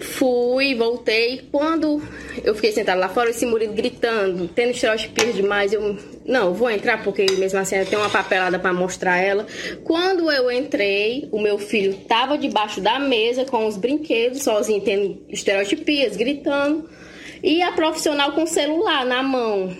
Fui, 0.00 0.74
voltei. 0.74 1.42
Quando 1.52 2.02
eu 2.42 2.54
fiquei 2.54 2.72
sentada 2.72 2.98
lá 2.98 3.08
fora, 3.08 3.30
esse 3.30 3.44
Murilo 3.44 3.74
gritando, 3.74 4.48
tendo 4.48 4.70
estereotipias 4.70 5.34
demais, 5.34 5.72
eu 5.72 5.96
não, 6.24 6.54
vou 6.54 6.70
entrar 6.70 7.02
porque 7.04 7.26
mesmo 7.38 7.58
assim 7.58 7.76
eu 7.76 7.86
tenho 7.86 8.00
uma 8.00 8.08
papelada 8.08 8.58
para 8.58 8.72
mostrar 8.72 9.18
ela. 9.18 9.46
Quando 9.84 10.30
eu 10.30 10.50
entrei, 10.50 11.28
o 11.30 11.40
meu 11.40 11.58
filho 11.58 11.90
estava 11.92 12.38
debaixo 12.38 12.80
da 12.80 12.98
mesa 12.98 13.44
com 13.44 13.66
os 13.66 13.76
brinquedos, 13.76 14.42
sozinho, 14.42 14.80
tendo 14.80 15.22
estereotipias, 15.28 16.16
gritando. 16.16 16.88
E 17.42 17.62
a 17.62 17.72
profissional 17.72 18.32
com 18.32 18.44
o 18.44 18.46
celular 18.46 19.04
na 19.04 19.22
mão, 19.22 19.74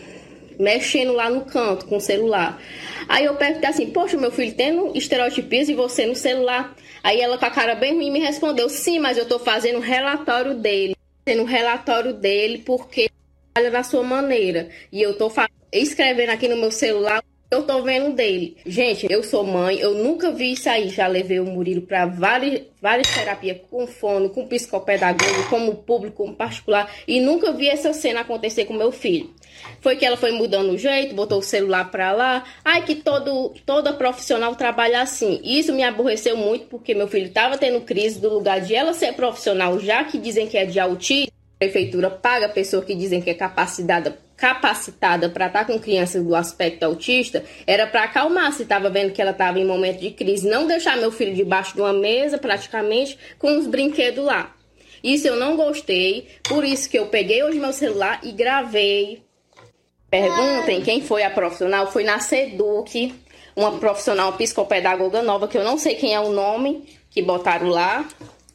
mexendo 0.58 1.12
lá 1.12 1.30
no 1.30 1.42
canto 1.42 1.86
com 1.86 1.96
o 1.96 2.00
celular. 2.00 2.60
Aí 3.08 3.24
eu 3.24 3.34
perguntei 3.34 3.68
assim: 3.68 3.86
Poxa, 3.86 4.16
meu 4.16 4.30
filho 4.30 4.54
tendo 4.54 4.96
estereotipias 4.96 5.68
e 5.68 5.74
você 5.74 6.06
no 6.06 6.14
celular. 6.14 6.74
Aí 7.02 7.20
ela 7.20 7.38
com 7.38 7.46
a 7.46 7.50
cara 7.50 7.74
bem 7.74 7.94
ruim 7.94 8.10
me 8.10 8.20
respondeu: 8.20 8.68
Sim, 8.68 8.98
mas 8.98 9.18
eu 9.18 9.26
tô 9.26 9.38
fazendo 9.38 9.78
um 9.78 9.82
relatório 9.82 10.54
dele. 10.54 10.96
Fazendo 11.24 11.42
um 11.42 11.46
relatório 11.46 12.12
dele 12.12 12.58
porque 12.58 13.10
trabalha 13.52 13.70
da 13.70 13.82
sua 13.82 14.02
maneira. 14.02 14.68
E 14.92 15.00
eu 15.02 15.16
tô 15.16 15.30
escrevendo 15.72 16.30
aqui 16.30 16.48
no 16.48 16.56
meu 16.56 16.70
celular 16.70 17.22
eu 17.50 17.64
tô 17.64 17.82
vendo 17.82 18.14
dele. 18.14 18.56
Gente, 18.64 19.08
eu 19.10 19.24
sou 19.24 19.42
mãe, 19.42 19.76
eu 19.80 19.92
nunca 19.92 20.30
vi 20.30 20.52
isso 20.52 20.70
aí. 20.70 20.88
Já 20.88 21.08
levei 21.08 21.40
o 21.40 21.44
Murilo 21.44 21.82
para 21.82 22.06
várias, 22.06 22.62
várias 22.80 23.12
terapias 23.12 23.58
com 23.68 23.88
fono, 23.88 24.30
com 24.30 24.46
psicopedagogo, 24.46 25.48
como 25.48 25.74
público, 25.74 26.18
como 26.18 26.36
particular, 26.36 26.88
e 27.08 27.18
nunca 27.18 27.52
vi 27.52 27.68
essa 27.68 27.92
cena 27.92 28.20
acontecer 28.20 28.66
com 28.66 28.74
meu 28.74 28.92
filho. 28.92 29.34
Foi 29.80 29.96
que 29.96 30.04
ela 30.04 30.16
foi 30.16 30.32
mudando 30.32 30.70
o 30.70 30.78
jeito, 30.78 31.14
botou 31.14 31.38
o 31.38 31.42
celular 31.42 31.90
para 31.90 32.12
lá. 32.12 32.44
Ai, 32.64 32.84
que 32.84 32.96
todo, 32.96 33.54
toda 33.64 33.92
profissional 33.92 34.54
trabalha 34.54 35.02
assim. 35.02 35.40
Isso 35.42 35.72
me 35.72 35.82
aborreceu 35.82 36.36
muito 36.36 36.66
porque 36.66 36.94
meu 36.94 37.08
filho 37.08 37.26
estava 37.26 37.56
tendo 37.56 37.80
crise 37.80 38.20
do 38.20 38.28
lugar 38.28 38.60
de 38.60 38.74
ela 38.74 38.92
ser 38.92 39.14
profissional, 39.14 39.78
já 39.78 40.04
que 40.04 40.18
dizem 40.18 40.46
que 40.46 40.58
é 40.58 40.66
de 40.66 40.78
autismo. 40.78 41.30
A 41.56 41.58
prefeitura 41.60 42.10
paga 42.10 42.46
a 42.46 42.50
pessoa 42.50 42.84
que 42.84 42.94
dizem 42.94 43.20
que 43.20 43.30
é 43.30 43.34
capacitada 43.34 44.18
capacitada 44.40 45.28
para 45.28 45.48
estar 45.48 45.66
tá 45.66 45.70
com 45.70 45.78
crianças 45.78 46.24
do 46.24 46.34
aspecto 46.34 46.82
autista 46.82 47.44
era 47.66 47.86
para 47.86 48.04
acalmar 48.04 48.50
se 48.54 48.62
estava 48.62 48.88
vendo 48.88 49.12
que 49.12 49.20
ela 49.20 49.32
estava 49.32 49.60
em 49.60 49.66
momento 49.66 50.00
de 50.00 50.10
crise, 50.12 50.48
não 50.48 50.66
deixar 50.66 50.96
meu 50.96 51.12
filho 51.12 51.34
debaixo 51.34 51.74
de 51.74 51.82
uma 51.82 51.92
mesa 51.92 52.38
praticamente 52.38 53.18
com 53.38 53.58
os 53.58 53.66
brinquedos 53.66 54.24
lá. 54.24 54.56
Isso 55.04 55.28
eu 55.28 55.36
não 55.36 55.56
gostei, 55.56 56.28
por 56.48 56.64
isso 56.64 56.88
que 56.88 56.98
eu 56.98 57.06
peguei 57.06 57.42
hoje 57.42 57.58
meu 57.58 57.72
celular 57.72 58.20
e 58.22 58.32
gravei. 58.32 59.22
Perguntem 60.10 60.82
quem 60.82 61.00
foi 61.00 61.22
a 61.22 61.30
profissional, 61.30 61.90
foi 61.90 62.02
na 62.02 62.18
Seduc, 62.18 63.14
uma 63.54 63.78
profissional 63.78 64.32
psicopedagoga 64.32 65.22
nova 65.22 65.46
que 65.46 65.56
eu 65.56 65.64
não 65.64 65.78
sei 65.78 65.94
quem 65.94 66.14
é 66.14 66.20
o 66.20 66.32
nome 66.32 66.84
que 67.10 67.22
botaram 67.22 67.68
lá, 67.68 68.08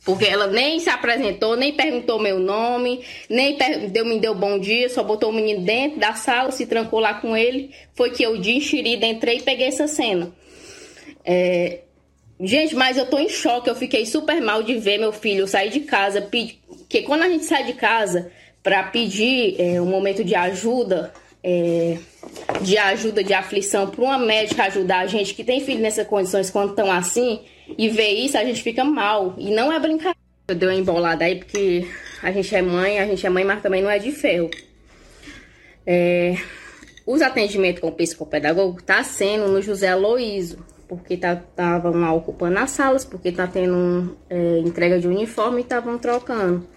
porque 0.05 0.25
ela 0.25 0.47
nem 0.47 0.79
se 0.79 0.89
apresentou, 0.89 1.55
nem 1.55 1.73
perguntou 1.73 2.19
meu 2.19 2.39
nome, 2.39 3.03
nem 3.29 3.57
deu, 3.89 4.05
me 4.05 4.19
deu 4.19 4.35
bom 4.35 4.59
dia, 4.59 4.87
só 4.87 5.03
botou 5.03 5.31
o 5.31 5.33
menino 5.33 5.61
dentro 5.61 5.99
da 5.99 6.13
sala, 6.13 6.51
se 6.51 6.65
trancou 6.65 6.99
lá 6.99 7.15
com 7.15 7.35
ele. 7.35 7.71
Foi 7.95 8.11
que 8.11 8.21
eu, 8.21 8.37
de 8.37 8.51
enxerida, 8.51 9.05
entrei 9.05 9.37
e 9.37 9.41
peguei 9.41 9.67
essa 9.67 9.87
cena. 9.87 10.31
É... 11.25 11.79
Gente, 12.39 12.75
mas 12.75 12.97
eu 12.97 13.05
tô 13.07 13.17
em 13.17 13.29
choque, 13.29 13.69
eu 13.69 13.75
fiquei 13.75 14.05
super 14.05 14.41
mal 14.41 14.61
de 14.61 14.77
ver 14.77 14.99
meu 14.99 15.11
filho 15.11 15.47
sair 15.47 15.69
de 15.69 15.79
casa, 15.81 16.21
pedir... 16.21 16.59
porque 16.67 17.01
quando 17.01 17.23
a 17.23 17.29
gente 17.29 17.45
sai 17.45 17.63
de 17.63 17.73
casa 17.73 18.31
para 18.61 18.83
pedir 18.83 19.55
é, 19.59 19.81
um 19.81 19.85
momento 19.85 20.23
de 20.23 20.35
ajuda, 20.35 21.13
é, 21.47 21.99
de 22.61 22.75
ajuda, 22.75 23.23
de 23.23 23.31
aflição, 23.31 23.87
para 23.87 24.03
uma 24.03 24.17
médica 24.17 24.63
ajudar 24.63 25.01
a 25.01 25.05
gente 25.05 25.35
que 25.35 25.43
tem 25.43 25.63
filho 25.63 25.79
nessas 25.79 26.07
condições 26.07 26.49
quando 26.49 26.71
estão 26.71 26.91
assim, 26.91 27.41
e 27.77 27.87
ver 27.87 28.09
isso, 28.13 28.35
a 28.35 28.43
gente 28.43 28.63
fica 28.63 28.83
mal. 28.83 29.35
E 29.37 29.53
não 29.53 29.71
é 29.71 29.79
brincadeira. 29.79 30.17
Deu 30.47 30.71
embolada 30.71 31.23
aí 31.25 31.35
porque 31.35 31.87
a 32.23 32.31
gente 32.31 32.55
é 32.55 32.61
mãe, 32.63 32.99
a 32.99 33.05
gente 33.05 33.25
é 33.25 33.29
mãe, 33.29 33.43
mas 33.43 33.61
também 33.61 33.83
não 33.83 33.89
é 33.89 33.99
de 33.99 34.11
ferro. 34.11 34.49
É, 35.85 36.35
os 37.05 37.21
atendimentos 37.21 37.79
com 37.79 37.89
o 37.89 37.91
psicopedagogo 37.91 38.81
tá 38.81 39.03
sendo 39.03 39.47
no 39.47 39.61
José 39.61 39.89
Aloísio, 39.89 40.65
porque 40.87 41.13
estavam 41.13 41.91
tá, 41.91 41.99
lá 41.99 42.13
ocupando 42.13 42.57
as 42.57 42.71
salas, 42.71 43.05
porque 43.05 43.31
tá 43.31 43.45
tendo 43.45 44.17
é, 44.29 44.59
entrega 44.59 44.99
de 44.99 45.07
uniforme 45.07 45.59
e 45.59 45.61
estavam 45.61 45.97
trocando. 45.99 46.67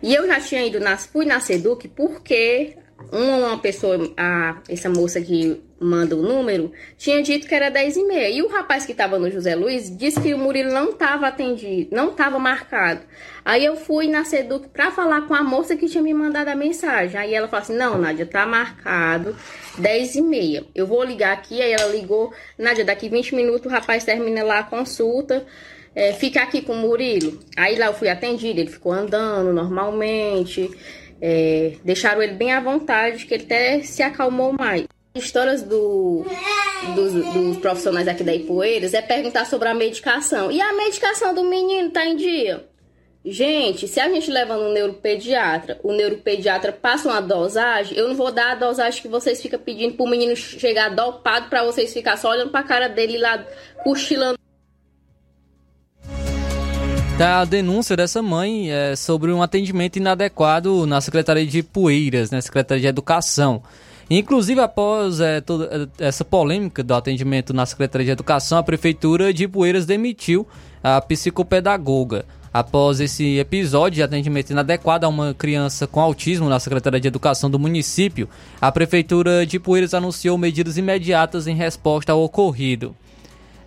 E 0.00 0.14
eu 0.14 0.26
já 0.26 0.40
tinha 0.40 0.64
ido, 0.64 0.78
nas, 0.78 1.06
fui 1.06 1.24
na 1.24 1.40
Seduc 1.40 1.88
porque 1.88 2.76
uma 3.10 3.58
pessoa, 3.58 4.12
a, 4.16 4.60
essa 4.68 4.88
moça 4.88 5.20
que 5.20 5.60
manda 5.80 6.14
o 6.14 6.22
número, 6.22 6.72
tinha 6.96 7.22
dito 7.22 7.46
que 7.46 7.54
era 7.54 7.70
10 7.70 7.96
e 7.96 8.04
meia. 8.04 8.30
E 8.30 8.42
o 8.42 8.48
rapaz 8.48 8.86
que 8.86 8.92
estava 8.92 9.18
no 9.18 9.30
José 9.30 9.54
Luiz 9.54 9.94
disse 9.96 10.20
que 10.20 10.32
o 10.32 10.38
Murilo 10.38 10.72
não 10.72 10.90
estava 10.90 11.26
atendido, 11.26 11.94
não 11.94 12.10
estava 12.10 12.38
marcado. 12.38 13.00
Aí 13.44 13.64
eu 13.64 13.76
fui 13.76 14.06
na 14.06 14.24
Seduc 14.24 14.68
para 14.68 14.90
falar 14.90 15.22
com 15.22 15.34
a 15.34 15.42
moça 15.42 15.76
que 15.76 15.88
tinha 15.88 16.02
me 16.02 16.14
mandado 16.14 16.48
a 16.48 16.54
mensagem. 16.54 17.18
Aí 17.18 17.34
ela 17.34 17.48
falou 17.48 17.62
assim: 17.62 17.76
Não, 17.76 17.98
Nádia, 17.98 18.24
tá 18.24 18.46
marcado 18.46 19.36
10 19.78 20.14
e 20.14 20.22
meia. 20.22 20.64
Eu 20.74 20.86
vou 20.86 21.02
ligar 21.02 21.32
aqui. 21.32 21.60
Aí 21.60 21.72
ela 21.72 21.90
ligou: 21.90 22.32
Nádia, 22.56 22.84
daqui 22.84 23.08
20 23.08 23.34
minutos 23.34 23.66
o 23.66 23.74
rapaz 23.74 24.04
termina 24.04 24.44
lá 24.44 24.60
a 24.60 24.64
consulta. 24.64 25.44
É, 25.94 26.12
fica 26.14 26.42
aqui 26.42 26.62
com 26.62 26.72
o 26.72 26.76
Murilo. 26.76 27.38
Aí 27.56 27.76
lá 27.76 27.86
eu 27.86 27.94
fui 27.94 28.08
atendida, 28.08 28.60
ele 28.60 28.70
ficou 28.70 28.92
andando 28.92 29.52
normalmente. 29.52 30.70
É, 31.24 31.74
deixaram 31.84 32.20
ele 32.20 32.32
bem 32.32 32.52
à 32.52 32.58
vontade, 32.58 33.26
que 33.26 33.34
ele 33.34 33.44
até 33.44 33.80
se 33.82 34.02
acalmou 34.02 34.52
mais. 34.52 34.88
Histórias 35.14 35.62
do, 35.62 36.26
dos, 36.96 37.12
dos, 37.12 37.56
profissionais 37.58 38.08
aqui 38.08 38.24
da 38.24 38.34
Ipueiras 38.34 38.92
é 38.92 39.00
perguntar 39.00 39.44
sobre 39.44 39.68
a 39.68 39.74
medicação. 39.74 40.50
E 40.50 40.60
a 40.60 40.72
medicação 40.72 41.32
do 41.32 41.44
menino 41.44 41.90
tá 41.90 42.04
em 42.04 42.16
dia? 42.16 42.66
Gente, 43.24 43.86
se 43.86 44.00
a 44.00 44.08
gente 44.08 44.28
leva 44.32 44.56
no 44.56 44.72
neuropediatra, 44.72 45.78
o 45.84 45.92
neuropediatra 45.92 46.72
passa 46.72 47.08
uma 47.08 47.22
dosagem, 47.22 47.96
eu 47.96 48.08
não 48.08 48.16
vou 48.16 48.32
dar 48.32 48.52
a 48.52 48.54
dosagem 48.56 49.00
que 49.00 49.06
vocês 49.06 49.40
ficam 49.40 49.60
pedindo 49.60 49.94
pro 49.94 50.08
menino 50.08 50.34
chegar 50.34 50.88
dopado 50.88 51.48
para 51.48 51.62
vocês 51.62 51.92
ficar 51.92 52.16
só 52.16 52.30
olhando 52.30 52.50
pra 52.50 52.64
cara 52.64 52.88
dele 52.88 53.18
lá 53.18 53.46
cochilando 53.84 54.41
a 57.22 57.44
denúncia 57.44 57.96
dessa 57.96 58.20
mãe 58.20 58.70
é, 58.70 58.96
sobre 58.96 59.30
um 59.30 59.42
atendimento 59.42 59.96
inadequado 59.96 60.86
na 60.86 61.00
Secretaria 61.00 61.46
de 61.46 61.62
Poeiras, 61.62 62.30
na 62.30 62.38
né, 62.38 62.40
Secretaria 62.40 62.80
de 62.80 62.86
Educação. 62.88 63.62
Inclusive, 64.10 64.60
após 64.60 65.20
é, 65.20 65.40
toda 65.40 65.88
é, 65.98 66.06
essa 66.06 66.24
polêmica 66.24 66.82
do 66.82 66.92
atendimento 66.94 67.54
na 67.54 67.64
Secretaria 67.64 68.06
de 68.06 68.10
Educação, 68.10 68.58
a 68.58 68.62
Prefeitura 68.62 69.32
de 69.32 69.46
Poeiras 69.46 69.86
demitiu 69.86 70.46
a 70.82 71.00
psicopedagoga. 71.00 72.24
Após 72.52 72.98
esse 72.98 73.38
episódio 73.38 73.96
de 73.96 74.02
atendimento 74.02 74.50
inadequado 74.50 75.04
a 75.04 75.08
uma 75.08 75.32
criança 75.32 75.86
com 75.86 76.00
autismo 76.00 76.48
na 76.48 76.58
Secretaria 76.58 77.00
de 77.00 77.08
Educação 77.08 77.48
do 77.48 77.58
município, 77.58 78.28
a 78.60 78.72
Prefeitura 78.72 79.46
de 79.46 79.58
Poeiras 79.58 79.94
anunciou 79.94 80.36
medidas 80.36 80.76
imediatas 80.76 81.46
em 81.46 81.54
resposta 81.54 82.12
ao 82.12 82.22
ocorrido. 82.22 82.96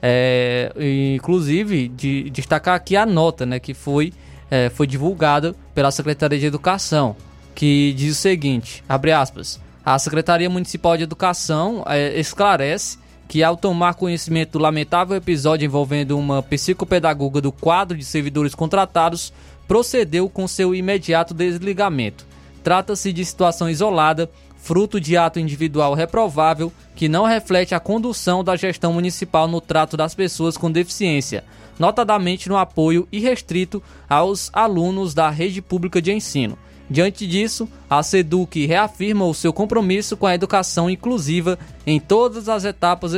É, 0.07 0.71
inclusive, 1.15 1.87
de, 1.87 2.29
destacar 2.29 2.75
aqui 2.75 2.95
a 2.95 3.07
nota 3.07 3.43
né, 3.43 3.59
que 3.59 3.73
foi, 3.73 4.13
é, 4.51 4.69
foi 4.69 4.85
divulgada 4.85 5.55
pela 5.73 5.89
Secretaria 5.89 6.37
de 6.37 6.45
Educação, 6.45 7.15
que 7.55 7.91
diz 7.97 8.15
o 8.15 8.21
seguinte, 8.21 8.83
abre 8.87 9.11
aspas, 9.11 9.59
a 9.83 9.97
Secretaria 9.97 10.47
Municipal 10.47 10.95
de 10.95 11.01
Educação 11.01 11.83
é, 11.87 12.19
esclarece 12.19 12.99
que 13.27 13.41
ao 13.41 13.57
tomar 13.57 13.95
conhecimento 13.95 14.51
do 14.51 14.59
lamentável 14.59 15.17
episódio 15.17 15.65
envolvendo 15.65 16.15
uma 16.19 16.43
psicopedagoga 16.43 17.41
do 17.41 17.51
quadro 17.51 17.97
de 17.97 18.05
servidores 18.05 18.53
contratados, 18.53 19.33
procedeu 19.67 20.29
com 20.29 20.47
seu 20.47 20.75
imediato 20.75 21.33
desligamento. 21.33 22.27
Trata-se 22.63 23.11
de 23.11 23.25
situação 23.25 23.67
isolada 23.67 24.29
fruto 24.65 24.99
de 24.99 25.15
ato 25.15 25.39
individual 25.39 25.93
reprovável 25.93 26.73
que 26.95 27.07
não 27.07 27.23
reflete 27.23 27.75
a 27.75 27.79
condução 27.79 28.43
da 28.43 28.55
gestão 28.55 28.91
municipal 28.91 29.47
no 29.47 29.61
trato 29.61 29.95
das 29.95 30.15
pessoas 30.15 30.57
com 30.57 30.71
deficiência, 30.71 31.43
notadamente 31.77 32.49
no 32.49 32.57
apoio 32.57 33.07
irrestrito 33.11 33.81
aos 34.09 34.49
alunos 34.51 35.13
da 35.13 35.29
rede 35.29 35.61
pública 35.61 36.01
de 36.01 36.11
ensino. 36.11 36.57
Diante 36.89 37.27
disso, 37.27 37.69
a 37.87 38.01
SEDUC 38.01 38.65
reafirma 38.65 39.25
o 39.25 39.35
seu 39.35 39.53
compromisso 39.53 40.17
com 40.17 40.25
a 40.25 40.33
educação 40.33 40.89
inclusiva 40.89 41.59
em 41.85 41.99
todas 41.99 42.49
as 42.49 42.65
etapas 42.65 43.13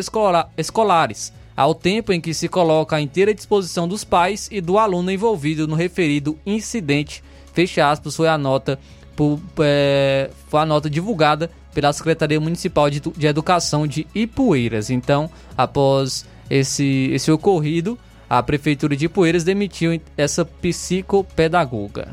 escolares, 0.58 1.32
ao 1.56 1.74
tempo 1.74 2.12
em 2.12 2.20
que 2.20 2.34
se 2.34 2.50
coloca 2.50 2.98
à 2.98 3.02
inteira 3.02 3.34
disposição 3.34 3.88
dos 3.88 4.04
pais 4.04 4.50
e 4.52 4.60
do 4.60 4.78
aluno 4.78 5.10
envolvido 5.10 5.66
no 5.66 5.76
referido 5.76 6.38
incidente. 6.46 7.24
Fecha 7.54 7.90
aspas, 7.90 8.16
foi 8.16 8.28
a 8.28 8.38
nota 8.38 8.78
por, 9.18 9.42
é, 9.60 10.30
foi 10.48 10.62
a 10.62 10.66
nota 10.66 10.88
divulgada 10.90 11.50
pela 11.74 11.92
Secretaria 11.92 12.40
Municipal 12.40 12.90
de, 12.90 13.02
de 13.02 13.28
Educação 13.28 13.86
de 13.86 14.08
Ipueiras. 14.16 14.90
Então, 14.90 15.30
após 15.58 16.24
esse, 16.50 17.10
esse 17.12 17.32
ocorrido, 17.32 17.98
a 18.30 18.42
Prefeitura 18.44 18.96
de 18.96 19.06
Ipueiras 19.06 19.44
demitiu 19.44 20.00
essa 20.16 20.46
psicopedagoga. 20.46 22.10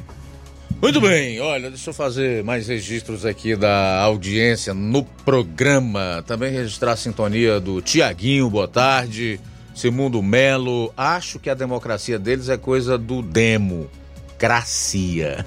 Muito 0.82 1.00
bem, 1.00 1.40
olha, 1.40 1.70
deixa 1.70 1.90
eu 1.90 1.94
fazer 1.94 2.42
mais 2.42 2.68
registros 2.68 3.24
aqui 3.24 3.54
da 3.54 4.00
audiência 4.00 4.74
no 4.74 5.04
programa. 5.04 6.24
Também 6.26 6.52
registrar 6.52 6.92
a 6.92 6.96
sintonia 6.96 7.60
do 7.60 7.80
Tiaguinho, 7.80 8.50
boa 8.50 8.68
tarde. 8.68 9.38
Simundo 9.74 10.22
Melo, 10.22 10.92
acho 10.96 11.38
que 11.38 11.50
a 11.50 11.54
democracia 11.54 12.18
deles 12.18 12.48
é 12.48 12.56
coisa 12.56 12.96
do 12.96 13.22
demo. 13.22 13.88
Gracia. 14.38 15.44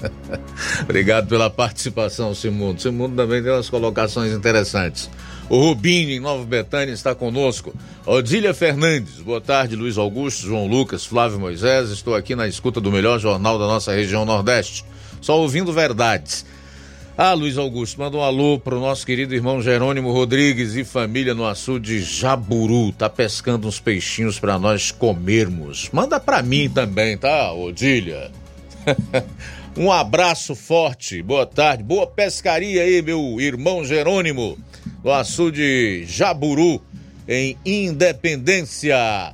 Obrigado 0.82 1.28
pela 1.28 1.50
participação, 1.50 2.34
Simundo. 2.34 2.80
Simundo 2.80 3.16
também 3.16 3.42
tem 3.42 3.52
umas 3.52 3.70
colocações 3.70 4.32
interessantes. 4.32 5.10
O 5.48 5.58
Rubinho, 5.58 6.10
em 6.10 6.20
Nova 6.20 6.44
Betânia, 6.44 6.92
está 6.92 7.14
conosco. 7.14 7.74
Odília 8.04 8.52
Fernandes, 8.52 9.20
boa 9.20 9.40
tarde, 9.40 9.76
Luiz 9.76 9.96
Augusto, 9.96 10.46
João 10.46 10.66
Lucas, 10.66 11.06
Flávio 11.06 11.40
Moisés. 11.40 11.90
Estou 11.90 12.14
aqui 12.14 12.34
na 12.36 12.46
escuta 12.46 12.80
do 12.80 12.92
melhor 12.92 13.18
jornal 13.18 13.58
da 13.58 13.66
nossa 13.66 13.92
região 13.92 14.24
Nordeste. 14.24 14.84
Só 15.20 15.38
ouvindo 15.40 15.72
verdades. 15.72 16.44
Ah, 17.16 17.32
Luiz 17.32 17.58
Augusto, 17.58 17.98
manda 17.98 18.16
um 18.16 18.22
alô 18.22 18.60
para 18.60 18.76
o 18.76 18.80
nosso 18.80 19.04
querido 19.04 19.34
irmão 19.34 19.60
Jerônimo 19.60 20.12
Rodrigues 20.12 20.76
e 20.76 20.84
família 20.84 21.34
no 21.34 21.44
açude 21.44 22.00
Jaburu. 22.00 22.92
Tá 22.92 23.08
pescando 23.08 23.66
uns 23.66 23.80
peixinhos 23.80 24.38
para 24.38 24.56
nós 24.56 24.92
comermos. 24.92 25.88
Manda 25.92 26.20
para 26.20 26.42
mim 26.44 26.70
também, 26.70 27.18
tá, 27.18 27.52
Odília? 27.52 28.30
um 29.78 29.92
abraço 29.92 30.56
forte, 30.56 31.22
boa 31.22 31.46
tarde, 31.46 31.84
boa 31.84 32.04
pescaria 32.04 32.82
aí, 32.82 33.00
meu 33.00 33.40
irmão 33.40 33.84
Jerônimo 33.84 34.58
do 35.02 35.12
açude 35.12 36.04
Jaburu, 36.04 36.82
em 37.28 37.56
Independência. 37.64 39.32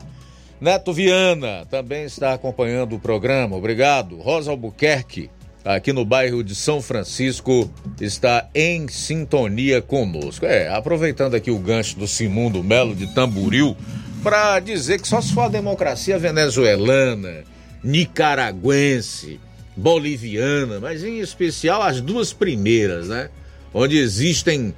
Neto 0.60 0.92
Viana 0.92 1.66
também 1.70 2.04
está 2.04 2.34
acompanhando 2.34 2.96
o 2.96 2.98
programa, 2.98 3.56
obrigado. 3.56 4.16
Rosa 4.18 4.50
Albuquerque, 4.50 5.30
aqui 5.64 5.94
no 5.94 6.04
bairro 6.04 6.44
de 6.44 6.54
São 6.54 6.82
Francisco, 6.82 7.70
está 7.98 8.46
em 8.54 8.86
sintonia 8.88 9.80
conosco. 9.80 10.44
É, 10.44 10.68
aproveitando 10.68 11.34
aqui 11.34 11.50
o 11.50 11.58
gancho 11.58 11.98
do 11.98 12.06
Simundo 12.06 12.62
Melo 12.62 12.94
de 12.94 13.06
Tamburil, 13.14 13.74
para 14.22 14.60
dizer 14.60 15.00
que 15.00 15.08
só 15.08 15.22
se 15.22 15.32
for 15.32 15.42
a 15.42 15.48
democracia 15.48 16.18
venezuelana, 16.18 17.44
nicaragüense, 17.82 19.40
boliviana, 19.76 20.80
mas 20.80 21.02
em 21.02 21.20
especial 21.20 21.82
as 21.82 22.00
duas 22.00 22.32
primeiras, 22.32 23.08
né? 23.08 23.30
Onde 23.72 23.98
existem 23.98 24.74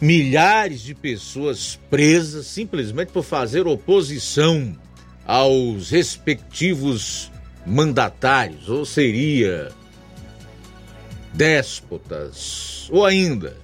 milhares 0.00 0.82
de 0.82 0.94
pessoas 0.94 1.78
presas 1.88 2.46
simplesmente 2.46 3.12
por 3.12 3.22
fazer 3.22 3.66
oposição 3.66 4.76
aos 5.24 5.90
respectivos 5.90 7.30
mandatários, 7.64 8.68
ou 8.68 8.84
seria 8.84 9.70
déspotas, 11.32 12.88
ou 12.90 13.04
ainda 13.04 13.56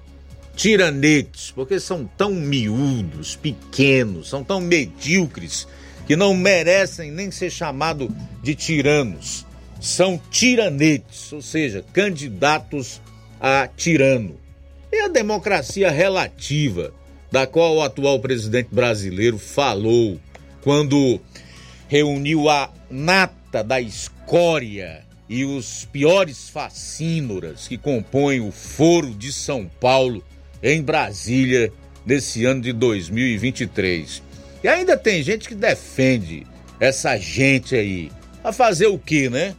tiranetes, 0.54 1.50
porque 1.50 1.80
são 1.80 2.04
tão 2.16 2.32
miúdos, 2.32 3.36
pequenos, 3.36 4.28
são 4.28 4.44
tão 4.44 4.60
medíocres 4.60 5.66
que 6.06 6.14
não 6.14 6.34
merecem 6.34 7.10
nem 7.10 7.30
ser 7.30 7.50
chamados 7.50 8.08
de 8.42 8.54
tiranos. 8.54 9.46
São 9.82 10.18
tiranetes, 10.30 11.32
ou 11.32 11.42
seja, 11.42 11.84
candidatos 11.92 13.00
a 13.40 13.66
tirano 13.66 14.38
e 14.92 15.00
a 15.00 15.08
democracia 15.08 15.90
relativa, 15.90 16.94
da 17.32 17.48
qual 17.48 17.74
o 17.76 17.82
atual 17.82 18.20
presidente 18.20 18.68
brasileiro 18.70 19.38
falou 19.38 20.20
quando 20.62 21.20
reuniu 21.88 22.48
a 22.48 22.70
nata 22.88 23.64
da 23.64 23.80
escória 23.80 25.04
e 25.28 25.44
os 25.44 25.84
piores 25.86 26.48
facínoras 26.48 27.66
que 27.66 27.76
compõem 27.76 28.40
o 28.40 28.52
Foro 28.52 29.10
de 29.10 29.32
São 29.32 29.68
Paulo 29.80 30.22
em 30.62 30.80
Brasília 30.80 31.72
nesse 32.06 32.44
ano 32.44 32.60
de 32.60 32.72
2023. 32.72 34.22
E 34.62 34.68
ainda 34.68 34.96
tem 34.96 35.24
gente 35.24 35.48
que 35.48 35.56
defende 35.56 36.46
essa 36.78 37.16
gente 37.16 37.74
aí. 37.74 38.12
A 38.44 38.52
fazer 38.52 38.86
o 38.86 38.98
quê, 38.98 39.28
né? 39.28 39.56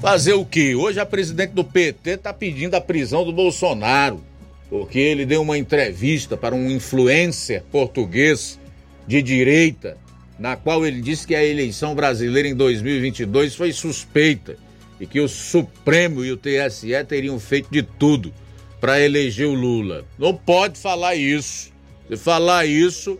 Fazer 0.00 0.32
o 0.32 0.46
quê? 0.46 0.74
Hoje 0.74 0.98
a 0.98 1.04
presidente 1.04 1.50
do 1.50 1.62
PT 1.62 2.12
está 2.12 2.32
pedindo 2.32 2.74
a 2.74 2.80
prisão 2.80 3.22
do 3.22 3.34
Bolsonaro, 3.34 4.24
porque 4.70 4.98
ele 4.98 5.26
deu 5.26 5.42
uma 5.42 5.58
entrevista 5.58 6.38
para 6.38 6.54
um 6.54 6.70
influencer 6.70 7.62
português 7.70 8.58
de 9.06 9.20
direita, 9.20 9.98
na 10.38 10.56
qual 10.56 10.86
ele 10.86 11.02
disse 11.02 11.26
que 11.26 11.34
a 11.34 11.44
eleição 11.44 11.94
brasileira 11.94 12.48
em 12.48 12.54
2022 12.54 13.54
foi 13.54 13.74
suspeita 13.74 14.56
e 14.98 15.06
que 15.06 15.20
o 15.20 15.28
Supremo 15.28 16.24
e 16.24 16.32
o 16.32 16.36
TSE 16.38 17.04
teriam 17.06 17.38
feito 17.38 17.68
de 17.70 17.82
tudo 17.82 18.32
para 18.80 18.98
eleger 18.98 19.48
o 19.48 19.54
Lula. 19.54 20.06
Não 20.18 20.34
pode 20.34 20.78
falar 20.78 21.14
isso. 21.14 21.70
Se 22.08 22.16
falar 22.16 22.64
isso, 22.64 23.18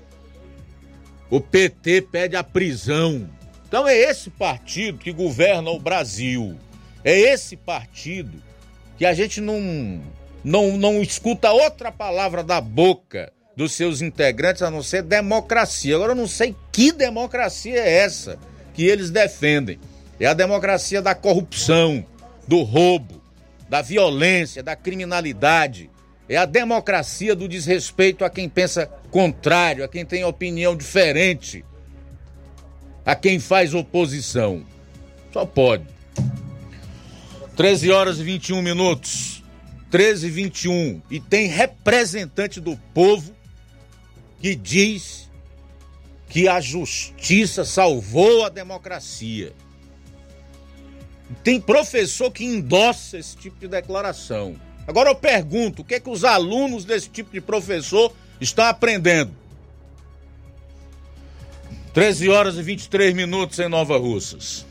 o 1.29 1.43
PT 1.43 2.07
pede 2.11 2.37
a 2.37 2.43
prisão. 2.43 3.29
Então 3.69 3.87
é 3.87 3.95
esse 3.95 4.31
partido 4.31 4.97
que 4.97 5.13
governa 5.13 5.71
o 5.71 5.79
Brasil. 5.79 6.57
É 7.05 7.19
esse 7.19 7.57
partido 7.57 8.43
que 8.99 9.07
a 9.07 9.15
gente 9.15 9.41
não, 9.41 10.01
não, 10.45 10.77
não 10.77 11.03
escuta 11.03 11.51
outra 11.51 11.91
palavra 11.91 12.43
da 12.43 12.61
boca 12.61 13.33
dos 13.57 13.73
seus 13.73 14.03
integrantes 14.03 14.63
a 14.63 14.71
não 14.71 14.83
ser 14.83 15.03
democracia. 15.03 15.95
Agora 15.95 16.13
eu 16.13 16.17
não 16.17 16.29
sei 16.29 16.55
que 16.73 16.93
democracia 16.93 17.79
é 17.79 17.91
essa 17.99 18.39
que 18.75 18.85
eles 18.85 19.11
defendem. 19.11 19.79
É 20.19 20.27
a 20.27 20.35
democracia 20.35 21.01
da 21.01 21.15
corrupção, 21.15 22.05
do 22.47 22.63
roubo, 22.63 23.23
da 23.69 23.81
violência, 23.81 24.63
da 24.63 24.77
criminalidade. 24.77 25.91
É 26.29 26.37
a 26.37 26.45
democracia 26.45 27.35
do 27.35 27.49
desrespeito 27.49 28.25
a 28.25 28.31
quem 28.31 28.49
pensa 28.49 28.87
contrário, 29.11 29.85
a 29.85 29.89
quem 29.89 30.05
tem 30.05 30.25
opinião 30.25 30.77
diferente, 30.77 31.65
a 33.05 33.17
quem 33.17 33.41
faz 33.41 33.75
oposição. 33.75 34.65
Só 35.33 35.47
pode. 35.47 36.00
13 37.61 37.91
horas 37.91 38.19
e 38.19 38.23
21 38.23 38.63
minutos. 38.63 39.45
13 39.91 40.29
e 40.29 40.31
21. 40.31 41.03
E 41.11 41.21
tem 41.21 41.47
representante 41.47 42.59
do 42.59 42.75
povo 42.95 43.35
que 44.41 44.55
diz 44.55 45.29
que 46.27 46.49
a 46.49 46.59
justiça 46.59 47.63
salvou 47.67 48.47
a 48.47 48.49
democracia. 48.49 49.53
Tem 51.45 51.61
professor 51.61 52.31
que 52.31 52.47
endossa 52.47 53.19
esse 53.19 53.37
tipo 53.37 53.61
de 53.61 53.69
declaração. 53.69 54.57
Agora 54.87 55.11
eu 55.11 55.15
pergunto, 55.15 55.83
o 55.83 55.85
que 55.85 55.97
é 55.97 56.01
que 56.01 56.09
os 56.09 56.25
alunos 56.25 56.87
desse 56.87 57.11
tipo 57.11 57.31
de 57.31 57.43
professor 57.43 58.11
estão 58.41 58.65
aprendendo? 58.65 59.33
13 61.93 62.31
horas 62.31 62.57
e 62.57 62.63
23 62.63 63.13
minutos 63.13 63.59
em 63.59 63.69
Nova 63.69 63.99
Russas. 63.99 64.65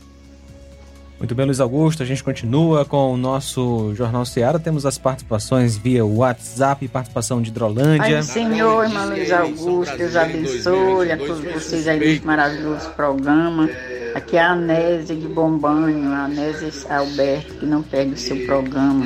Muito 1.20 1.34
bem, 1.34 1.44
Luiz 1.44 1.60
Augusto. 1.60 2.02
A 2.02 2.06
gente 2.06 2.24
continua 2.24 2.86
com 2.86 3.12
o 3.12 3.16
nosso 3.16 3.94
Jornal 3.94 4.24
Seara. 4.24 4.58
Temos 4.58 4.86
as 4.86 4.96
participações 4.96 5.76
via 5.76 6.02
WhatsApp, 6.02 6.88
participação 6.88 7.42
de 7.42 7.50
Hidrolândia. 7.50 8.16
Ai, 8.16 8.22
Senhor, 8.22 8.84
irmão 8.84 9.06
Luiz 9.10 9.30
Augusto, 9.30 9.98
Deus 9.98 10.16
abençoe 10.16 11.12
a 11.12 11.18
todos 11.18 11.44
vocês 11.52 11.86
aí 11.86 12.00
nesse 12.00 12.24
maravilhoso 12.24 12.88
programa. 12.92 13.68
Aqui 14.14 14.38
é 14.38 14.40
a 14.40 14.52
Anésia 14.52 15.14
de 15.14 15.28
Bombanho, 15.28 16.10
a 16.10 16.24
Anésia 16.24 16.72
Alberto, 16.88 17.54
que 17.56 17.66
não 17.66 17.82
perde 17.82 18.14
o 18.14 18.16
seu 18.16 18.46
programa. 18.46 19.04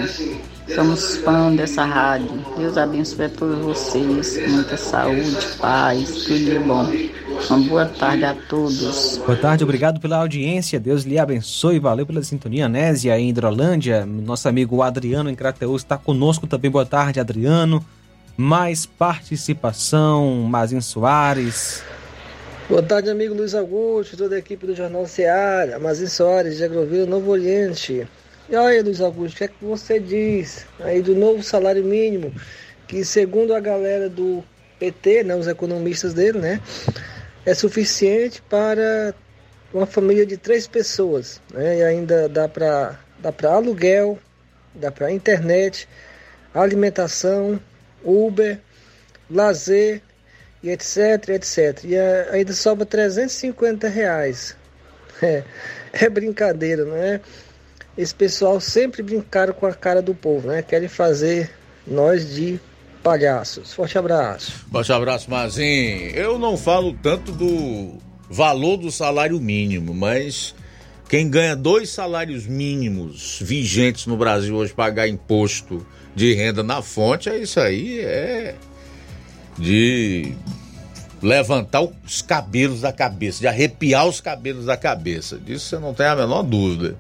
Somos 0.72 1.16
fãs 1.18 1.56
dessa 1.56 1.84
rádio. 1.84 2.44
Deus 2.56 2.76
abençoe 2.78 3.26
a 3.26 3.28
todos 3.28 3.58
vocês. 3.58 4.50
Muita 4.50 4.76
saúde, 4.76 5.36
paz, 5.60 6.24
tudo 6.24 6.38
de 6.38 6.58
bom. 6.58 6.90
Uma 7.50 7.58
boa 7.68 7.86
tarde 7.86 8.24
a 8.24 8.34
todos. 8.48 9.18
Boa 9.18 9.36
tarde, 9.36 9.62
obrigado 9.62 10.00
pela 10.00 10.18
audiência. 10.18 10.80
Deus 10.80 11.02
lhe 11.04 11.18
abençoe. 11.18 11.78
Valeu 11.78 12.06
pela 12.06 12.22
sintonia. 12.22 12.68
Nésia 12.68 13.18
em 13.18 13.28
Hidrolândia. 13.28 14.06
Nosso 14.06 14.48
amigo 14.48 14.80
Adriano 14.80 15.28
em 15.28 15.34
Crateus 15.34 15.82
está 15.82 15.98
conosco 15.98 16.46
também. 16.46 16.70
Boa 16.70 16.86
tarde, 16.86 17.20
Adriano. 17.20 17.84
Mais 18.36 18.86
participação, 18.86 20.46
Mazin 20.48 20.80
Soares. 20.80 21.82
Boa 22.68 22.82
tarde, 22.82 23.10
amigo 23.10 23.34
Luiz 23.34 23.54
Augusto, 23.54 24.16
toda 24.16 24.36
a 24.36 24.38
equipe 24.38 24.66
do 24.66 24.74
Jornal 24.74 25.06
Seara, 25.06 25.78
Mazin 25.78 26.06
Soares, 26.06 26.56
de 26.56 26.64
Agrovila, 26.64 27.04
Novo 27.04 27.30
Oriente. 27.30 28.08
E 28.46 28.54
aí, 28.54 28.82
Luiz 28.82 29.00
Augusto, 29.00 29.34
o 29.34 29.38
que 29.38 29.44
é 29.44 29.48
que 29.48 29.64
você 29.64 29.98
diz 29.98 30.66
aí 30.80 31.00
do 31.00 31.14
novo 31.14 31.42
salário 31.42 31.82
mínimo? 31.82 32.30
Que 32.86 33.02
segundo 33.02 33.54
a 33.54 33.60
galera 33.60 34.06
do 34.06 34.44
PT, 34.78 35.24
né, 35.24 35.34
os 35.34 35.48
economistas 35.48 36.12
dele, 36.12 36.38
né, 36.38 36.60
é 37.46 37.54
suficiente 37.54 38.42
para 38.42 39.14
uma 39.72 39.86
família 39.86 40.26
de 40.26 40.36
três 40.36 40.66
pessoas, 40.66 41.40
né, 41.54 41.78
e 41.78 41.82
ainda 41.82 42.28
dá 42.28 42.46
para 42.46 43.00
dá 43.18 43.32
para 43.32 43.52
aluguel, 43.52 44.18
dá 44.74 44.92
para 44.92 45.10
internet, 45.10 45.88
alimentação, 46.52 47.58
Uber, 48.04 48.60
lazer 49.30 50.02
e 50.62 50.68
etc, 50.68 51.30
etc. 51.30 51.82
E 51.84 51.96
ainda 52.30 52.52
sobra 52.52 52.84
350 52.84 53.88
reais. 53.88 54.54
É, 55.22 55.44
é 55.92 56.08
brincadeira, 56.08 56.84
não 56.84 56.96
é? 56.96 57.20
Esse 57.96 58.14
pessoal 58.14 58.60
sempre 58.60 59.02
brincaram 59.02 59.52
com 59.52 59.66
a 59.66 59.74
cara 59.74 60.02
do 60.02 60.14
povo, 60.14 60.48
né? 60.48 60.62
Querem 60.62 60.88
fazer 60.88 61.50
nós 61.86 62.34
de 62.34 62.58
palhaços. 63.02 63.72
Forte 63.72 63.96
abraço. 63.98 64.64
Forte 64.70 64.92
abraço, 64.92 65.30
Mazinho. 65.30 66.10
Eu 66.10 66.38
não 66.38 66.56
falo 66.56 66.96
tanto 67.02 67.30
do 67.30 67.98
valor 68.28 68.78
do 68.78 68.90
salário 68.90 69.38
mínimo, 69.40 69.94
mas 69.94 70.54
quem 71.08 71.28
ganha 71.28 71.54
dois 71.54 71.90
salários 71.90 72.46
mínimos 72.46 73.38
vigentes 73.40 74.06
no 74.06 74.16
Brasil 74.16 74.56
hoje 74.56 74.72
pagar 74.72 75.06
imposto 75.06 75.86
de 76.14 76.32
renda 76.32 76.62
na 76.62 76.80
fonte, 76.80 77.28
é 77.28 77.38
isso 77.38 77.60
aí, 77.60 78.00
é 78.00 78.54
de 79.58 80.34
levantar 81.24 81.80
os 81.82 82.20
cabelos 82.20 82.82
da 82.82 82.92
cabeça, 82.92 83.40
de 83.40 83.46
arrepiar 83.46 84.06
os 84.06 84.20
cabelos 84.20 84.66
da 84.66 84.76
cabeça. 84.76 85.38
Disso 85.38 85.66
você 85.66 85.78
não 85.78 85.94
tem 85.94 86.06
a 86.06 86.14
menor 86.14 86.42
dúvida. 86.42 86.96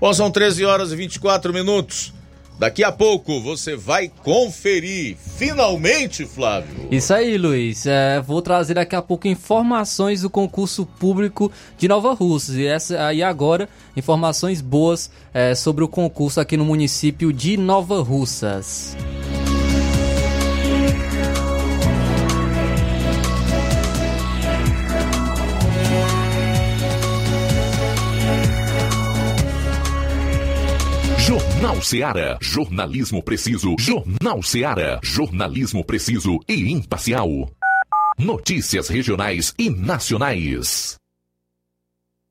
Bom, 0.00 0.14
são 0.14 0.30
13 0.30 0.64
horas 0.64 0.92
e 0.92 0.96
24 0.96 1.52
minutos. 1.52 2.12
Daqui 2.56 2.84
a 2.84 2.92
pouco 2.92 3.40
você 3.40 3.74
vai 3.74 4.08
conferir, 4.22 5.16
finalmente, 5.16 6.24
Flávio. 6.24 6.86
Isso 6.88 7.12
aí, 7.12 7.36
Luiz. 7.36 7.84
É, 7.84 8.20
vou 8.20 8.40
trazer 8.40 8.74
daqui 8.74 8.94
a 8.94 9.02
pouco 9.02 9.26
informações 9.26 10.22
do 10.22 10.30
concurso 10.30 10.86
público 10.86 11.50
de 11.76 11.88
Nova 11.88 12.14
Russas. 12.14 12.54
E, 12.54 12.64
essa, 12.64 13.12
e 13.12 13.24
agora, 13.24 13.68
informações 13.96 14.60
boas 14.60 15.10
é, 15.32 15.52
sobre 15.56 15.82
o 15.82 15.88
concurso 15.88 16.40
aqui 16.40 16.56
no 16.56 16.64
município 16.64 17.32
de 17.32 17.56
Nova 17.56 18.00
Russas. 18.00 18.96
Jornal 31.64 31.82
Seara. 31.82 32.38
Jornalismo 32.42 33.22
preciso. 33.22 33.74
Jornal 33.78 34.42
Seara. 34.42 35.00
Jornalismo 35.02 35.82
preciso 35.82 36.38
e 36.46 36.70
imparcial. 36.70 37.30
Notícias 38.18 38.88
regionais 38.90 39.54
e 39.58 39.70
nacionais. 39.70 40.98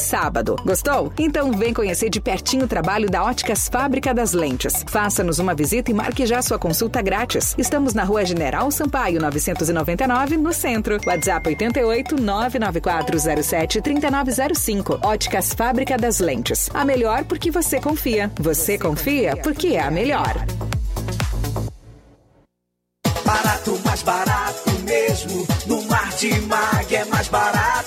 sábado. 0.00 0.56
Gostou? 0.64 1.12
Então 1.18 1.52
vem 1.52 1.72
conhecer 1.72 2.08
de 2.08 2.20
pertinho 2.20 2.64
o 2.64 2.68
trabalho 2.68 3.10
da 3.10 3.24
Óticas 3.24 3.68
Fábrica 3.68 4.12
das 4.12 4.32
Lentes. 4.32 4.84
Faça-nos 4.88 5.38
uma 5.38 5.54
visita 5.54 5.90
e 5.90 5.94
marque 5.94 6.26
já 6.26 6.42
sua 6.42 6.58
consulta 6.58 7.00
grátis. 7.02 7.54
Estamos 7.58 7.94
na 7.94 8.04
Rua 8.04 8.24
General 8.24 8.70
Sampaio, 8.70 9.20
999, 9.20 10.36
no 10.36 10.52
centro. 10.52 10.98
WhatsApp 11.06 11.48
88 11.48 12.20
99407 12.20 13.80
3905. 13.80 15.00
Óticas 15.02 15.54
Fábrica 15.54 15.96
das 15.96 16.18
Lentes. 16.18 16.68
A 16.72 16.84
melhor 16.84 17.24
porque 17.24 17.50
você 17.50 17.80
confia. 17.80 18.30
Você 18.40 18.78
confia 18.78 19.36
porque 19.36 19.68
é 19.68 19.80
a 19.80 19.90
melhor. 19.90 20.44
Barato, 23.24 23.80
mais 23.84 24.02
barato 24.02 24.70
mesmo. 24.84 25.46
No 25.66 25.82
Martimag 25.82 26.94
é 26.94 27.04
mais 27.04 27.28
barato 27.28 27.79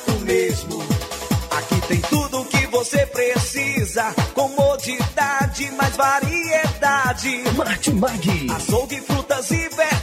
Comodidade, 4.34 5.70
mais 5.78 5.96
variedade. 5.96 7.44
Martimag. 7.56 8.48
Açougue, 8.56 9.00
frutas 9.02 9.52
e 9.52 9.70
verduras. 9.70 10.03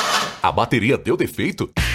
A 0.41 0.51
bateria 0.51 0.97
deu 0.97 1.15
defeito? 1.15 1.69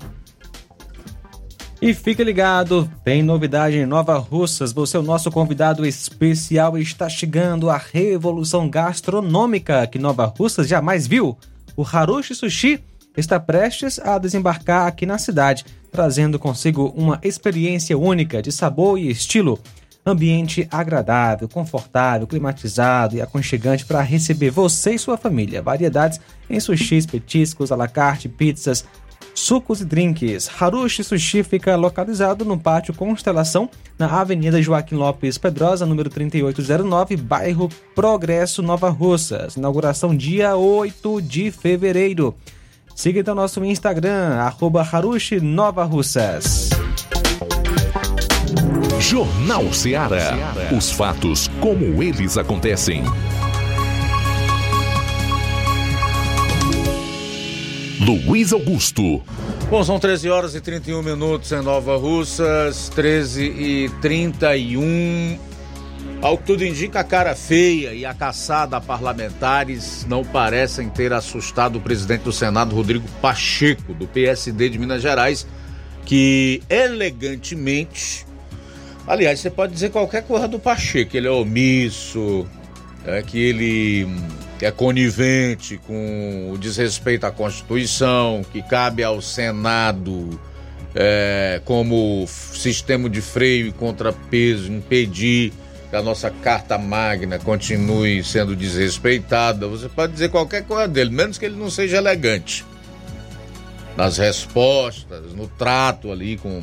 E 1.82 1.94
fique 1.94 2.24
ligado, 2.24 2.90
tem 3.04 3.22
novidade 3.22 3.78
em 3.78 3.86
Nova 3.86 4.18
Russas. 4.18 4.72
Você 4.72 4.98
é 4.98 5.00
o 5.00 5.04
nosso 5.04 5.30
convidado 5.30 5.86
especial 5.86 6.78
está 6.78 7.10
chegando 7.10 7.70
a 7.70 7.78
revolução 7.78 8.70
gastronômica 8.70 9.86
que 9.86 10.00
Nova 10.00 10.26
Russas 10.26 10.68
jamais 10.68 11.06
viu. 11.06 11.38
O 11.76 11.84
Harushi 11.84 12.34
Sushi 12.34 12.82
está 13.18 13.40
prestes 13.40 14.00
a 14.00 14.18
desembarcar 14.18 14.88
aqui 14.88 15.06
na 15.06 15.18
cidade, 15.18 15.66
trazendo 15.92 16.40
consigo 16.40 16.94
uma 16.96 17.20
experiência 17.22 17.98
única 17.98 18.42
de 18.42 18.52
sabor 18.52 18.98
e 18.98 19.10
estilo. 19.10 19.60
Ambiente 20.06 20.68
agradável, 20.70 21.50
confortável, 21.50 22.28
climatizado 22.28 23.16
e 23.16 23.22
aconchegante 23.22 23.86
para 23.86 24.02
receber 24.02 24.52
você 24.52 24.94
e 24.94 25.00
sua 25.00 25.18
família. 25.18 25.64
Variedades 25.64 26.22
em 26.48 26.60
sushis, 26.60 27.08
petiscos, 27.08 27.72
à 27.72 27.76
la 27.76 27.88
carte, 27.88 28.30
pizzas, 28.30 28.86
sucos 29.34 29.82
e 29.82 29.86
drinks. 29.86 30.48
Harushi 30.60 31.04
Sushi 31.04 31.42
fica 31.44 31.76
localizado 31.76 32.46
no 32.46 32.56
Pátio 32.56 32.94
Constelação, 32.94 33.68
na 33.98 34.06
Avenida 34.06 34.62
Joaquim 34.62 34.96
Lopes 34.96 35.40
Pedrosa, 35.40 35.88
número 35.88 36.10
3809, 36.10 37.18
bairro 37.18 37.68
Progresso, 37.96 38.62
Nova 38.62 38.90
Russas. 38.90 39.56
Inauguração 39.56 40.16
dia 40.16 40.56
8 40.56 41.20
de 41.22 41.50
fevereiro. 41.50 42.36
Siga 42.96 43.22
então 43.22 43.34
nosso 43.34 43.64
Instagram, 43.66 44.36
arroba 44.36 44.82
Harushi 44.82 45.42
Nova 45.42 45.84
Russas. 45.84 46.75
Jornal 49.08 49.72
Ceará. 49.72 50.34
Os 50.76 50.90
fatos 50.90 51.48
como 51.62 52.02
eles 52.02 52.40
acontecem. 52.40 53.04
Luiz 58.04 58.52
Augusto. 58.52 59.22
Bom, 59.70 59.84
são 59.84 60.00
13 60.00 60.28
horas 60.32 60.56
e 60.56 60.60
31 60.60 61.04
minutos 61.04 61.52
em 61.52 61.62
Nova 61.62 61.96
Russas, 61.98 62.90
13 62.90 63.44
e 63.44 63.90
31. 64.02 65.38
Ao 66.20 66.36
que 66.36 66.44
tudo 66.46 66.66
indica, 66.66 67.02
a 67.02 67.04
cara 67.04 67.36
feia 67.36 67.94
e 67.94 68.08
a 68.08 68.14
caçada 68.16 68.78
a 68.78 68.82
parlamentares 68.82 70.04
não 70.10 70.26
parecem 70.26 70.90
ter 70.90 71.14
assustado 71.14 71.76
o 71.76 71.82
presidente 71.82 72.24
do 72.24 72.34
Senado, 72.34 72.76
Rodrigo 72.76 73.08
Pacheco, 73.22 73.94
do 73.94 74.08
PSD 74.08 74.68
de 74.68 74.80
Minas 74.80 75.04
Gerais, 75.04 75.46
que 76.04 76.64
elegantemente. 76.68 78.26
Aliás, 79.08 79.40
você 79.40 79.50
pode 79.50 79.74
dizer 79.74 79.92
qualquer 79.92 80.24
coisa 80.24 80.48
do 80.48 80.60
Pacheco, 80.60 81.16
ele 81.16 81.28
é 81.28 81.32
omisso, 81.32 82.48
é 83.06 83.22
que 83.22 83.38
ele 83.38 84.08
é 84.62 84.72
conivente 84.72 85.78
com 85.86 86.52
o 86.52 86.58
desrespeito 86.58 87.26
à 87.26 87.32
Constituição, 87.32 88.44
que 88.52 88.64
cabe 88.64 89.04
ao 89.04 89.22
Senado, 89.22 90.40
é, 90.96 91.62
como 91.66 92.26
sistema 92.28 93.08
de 93.08 93.22
freio 93.22 93.68
e 93.68 93.72
contrapeso, 93.72 94.72
impedir 94.72 95.54
que 95.90 95.96
a 95.96 96.02
nossa 96.02 96.32
Carta 96.32 96.78
Magna 96.78 97.38
continue 97.38 98.24
sendo 98.24 98.56
desrespeitada. 98.56 99.68
Você 99.68 99.88
pode 99.88 100.14
dizer 100.14 100.30
qualquer 100.30 100.64
coisa 100.64 100.88
dele, 100.88 101.12
menos 101.12 101.38
que 101.38 101.46
ele 101.46 101.58
não 101.58 101.70
seja 101.70 101.98
elegante 101.98 102.66
nas 103.96 104.18
respostas, 104.18 105.34
no 105.34 105.48
trato 105.48 106.12
ali 106.12 106.38
com 106.38 106.62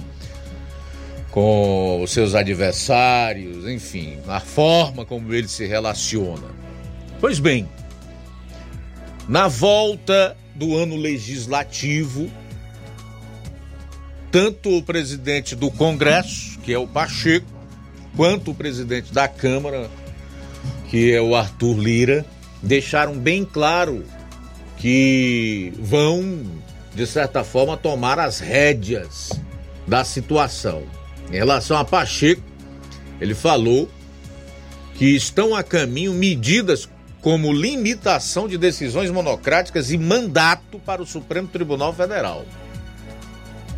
com 1.32 2.02
os 2.02 2.12
seus 2.12 2.34
adversários, 2.34 3.66
enfim, 3.66 4.18
a 4.28 4.38
forma 4.38 5.04
como 5.04 5.32
ele 5.32 5.48
se 5.48 5.66
relaciona. 5.66 6.46
Pois 7.18 7.38
bem, 7.38 7.66
na 9.26 9.48
volta 9.48 10.36
do 10.54 10.76
ano 10.76 10.94
legislativo, 10.94 12.30
tanto 14.30 14.76
o 14.76 14.82
presidente 14.82 15.56
do 15.56 15.70
Congresso, 15.70 16.58
que 16.60 16.72
é 16.72 16.78
o 16.78 16.86
Pacheco, 16.86 17.46
quanto 18.14 18.50
o 18.50 18.54
presidente 18.54 19.10
da 19.10 19.26
Câmara, 19.26 19.90
que 20.90 21.12
é 21.12 21.20
o 21.22 21.34
Arthur 21.34 21.78
Lira, 21.78 22.26
deixaram 22.62 23.14
bem 23.14 23.42
claro 23.42 24.04
que 24.76 25.72
vão, 25.78 26.44
de 26.94 27.06
certa 27.06 27.42
forma, 27.42 27.74
tomar 27.74 28.18
as 28.18 28.38
rédeas 28.38 29.30
da 29.86 30.04
situação. 30.04 30.82
Em 31.30 31.36
relação 31.36 31.76
a 31.76 31.84
Pacheco, 31.84 32.42
ele 33.20 33.34
falou 33.34 33.88
que 34.94 35.16
estão 35.16 35.54
a 35.54 35.62
caminho 35.62 36.12
medidas 36.12 36.88
como 37.20 37.52
limitação 37.52 38.48
de 38.48 38.58
decisões 38.58 39.10
monocráticas 39.10 39.90
e 39.90 39.96
mandato 39.96 40.78
para 40.80 41.00
o 41.00 41.06
Supremo 41.06 41.48
Tribunal 41.48 41.94
Federal. 41.94 42.44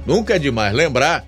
Nunca 0.06 0.36
é 0.36 0.38
demais 0.38 0.74
lembrar 0.74 1.26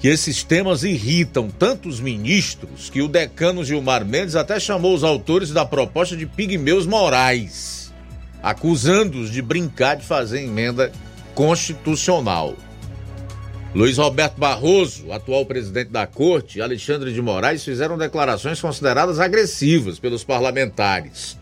que 0.00 0.08
esses 0.08 0.42
temas 0.42 0.84
irritam 0.84 1.48
tantos 1.48 1.98
ministros 1.98 2.90
que 2.90 3.00
o 3.00 3.08
decano 3.08 3.64
Gilmar 3.64 4.04
Mendes 4.04 4.36
até 4.36 4.60
chamou 4.60 4.94
os 4.94 5.02
autores 5.02 5.50
da 5.50 5.64
proposta 5.64 6.14
de 6.14 6.26
pigmeus 6.26 6.86
morais, 6.86 7.90
acusando-os 8.42 9.30
de 9.30 9.40
brincar 9.40 9.96
de 9.96 10.04
fazer 10.04 10.42
emenda 10.42 10.92
constitucional. 11.34 12.54
Luiz 13.74 13.98
Roberto 13.98 14.38
Barroso, 14.38 15.12
atual 15.12 15.44
presidente 15.44 15.90
da 15.90 16.06
corte, 16.06 16.58
e 16.58 16.62
Alexandre 16.62 17.12
de 17.12 17.20
Moraes 17.20 17.64
fizeram 17.64 17.98
declarações 17.98 18.60
consideradas 18.60 19.18
agressivas 19.18 19.98
pelos 19.98 20.22
parlamentares. 20.22 21.36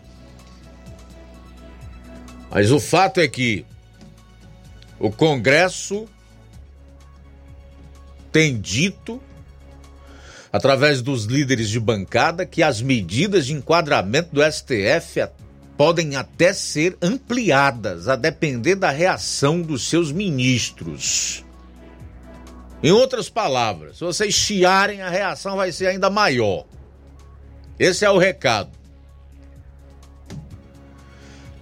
Mas 2.49 2.71
o 2.71 2.79
fato 2.79 3.19
é 3.19 3.27
que 3.27 3.63
o 4.99 5.11
Congresso 5.11 6.07
tem 8.31 8.59
dito, 8.59 9.21
através 10.51 11.03
dos 11.03 11.25
líderes 11.25 11.69
de 11.69 11.79
bancada, 11.79 12.47
que 12.47 12.63
as 12.63 12.81
medidas 12.81 13.45
de 13.45 13.53
enquadramento 13.53 14.29
do 14.33 14.41
STF 14.43 15.27
podem 15.77 16.15
até 16.15 16.51
ser 16.51 16.97
ampliadas, 16.99 18.07
a 18.07 18.15
depender 18.15 18.73
da 18.73 18.89
reação 18.89 19.61
dos 19.61 19.87
seus 19.87 20.11
ministros. 20.11 21.43
Em 22.83 22.91
outras 22.91 23.29
palavras, 23.29 23.97
se 23.97 24.03
vocês 24.03 24.33
chiarem, 24.33 25.01
a 25.01 25.09
reação 25.09 25.55
vai 25.55 25.71
ser 25.71 25.87
ainda 25.87 26.09
maior. 26.09 26.65
Esse 27.79 28.03
é 28.03 28.11
o 28.11 28.17
recado. 28.17 28.71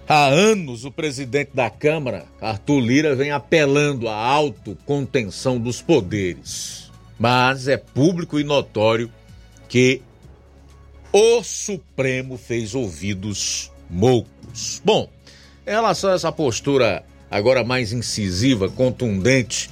Há 0.08 0.26
anos, 0.26 0.84
o 0.84 0.90
presidente 0.90 1.52
da 1.54 1.70
Câmara, 1.70 2.26
Arthur 2.40 2.80
Lira, 2.80 3.14
vem 3.14 3.30
apelando 3.30 4.08
à 4.08 4.16
autocontenção 4.16 5.60
dos 5.60 5.80
poderes. 5.80 6.90
Mas 7.20 7.68
é 7.68 7.76
público 7.76 8.40
e 8.40 8.44
notório 8.44 9.08
que 9.68 10.02
o 11.12 11.42
Supremo 11.44 12.36
fez 12.36 12.74
ouvidos 12.74 13.70
moucos. 13.88 14.82
Bom, 14.84 15.08
em 15.64 15.70
relação 15.70 16.10
a 16.10 16.14
essa 16.14 16.32
postura 16.32 17.04
agora 17.30 17.62
mais 17.62 17.92
incisiva, 17.92 18.68
contundente 18.68 19.70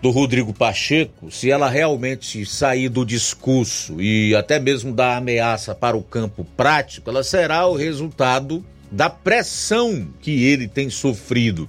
do 0.00 0.10
Rodrigo 0.10 0.54
Pacheco, 0.54 1.30
se 1.30 1.50
ela 1.50 1.68
realmente 1.68 2.46
sair 2.46 2.88
do 2.88 3.04
discurso 3.04 4.00
e 4.00 4.34
até 4.34 4.58
mesmo 4.58 4.92
da 4.92 5.16
ameaça 5.16 5.74
para 5.74 5.96
o 5.96 6.02
campo 6.02 6.44
prático, 6.56 7.10
ela 7.10 7.24
será 7.24 7.66
o 7.66 7.74
resultado 7.74 8.64
da 8.90 9.10
pressão 9.10 10.08
que 10.20 10.44
ele 10.44 10.68
tem 10.68 10.88
sofrido. 10.88 11.68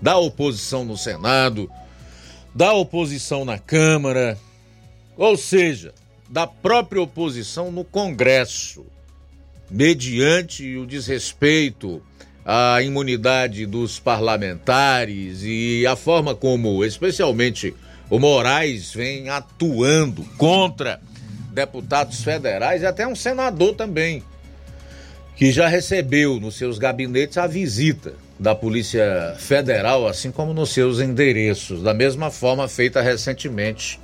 Da 0.00 0.18
oposição 0.18 0.84
no 0.84 0.96
Senado, 0.96 1.70
da 2.54 2.72
oposição 2.72 3.44
na 3.44 3.58
Câmara, 3.58 4.36
ou 5.16 5.36
seja, 5.36 5.94
da 6.28 6.46
própria 6.46 7.00
oposição 7.00 7.70
no 7.70 7.84
Congresso, 7.84 8.84
mediante 9.70 10.76
o 10.76 10.84
desrespeito 10.84 12.02
à 12.44 12.82
imunidade 12.82 13.66
dos 13.66 13.98
parlamentares 13.98 15.42
e 15.42 15.86
a 15.86 15.94
forma 15.94 16.34
como, 16.34 16.84
especialmente, 16.84 17.74
o 18.10 18.18
Moraes 18.18 18.92
vem 18.92 19.28
atuando 19.28 20.22
contra 20.36 21.00
deputados 21.52 22.22
federais 22.22 22.82
e 22.82 22.86
até 22.86 23.06
um 23.06 23.14
senador 23.14 23.74
também, 23.74 24.22
que 25.36 25.52
já 25.52 25.68
recebeu 25.68 26.40
nos 26.40 26.56
seus 26.56 26.78
gabinetes 26.78 27.38
a 27.38 27.46
visita 27.46 28.14
da 28.38 28.54
Polícia 28.54 29.36
Federal, 29.38 30.06
assim 30.06 30.30
como 30.30 30.52
nos 30.52 30.70
seus 30.70 30.98
endereços, 30.98 31.82
da 31.82 31.94
mesma 31.94 32.30
forma 32.30 32.66
feita 32.66 33.00
recentemente 33.00 34.00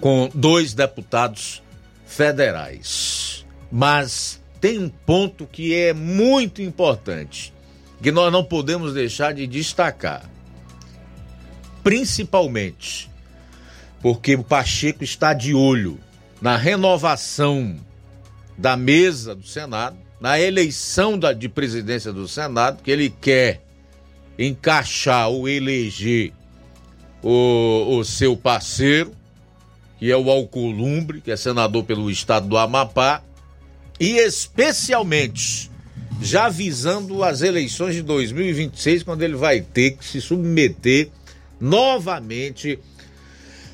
com 0.00 0.30
dois 0.32 0.72
deputados 0.72 1.62
federais. 2.06 3.44
Mas 3.70 4.37
tem 4.60 4.78
um 4.78 4.88
ponto 4.88 5.46
que 5.46 5.74
é 5.74 5.92
muito 5.92 6.60
importante, 6.62 7.52
que 8.02 8.10
nós 8.10 8.32
não 8.32 8.44
podemos 8.44 8.94
deixar 8.94 9.32
de 9.32 9.46
destacar. 9.46 10.28
Principalmente 11.82 13.08
porque 14.00 14.34
o 14.34 14.44
Pacheco 14.44 15.02
está 15.02 15.32
de 15.32 15.54
olho 15.54 15.98
na 16.40 16.56
renovação 16.56 17.76
da 18.56 18.76
mesa 18.76 19.34
do 19.34 19.46
Senado, 19.46 19.96
na 20.20 20.38
eleição 20.38 21.18
da, 21.18 21.32
de 21.32 21.48
presidência 21.48 22.12
do 22.12 22.26
Senado, 22.26 22.82
que 22.82 22.90
ele 22.90 23.10
quer 23.10 23.62
encaixar 24.38 25.28
ou 25.28 25.48
eleger 25.48 26.32
o, 27.22 27.98
o 27.98 28.04
seu 28.04 28.36
parceiro, 28.36 29.12
que 29.98 30.10
é 30.10 30.16
o 30.16 30.30
Alcolumbre, 30.30 31.20
que 31.20 31.30
é 31.30 31.36
senador 31.36 31.84
pelo 31.84 32.10
estado 32.10 32.48
do 32.48 32.56
Amapá, 32.56 33.22
e 33.98 34.18
especialmente 34.18 35.70
já 36.20 36.48
visando 36.48 37.22
as 37.22 37.42
eleições 37.42 37.94
de 37.94 38.02
2026, 38.02 39.02
quando 39.02 39.22
ele 39.22 39.36
vai 39.36 39.60
ter 39.60 39.92
que 39.92 40.04
se 40.04 40.20
submeter 40.20 41.10
novamente 41.60 42.78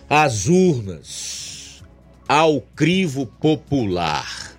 às 0.08 0.46
urnas, 0.46 1.82
ao 2.28 2.60
crivo 2.60 3.26
popular. 3.26 4.52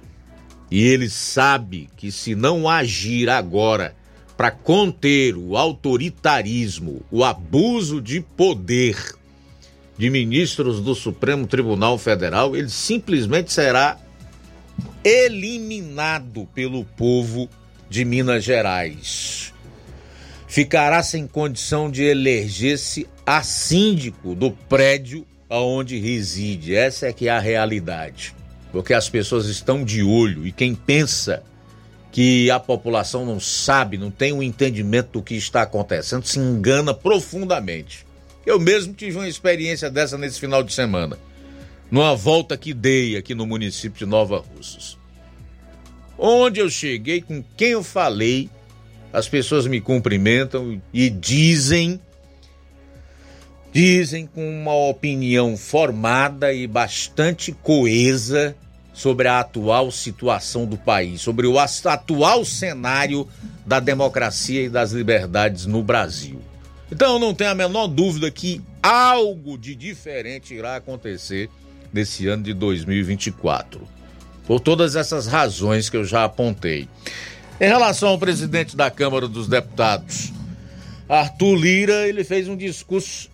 E 0.69 0.83
ele 0.83 1.09
sabe 1.09 1.89
que 1.95 2.11
se 2.11 2.35
não 2.35 2.67
agir 2.67 3.29
agora 3.29 3.95
para 4.35 4.51
conter 4.51 5.37
o 5.37 5.55
autoritarismo, 5.55 7.03
o 7.09 7.23
abuso 7.23 8.01
de 8.01 8.19
poder 8.19 8.97
de 9.97 10.09
ministros 10.09 10.81
do 10.81 10.93
Supremo 10.93 11.47
Tribunal 11.47 11.97
Federal, 11.97 12.55
ele 12.55 12.67
simplesmente 12.67 13.53
será 13.53 13.97
eliminado 15.03 16.47
pelo 16.53 16.83
povo 16.83 17.49
de 17.89 18.03
Minas 18.03 18.43
Gerais. 18.43 19.53
Ficará 20.47 21.03
sem 21.03 21.27
condição 21.27 21.91
de 21.91 22.03
eleger-se 22.03 23.07
a 23.25 23.43
síndico 23.43 24.35
do 24.35 24.51
prédio 24.51 25.25
aonde 25.49 25.97
reside. 25.97 26.75
Essa 26.75 27.07
é 27.07 27.13
que 27.13 27.27
é 27.27 27.31
a 27.31 27.39
realidade. 27.39 28.35
Porque 28.71 28.93
as 28.93 29.09
pessoas 29.09 29.47
estão 29.47 29.83
de 29.83 30.03
olho 30.03 30.45
e 30.45 30.51
quem 30.51 30.75
pensa 30.75 31.43
que 32.11 32.49
a 32.49 32.59
população 32.59 33.25
não 33.25 33.39
sabe, 33.39 33.97
não 33.97 34.09
tem 34.09 34.31
o 34.31 34.37
um 34.37 34.43
entendimento 34.43 35.09
do 35.13 35.21
que 35.21 35.35
está 35.35 35.63
acontecendo, 35.63 36.25
se 36.25 36.39
engana 36.39 36.93
profundamente. 36.93 38.05
Eu 38.45 38.57
mesmo 38.59 38.93
tive 38.93 39.17
uma 39.17 39.27
experiência 39.27 39.89
dessa 39.89 40.17
nesse 40.17 40.39
final 40.39 40.63
de 40.63 40.73
semana, 40.73 41.17
numa 41.89 42.15
volta 42.15 42.57
que 42.57 42.73
dei 42.73 43.15
aqui 43.15 43.35
no 43.35 43.45
município 43.45 43.99
de 43.99 44.05
Nova 44.05 44.37
Russas. 44.37 44.97
Onde 46.17 46.59
eu 46.59 46.69
cheguei, 46.69 47.21
com 47.21 47.43
quem 47.55 47.69
eu 47.69 47.83
falei, 47.83 48.49
as 49.11 49.27
pessoas 49.27 49.67
me 49.67 49.79
cumprimentam 49.81 50.81
e 50.93 51.09
dizem 51.09 51.99
dizem 53.71 54.25
com 54.25 54.61
uma 54.61 54.73
opinião 54.73 55.57
formada 55.57 56.53
e 56.53 56.65
bastante 56.65 57.51
coesa 57.51 58.55
sobre 58.93 59.27
a 59.27 59.41
atual 59.41 59.91
situação 59.91 60.65
do 60.65 60.77
país, 60.77 61.19
sobre 61.19 61.45
o 61.45 61.59
atual 61.59 62.45
cenário 62.45 63.27
da 63.65 63.81
democracia 63.81 64.63
e 64.63 64.69
das 64.69 64.91
liberdades 64.91 65.65
no 65.65 65.83
Brasil. 65.83 66.39
Então 66.89 67.19
não 67.19 67.33
tenho 67.33 67.51
a 67.51 67.55
menor 67.55 67.87
dúvida 67.87 68.31
que 68.31 68.61
algo 68.81 69.57
de 69.57 69.75
diferente 69.75 70.53
irá 70.53 70.77
acontecer 70.77 71.49
nesse 71.95 72.27
ano 72.27 72.43
de 72.43 72.53
2024. 72.53 73.81
Por 74.45 74.59
todas 74.59 74.97
essas 74.97 75.25
razões 75.25 75.89
que 75.89 75.95
eu 75.95 76.03
já 76.03 76.25
apontei. 76.25 76.89
Em 77.59 77.67
relação 77.67 78.09
ao 78.09 78.19
presidente 78.19 78.75
da 78.75 78.91
Câmara 78.91 79.29
dos 79.29 79.47
Deputados, 79.47 80.33
Arthur 81.07 81.55
Lira, 81.55 82.07
ele 82.07 82.25
fez 82.25 82.49
um 82.49 82.57
discurso, 82.57 83.31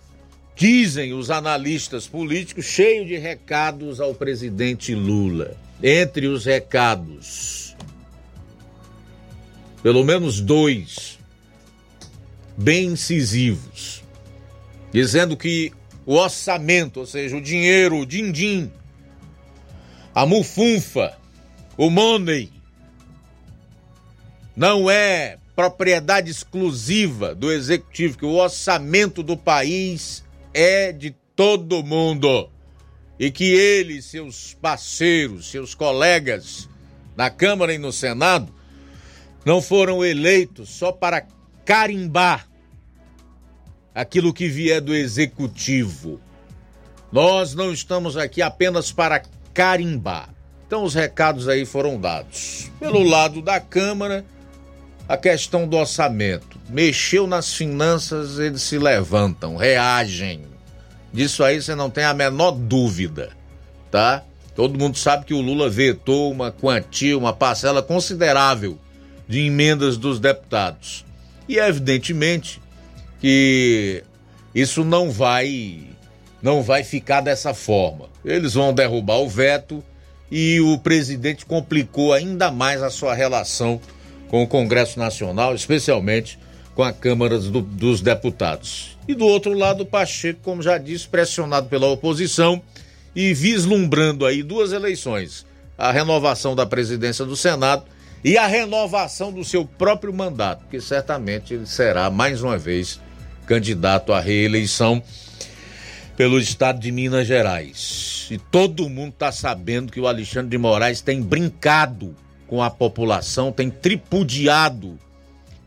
dizem 0.54 1.12
os 1.12 1.28
analistas 1.28 2.06
políticos, 2.06 2.64
cheio 2.64 3.04
de 3.04 3.16
recados 3.16 4.00
ao 4.00 4.14
presidente 4.14 4.94
Lula. 4.94 5.56
Entre 5.82 6.28
os 6.28 6.44
recados, 6.44 7.74
pelo 9.82 10.04
menos 10.04 10.40
dois 10.40 11.18
bem 12.56 12.86
incisivos, 12.86 14.04
dizendo 14.92 15.36
que 15.36 15.72
o 16.04 16.14
orçamento, 16.14 17.00
ou 17.00 17.06
seja, 17.06 17.36
o 17.36 17.40
dinheiro, 17.40 17.98
o 17.98 18.06
din-din, 18.06 18.70
a 20.14 20.26
mufunfa, 20.26 21.16
o 21.76 21.88
money, 21.88 22.50
não 24.56 24.90
é 24.90 25.38
propriedade 25.54 26.30
exclusiva 26.30 27.34
do 27.34 27.50
executivo, 27.50 28.18
que 28.18 28.24
o 28.24 28.34
orçamento 28.34 29.22
do 29.22 29.36
país 29.36 30.24
é 30.52 30.92
de 30.92 31.14
todo 31.34 31.82
mundo. 31.82 32.50
E 33.18 33.30
que 33.30 33.44
ele, 33.44 34.02
seus 34.02 34.54
parceiros, 34.60 35.50
seus 35.50 35.74
colegas 35.74 36.68
na 37.16 37.30
Câmara 37.30 37.72
e 37.72 37.78
no 37.78 37.92
Senado 37.92 38.52
não 39.44 39.60
foram 39.60 40.04
eleitos 40.04 40.70
só 40.70 40.90
para 40.90 41.26
carimbar 41.64 42.48
aquilo 43.94 44.32
que 44.32 44.48
vier 44.48 44.80
do 44.80 44.94
executivo. 44.94 46.20
Nós 47.10 47.54
não 47.54 47.72
estamos 47.72 48.16
aqui 48.16 48.40
apenas 48.40 48.90
para 48.90 49.22
carimbar. 49.52 50.30
Então 50.66 50.84
os 50.84 50.94
recados 50.94 51.48
aí 51.48 51.66
foram 51.66 52.00
dados. 52.00 52.70
Pelo 52.80 53.02
lado 53.02 53.42
da 53.42 53.60
Câmara, 53.60 54.24
a 55.06 55.16
questão 55.18 55.68
do 55.68 55.76
orçamento. 55.76 56.58
Mexeu 56.70 57.26
nas 57.26 57.52
finanças, 57.52 58.38
eles 58.38 58.62
se 58.62 58.78
levantam, 58.78 59.56
reagem. 59.56 60.40
Disso 61.12 61.44
aí 61.44 61.60
você 61.60 61.74
não 61.74 61.90
tem 61.90 62.04
a 62.04 62.14
menor 62.14 62.52
dúvida, 62.52 63.30
tá? 63.90 64.22
Todo 64.54 64.78
mundo 64.78 64.96
sabe 64.96 65.26
que 65.26 65.34
o 65.34 65.40
Lula 65.42 65.68
vetou 65.68 66.32
uma 66.32 66.50
quantia, 66.50 67.18
uma 67.18 67.34
parcela 67.34 67.82
considerável 67.82 68.78
de 69.28 69.40
emendas 69.40 69.98
dos 69.98 70.18
deputados. 70.18 71.04
E 71.46 71.58
evidentemente 71.58 72.61
que 73.22 74.02
isso 74.52 74.84
não 74.84 75.08
vai 75.08 75.80
não 76.42 76.60
vai 76.60 76.82
ficar 76.82 77.20
dessa 77.20 77.54
forma. 77.54 78.06
Eles 78.24 78.54
vão 78.54 78.74
derrubar 78.74 79.18
o 79.18 79.28
veto 79.28 79.82
e 80.28 80.60
o 80.60 80.76
presidente 80.76 81.46
complicou 81.46 82.12
ainda 82.12 82.50
mais 82.50 82.82
a 82.82 82.90
sua 82.90 83.14
relação 83.14 83.80
com 84.28 84.42
o 84.42 84.46
Congresso 84.46 84.98
Nacional, 84.98 85.54
especialmente 85.54 86.36
com 86.74 86.82
a 86.82 86.92
Câmara 86.92 87.38
do, 87.38 87.60
dos 87.60 88.00
Deputados. 88.00 88.98
E 89.06 89.14
do 89.14 89.24
outro 89.24 89.56
lado, 89.56 89.84
o 89.84 89.86
Pacheco, 89.86 90.40
como 90.42 90.60
já 90.60 90.76
disse, 90.76 91.06
pressionado 91.06 91.68
pela 91.68 91.86
oposição 91.86 92.60
e 93.14 93.32
vislumbrando 93.32 94.26
aí 94.26 94.42
duas 94.42 94.72
eleições: 94.72 95.46
a 95.78 95.92
renovação 95.92 96.56
da 96.56 96.66
presidência 96.66 97.24
do 97.24 97.36
Senado 97.36 97.84
e 98.24 98.36
a 98.36 98.48
renovação 98.48 99.32
do 99.32 99.44
seu 99.44 99.64
próprio 99.64 100.12
mandato, 100.12 100.64
que 100.68 100.80
certamente 100.80 101.54
ele 101.54 101.66
será 101.66 102.10
mais 102.10 102.42
uma 102.42 102.58
vez 102.58 103.00
candidato 103.52 104.14
à 104.14 104.20
reeleição 104.20 105.02
pelo 106.16 106.38
estado 106.38 106.80
de 106.80 106.90
Minas 106.90 107.26
Gerais. 107.26 108.26
E 108.30 108.38
todo 108.38 108.88
mundo 108.88 109.12
está 109.12 109.30
sabendo 109.30 109.92
que 109.92 110.00
o 110.00 110.06
Alexandre 110.06 110.48
de 110.48 110.56
Moraes 110.56 111.02
tem 111.02 111.20
brincado 111.20 112.16
com 112.46 112.62
a 112.62 112.70
população, 112.70 113.52
tem 113.52 113.68
tripudiado 113.68 114.98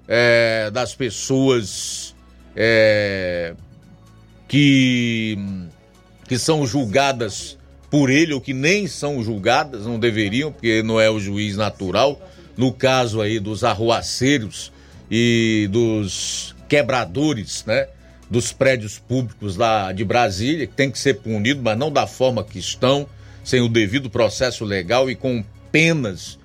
é, 0.07 0.72
das 0.72 0.95
pessoas 0.95 2.16
é, 2.56 3.53
que, 4.48 5.38
que 6.28 6.40
são 6.40 6.66
julgadas 6.66 7.56
por 7.91 8.10
ele 8.10 8.34
ou 8.34 8.41
que 8.41 8.53
nem 8.53 8.88
são 8.88 9.22
julgadas, 9.22 9.86
não 9.86 9.99
deveriam, 9.99 10.52
porque 10.52 10.82
não 10.82 10.99
é 10.99 11.07
o 11.07 11.20
juiz 11.20 11.56
natural 11.56 12.20
no 12.57 12.74
caso 12.74 13.22
aí 13.22 13.40
dos 13.40 13.64
arruaceiros 13.64 14.72
e 15.12 15.70
dos 15.72 16.55
quebradores, 16.76 17.64
né? 17.66 17.88
Dos 18.30 18.52
prédios 18.52 19.00
públicos 19.00 19.56
lá 19.56 19.94
de 19.94 20.04
Brasília, 20.04 20.68
que 20.68 20.74
tem 20.74 20.92
que 20.92 21.00
ser 21.00 21.14
punido, 21.16 21.62
mas 21.64 21.78
não 21.78 21.90
da 21.90 22.06
forma 22.06 22.44
que 22.44 22.60
estão, 22.60 23.08
sem 23.46 23.62
o 23.62 23.70
devido 23.70 24.10
processo 24.10 24.66
legal 24.66 25.10
e 25.10 25.16
com 25.16 25.44
penas 25.72 26.38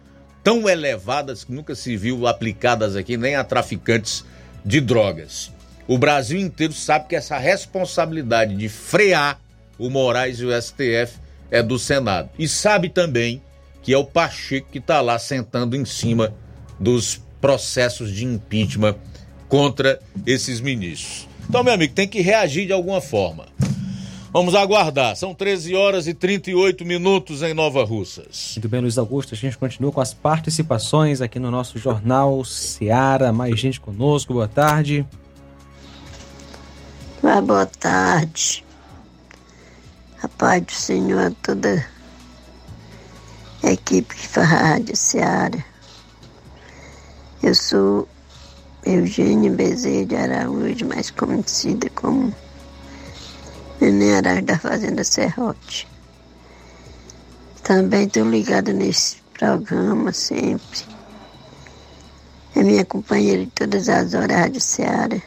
tão 0.44 0.68
elevadas 0.68 1.42
que 1.42 1.52
nunca 1.52 1.74
se 1.74 1.96
viu 1.96 2.28
aplicadas 2.28 2.94
aqui 2.94 3.16
nem 3.16 3.34
a 3.34 3.42
traficantes 3.42 4.24
de 4.64 4.80
drogas. 4.80 5.50
O 5.88 5.98
Brasil 5.98 6.38
inteiro 6.38 6.72
sabe 6.72 7.08
que 7.08 7.16
essa 7.16 7.36
responsabilidade 7.36 8.54
de 8.54 8.68
frear 8.68 9.40
o 9.78 9.90
Moraes 9.90 10.38
e 10.38 10.44
o 10.44 10.62
STF 10.62 11.18
é 11.50 11.60
do 11.62 11.78
Senado. 11.78 12.28
E 12.38 12.46
sabe 12.46 12.88
também 12.88 13.42
que 13.82 13.92
é 13.92 13.98
o 13.98 14.04
Pacheco 14.04 14.68
que 14.70 14.78
está 14.78 15.00
lá 15.00 15.18
sentando 15.18 15.74
em 15.74 15.84
cima 15.84 16.32
dos 16.78 17.20
processos 17.40 18.12
de 18.12 18.24
impeachment 18.24 18.96
contra 19.50 20.00
esses 20.24 20.60
ministros. 20.60 21.28
Então, 21.46 21.64
meu 21.64 21.74
amigo, 21.74 21.92
tem 21.92 22.06
que 22.06 22.20
reagir 22.20 22.66
de 22.66 22.72
alguma 22.72 23.00
forma. 23.00 23.46
Vamos 24.32 24.54
aguardar. 24.54 25.16
São 25.16 25.34
13 25.34 25.74
horas 25.74 26.06
e 26.06 26.14
38 26.14 26.84
minutos 26.84 27.42
em 27.42 27.52
Nova 27.52 27.84
Russas. 27.84 28.52
Muito 28.54 28.68
bem, 28.68 28.80
Luiz 28.80 28.96
Augusto. 28.96 29.34
A 29.34 29.36
gente 29.36 29.58
continua 29.58 29.90
com 29.90 30.00
as 30.00 30.14
participações 30.14 31.20
aqui 31.20 31.40
no 31.40 31.50
nosso 31.50 31.78
jornal 31.80 32.44
Seara. 32.44 33.32
Mais 33.32 33.58
gente 33.58 33.80
conosco. 33.80 34.32
Boa 34.32 34.46
tarde. 34.46 35.04
Ah, 37.24 37.40
boa 37.40 37.66
tarde. 37.66 38.64
A 40.22 40.28
paz 40.28 40.62
do 40.62 40.72
Senhor 40.72 41.26
a 41.26 41.30
toda 41.42 41.84
a 43.64 43.72
equipe 43.72 44.14
que 44.14 44.28
faz 44.28 44.52
a 44.52 44.54
Rádio 44.54 44.96
Seara. 44.96 45.64
Eu 47.42 47.54
sou 47.54 48.06
Eugênia 48.84 49.50
Bezerra 49.50 50.06
de 50.06 50.16
Araújo, 50.16 50.86
mais 50.86 51.10
conhecida 51.10 51.88
como 51.94 52.34
Neném 53.80 54.16
Araújo 54.16 54.42
da 54.42 54.58
Fazenda 54.58 55.04
Serrote. 55.04 55.86
Também 57.62 58.06
estou 58.06 58.28
ligada 58.28 58.72
nesse 58.72 59.16
programa 59.38 60.12
sempre. 60.12 60.80
É 62.56 62.62
minha 62.62 62.84
companheira 62.84 63.44
de 63.44 63.50
todas 63.52 63.88
as 63.88 64.12
horas, 64.14 64.36
Rádio 64.36 64.60
Seara. 64.60 65.22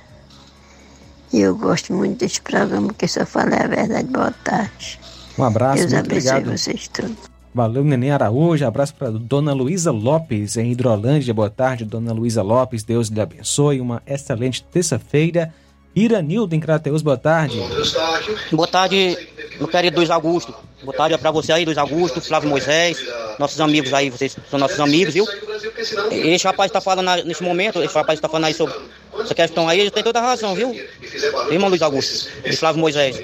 E 1.31 1.39
eu 1.39 1.55
gosto 1.55 1.93
muito 1.93 2.19
deste 2.19 2.41
programa, 2.41 2.87
porque 2.87 3.07
só 3.07 3.25
fala 3.25 3.55
a 3.55 3.67
verdade. 3.67 4.07
Boa 4.07 4.31
tarde. 4.43 4.99
Um 5.37 5.43
abraço, 5.43 5.77
Deus 5.87 5.93
muito 5.93 6.05
abençoe 6.05 6.31
obrigado. 6.31 6.57
vocês 6.57 6.87
todos. 6.89 7.32
Valeu, 7.53 7.83
Neném 7.83 8.09
Araújo. 8.09 8.65
Abraço 8.65 8.95
para 8.95 9.11
Dona 9.11 9.53
Luísa 9.53 9.91
Lopes, 9.91 10.57
em 10.57 10.71
Hidrolândia. 10.71 11.33
Boa 11.33 11.51
tarde, 11.51 11.85
Dona 11.85 12.11
Luísa 12.11 12.41
Lopes. 12.41 12.83
Deus 12.83 13.09
lhe 13.09 13.21
abençoe. 13.21 13.79
Uma 13.79 14.01
excelente 14.07 14.63
terça-feira. 14.63 15.53
Iranildo 15.95 16.55
em 16.55 16.59
Crateus, 16.59 17.03
boa 17.03 17.17
tarde. 17.17 17.61
Boa 18.51 18.67
tarde, 18.67 19.15
meu 19.59 19.67
querido 19.67 19.97
Luiz 19.97 20.09
Augusto. 20.09 20.51
Boa 20.83 20.97
tarde 20.97 21.15
para 21.19 21.29
você 21.29 21.53
aí, 21.53 21.63
Luiz 21.63 21.77
Augusto, 21.77 22.19
Flávio 22.19 22.49
Moisés, 22.49 22.97
nossos 23.37 23.61
amigos 23.61 23.93
aí, 23.93 24.09
vocês 24.09 24.35
são 24.49 24.59
nossos 24.59 24.79
amigos, 24.79 25.13
viu? 25.13 25.25
Esse 26.11 26.45
rapaz 26.45 26.69
está 26.69 26.81
falando 26.81 27.23
nesse 27.23 27.43
momento, 27.43 27.81
esse 27.81 27.93
rapaz 27.93 28.17
está 28.17 28.27
falando 28.27 28.45
aí 28.45 28.55
sobre 28.55 28.75
essa 29.19 29.35
questão 29.35 29.69
aí, 29.69 29.79
ele 29.79 29.91
tem 29.91 30.03
toda 30.03 30.19
a 30.19 30.23
razão, 30.23 30.55
viu? 30.55 30.75
Irmão 31.51 31.69
Luiz 31.69 31.83
Augusto 31.83 32.27
e 32.43 32.55
Flávio 32.55 32.81
Moisés. 32.81 33.21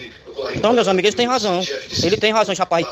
Então, 0.56 0.72
meus 0.74 0.88
amigos, 0.88 1.08
eles 1.08 1.16
têm 1.16 1.28
razão. 1.28 1.62
Ele 2.04 2.18
tem 2.18 2.32
razão, 2.32 2.54
esse 2.54 2.62
rapaz. 2.62 2.86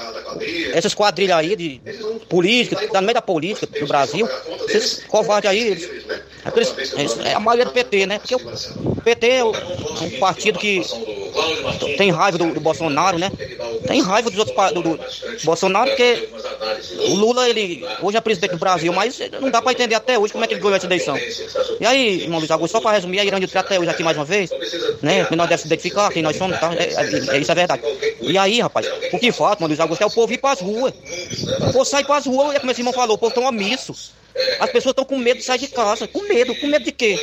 Essas 0.72 0.94
quadrilhas 0.94 1.38
aí 1.38 1.56
de 1.56 1.82
política, 2.30 2.76
tá 2.92 3.02
no 3.02 3.06
meio 3.08 3.16
da 3.16 3.22
política 3.22 3.68
do 3.80 3.88
Brasil, 3.88 4.30
esses 4.68 5.04
covardes 5.08 5.50
aí, 5.50 5.60
eles, 5.70 5.92
aqueles- 6.44 6.76
eles- 6.96 7.18
é 7.20 7.34
a 7.34 7.40
maioria 7.40 7.66
do 7.66 7.72
PT, 7.72 8.06
né? 8.06 8.20
Porque 8.20 8.36
o 8.36 8.42
PT 9.04 9.28
é 9.28 9.40
é 9.40 9.44
um 10.04 10.12
partido 10.12 10.60
que 10.60 10.94
tem 11.96 12.12
raiva 12.12 12.38
do, 12.38 12.54
do 12.54 12.62
Bolsonaro, 12.62 13.18
né? 13.18 13.32
Tem 13.86 14.02
raiva 14.02 14.30
dos 14.30 14.40
outros 14.40 14.72
do, 14.74 14.82
do 14.82 15.00
Bolsonaro, 15.44 15.90
porque 15.90 16.30
o 17.10 17.16
Lula, 17.16 17.50
ele 17.50 17.86
hoje 18.02 18.18
é 18.18 18.22
presidente 18.22 18.52
do 18.52 18.58
Brasil, 18.58 18.92
mas 18.94 19.20
não 19.42 19.50
dá 19.50 19.62
pra 19.62 19.72
entender 19.72 19.96
até 19.96 20.18
hoje 20.18 20.34
como 20.34 20.44
é 20.44 20.48
que 20.48 20.54
ele 20.54 20.62
ganhou 20.62 20.76
essa 20.76 20.86
eleição. 20.86 21.18
E 21.80 21.86
aí, 21.86 22.22
irmão 22.24 22.40
Luiz 22.40 22.52
Augusto, 22.52 22.74
só 22.74 22.82
pra 22.82 22.92
resumir, 22.92 23.20
a 23.20 23.26
Irã 23.26 23.40
de 23.40 23.58
até 23.58 23.80
hoje 23.80 23.90
aqui 23.90 24.04
mais 24.04 24.18
uma 24.18 24.26
vez, 24.26 24.50
né? 25.02 25.26
Que 25.26 25.36
nós 25.36 25.48
devemos 25.48 25.62
se 25.62 25.68
identificar, 25.68 26.12
quem 26.12 26.22
nós 26.24 26.36
somos, 26.36 26.60
tá? 26.60 26.74
É, 26.74 26.84
é- 26.84 27.36
é- 27.36 27.40
isso 27.40 27.52
é 27.52 27.56
verdade. 27.56 27.82
E 28.22 28.38
aí, 28.38 28.60
rapaz, 28.62 28.88
o 29.12 29.20
que 29.20 29.32
falta, 29.32 29.58
irmão 29.58 29.68
Luiz 29.68 29.80
Augusto, 29.80 30.02
é 30.02 30.06
o 30.06 30.12
povo 30.12 30.34
ir 30.34 30.38
pras 30.38 30.60
ruas. 30.60 30.94
O 31.60 31.72
povo 31.74 31.86
sai 31.86 32.04
pras 32.04 32.26
ruas, 32.26 32.56
é 32.56 32.60
como 32.60 32.72
esse 32.72 32.82
irmão 32.82 32.94
falou, 32.94 33.16
o 33.16 33.20
povo 33.20 33.34
tão 33.34 33.44
omisso. 33.46 33.94
As 34.60 34.70
pessoas 34.70 34.92
estão 34.92 35.06
com 35.06 35.18
medo 35.18 35.38
de 35.38 35.44
sair 35.44 35.58
de 35.60 35.68
casa. 35.68 36.08
Com 36.08 36.22
medo. 36.28 36.54
Com 36.56 36.68
medo 36.68 36.86
de 36.86 36.92
quê? 36.92 37.18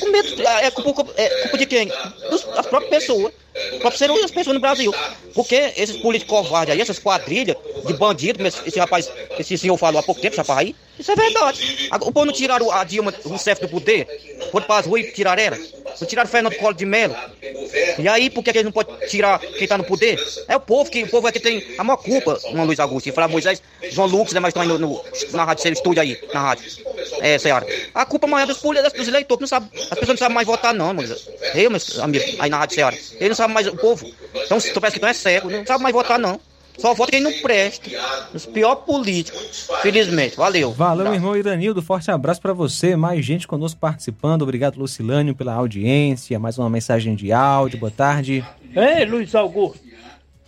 Com 0.00 0.10
medo. 0.10 0.42
É 0.42 0.70
culpa, 0.70 1.06
é 1.16 1.28
culpa 1.42 1.58
de 1.58 1.66
quem? 1.66 1.88
Das 2.30 2.66
próprias 2.66 2.90
pessoas. 2.90 3.32
Os 3.72 3.78
próprios 3.78 4.20
das 4.22 4.30
pessoas 4.30 4.54
no 4.54 4.60
Brasil. 4.60 4.94
Porque 5.34 5.72
esses 5.76 5.95
políticos 5.96 6.30
covardes 6.38 6.72
aí, 6.74 6.80
essas 6.80 6.98
quadrilhas 6.98 7.56
de 7.82 7.92
bandido, 7.94 8.44
esse 8.46 8.78
rapaz, 8.78 9.10
esse 9.38 9.56
senhor 9.58 9.76
falou 9.78 9.98
há 9.98 10.02
pouco 10.02 10.20
tempo, 10.20 10.32
esse 10.34 10.40
rapaz 10.40 10.58
aí, 10.60 10.76
isso 10.98 11.12
é 11.12 11.14
verdade. 11.16 11.88
O 12.00 12.12
povo 12.12 12.26
não 12.26 12.32
tiraram 12.32 12.70
a 12.70 12.84
Dilma 12.84 13.12
Rousseff 13.24 13.60
do 13.60 13.68
poder, 13.68 14.06
foram 14.50 14.66
para 14.66 14.80
as 14.80 14.86
ruas 14.86 15.04
e 15.06 15.12
tiraram 15.12 15.42
ela. 15.42 15.58
Não 16.00 16.06
tiraram 16.06 16.28
Fernando 16.28 16.54
Collor 16.56 16.74
de 16.74 16.84
Mello. 16.84 17.16
E 17.98 18.08
aí, 18.08 18.28
por 18.28 18.42
que, 18.42 18.50
eles 18.50 18.64
não 18.64 18.72
podem 18.72 18.94
tirar 19.08 19.38
quem 19.38 19.66
tá 19.66 19.78
no 19.78 19.84
poder? 19.84 20.22
É 20.48 20.56
o 20.56 20.60
povo 20.60 20.90
que 20.90 21.02
o 21.02 21.08
povo 21.08 21.26
é 21.28 21.32
que 21.32 21.40
tem 21.40 21.64
a 21.78 21.84
maior 21.84 21.96
culpa, 21.96 22.38
uma 22.46 22.64
Luiz 22.64 22.78
Augusto, 22.78 23.08
e 23.08 23.12
falar 23.12 23.28
Moisés, 23.28 23.62
João 23.90 24.06
Lucas, 24.06 24.34
né, 24.34 24.40
mas 24.40 24.50
estão 24.50 24.62
aí 24.62 24.68
no, 24.68 24.78
no, 24.78 25.02
na 25.32 25.44
rádio, 25.44 25.62
seu 25.62 25.72
estúdio 25.72 26.02
aí, 26.02 26.18
na 26.32 26.40
rádio. 26.40 26.70
É, 27.20 27.38
Senhora. 27.38 27.66
A 27.94 28.04
culpa 28.04 28.26
maior 28.26 28.46
dos, 28.46 28.58
poli- 28.58 28.82
dos 28.82 29.08
eleitores, 29.08 29.40
não 29.40 29.48
sabe, 29.48 29.68
as 29.74 29.98
pessoas 29.98 30.08
não 30.08 30.16
sabem 30.18 30.34
mais 30.34 30.46
votar, 30.46 30.74
não, 30.74 30.92
Moisés. 30.92 31.26
Eu, 31.54 31.70
meus 31.70 31.98
amigos, 31.98 32.34
aí 32.38 32.50
na 32.50 32.58
rádio, 32.58 32.74
Senhora. 32.74 32.96
Eles 32.96 33.28
não 33.30 33.34
sabem 33.34 33.54
mais, 33.54 33.66
o 33.66 33.76
povo, 33.76 34.10
então, 34.34 34.60
se 34.60 34.72
tu 34.72 34.80
parece 34.80 34.94
que 34.94 35.00
tu 35.00 35.06
é 35.06 35.12
cego, 35.12 35.50
não 35.50 35.64
sabe 35.64 35.82
mais 35.82 35.94
votar, 35.94 36.18
não. 36.18 36.38
Só 36.78 36.94
vota 36.94 37.12
quem 37.12 37.20
não 37.20 37.32
presta. 37.40 37.90
Os 38.34 38.44
piores 38.46 38.84
políticos, 38.84 39.68
felizmente. 39.82 40.36
Valeu. 40.36 40.72
Valeu, 40.72 41.12
irmão 41.14 41.36
Iranildo. 41.36 41.80
Forte 41.82 42.10
abraço 42.10 42.40
para 42.40 42.52
você. 42.52 42.96
Mais 42.96 43.24
gente 43.24 43.46
conosco 43.46 43.80
participando. 43.80 44.42
Obrigado, 44.42 44.78
Lucilânio, 44.78 45.34
pela 45.34 45.54
audiência. 45.54 46.38
Mais 46.38 46.58
uma 46.58 46.68
mensagem 46.68 47.14
de 47.14 47.32
áudio. 47.32 47.78
Boa 47.78 47.90
tarde. 47.90 48.44
Ei, 48.74 49.06
Luiz 49.06 49.34
Augusto, 49.34 49.80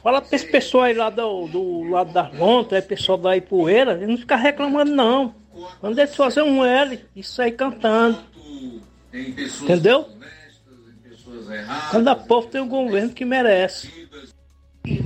fala 0.03 0.21
pra 0.21 0.37
esse 0.37 0.47
pessoal 0.47 0.85
aí 0.85 0.95
lá 0.95 1.09
do, 1.09 1.47
do 1.47 1.91
lado 1.91 2.13
das 2.13 2.33
montas, 2.35 2.79
é 2.79 2.83
pessoal 2.83 3.17
da 3.17 3.35
Ipueira, 3.37 3.93
ele 3.93 4.07
não 4.07 4.19
fica 4.19 4.37
reclamando 4.37 4.93
não. 4.93 5.35
Manda 5.83 6.03
eles 6.03 6.15
fazer 6.15 6.43
um 6.43 6.65
L 6.65 7.01
e 7.17 7.23
sair 7.23 7.53
cantando. 7.53 8.19
Entendeu? 9.63 10.09
Cada 11.91 12.15
povo 12.15 12.49
tem 12.49 12.61
um 12.61 12.69
governo 12.69 13.11
que 13.11 13.25
merece. 13.25 14.08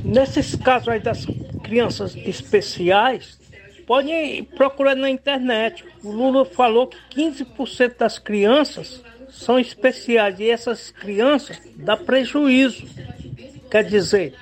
Nesses 0.05 0.55
casos 0.55 0.89
aí 0.89 1.01
das 1.01 1.27
crianças 1.63 2.17
especiais, 2.17 3.39
podem 3.87 4.45
procurar 4.45 4.95
na 4.95 5.11
internet. 5.11 5.85
O 6.03 6.11
Lula 6.11 6.45
falou 6.45 6.87
que 6.87 6.99
15% 7.15 7.97
das 7.99 8.19
crianças 8.19 9.03
são 9.31 9.59
especiais 9.59 10.39
e 10.39 10.51
essas 10.51 10.91
crianças 10.91 11.61
dá 11.77 11.97
prejuízo. 11.97 12.85
Quer 13.71 13.85
dizer, 13.85 14.35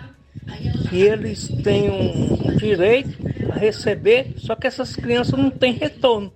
que 0.89 1.03
eles 1.03 1.49
têm 1.62 1.89
um 1.89 2.57
direito 2.57 3.17
a 3.51 3.59
receber, 3.59 4.35
só 4.39 4.55
que 4.55 4.67
essas 4.67 4.97
crianças 4.97 5.39
não 5.39 5.51
têm 5.51 5.73
retorno. 5.73 6.33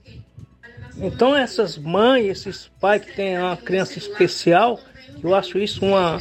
Então 0.96 1.34
essas 1.34 1.76
mães, 1.76 2.26
esses 2.26 2.70
pais 2.80 3.04
que 3.04 3.14
têm 3.14 3.36
uma 3.36 3.56
criança 3.56 3.98
especial, 3.98 4.78
eu 5.24 5.34
acho 5.34 5.58
isso 5.58 5.84
uma, 5.84 6.18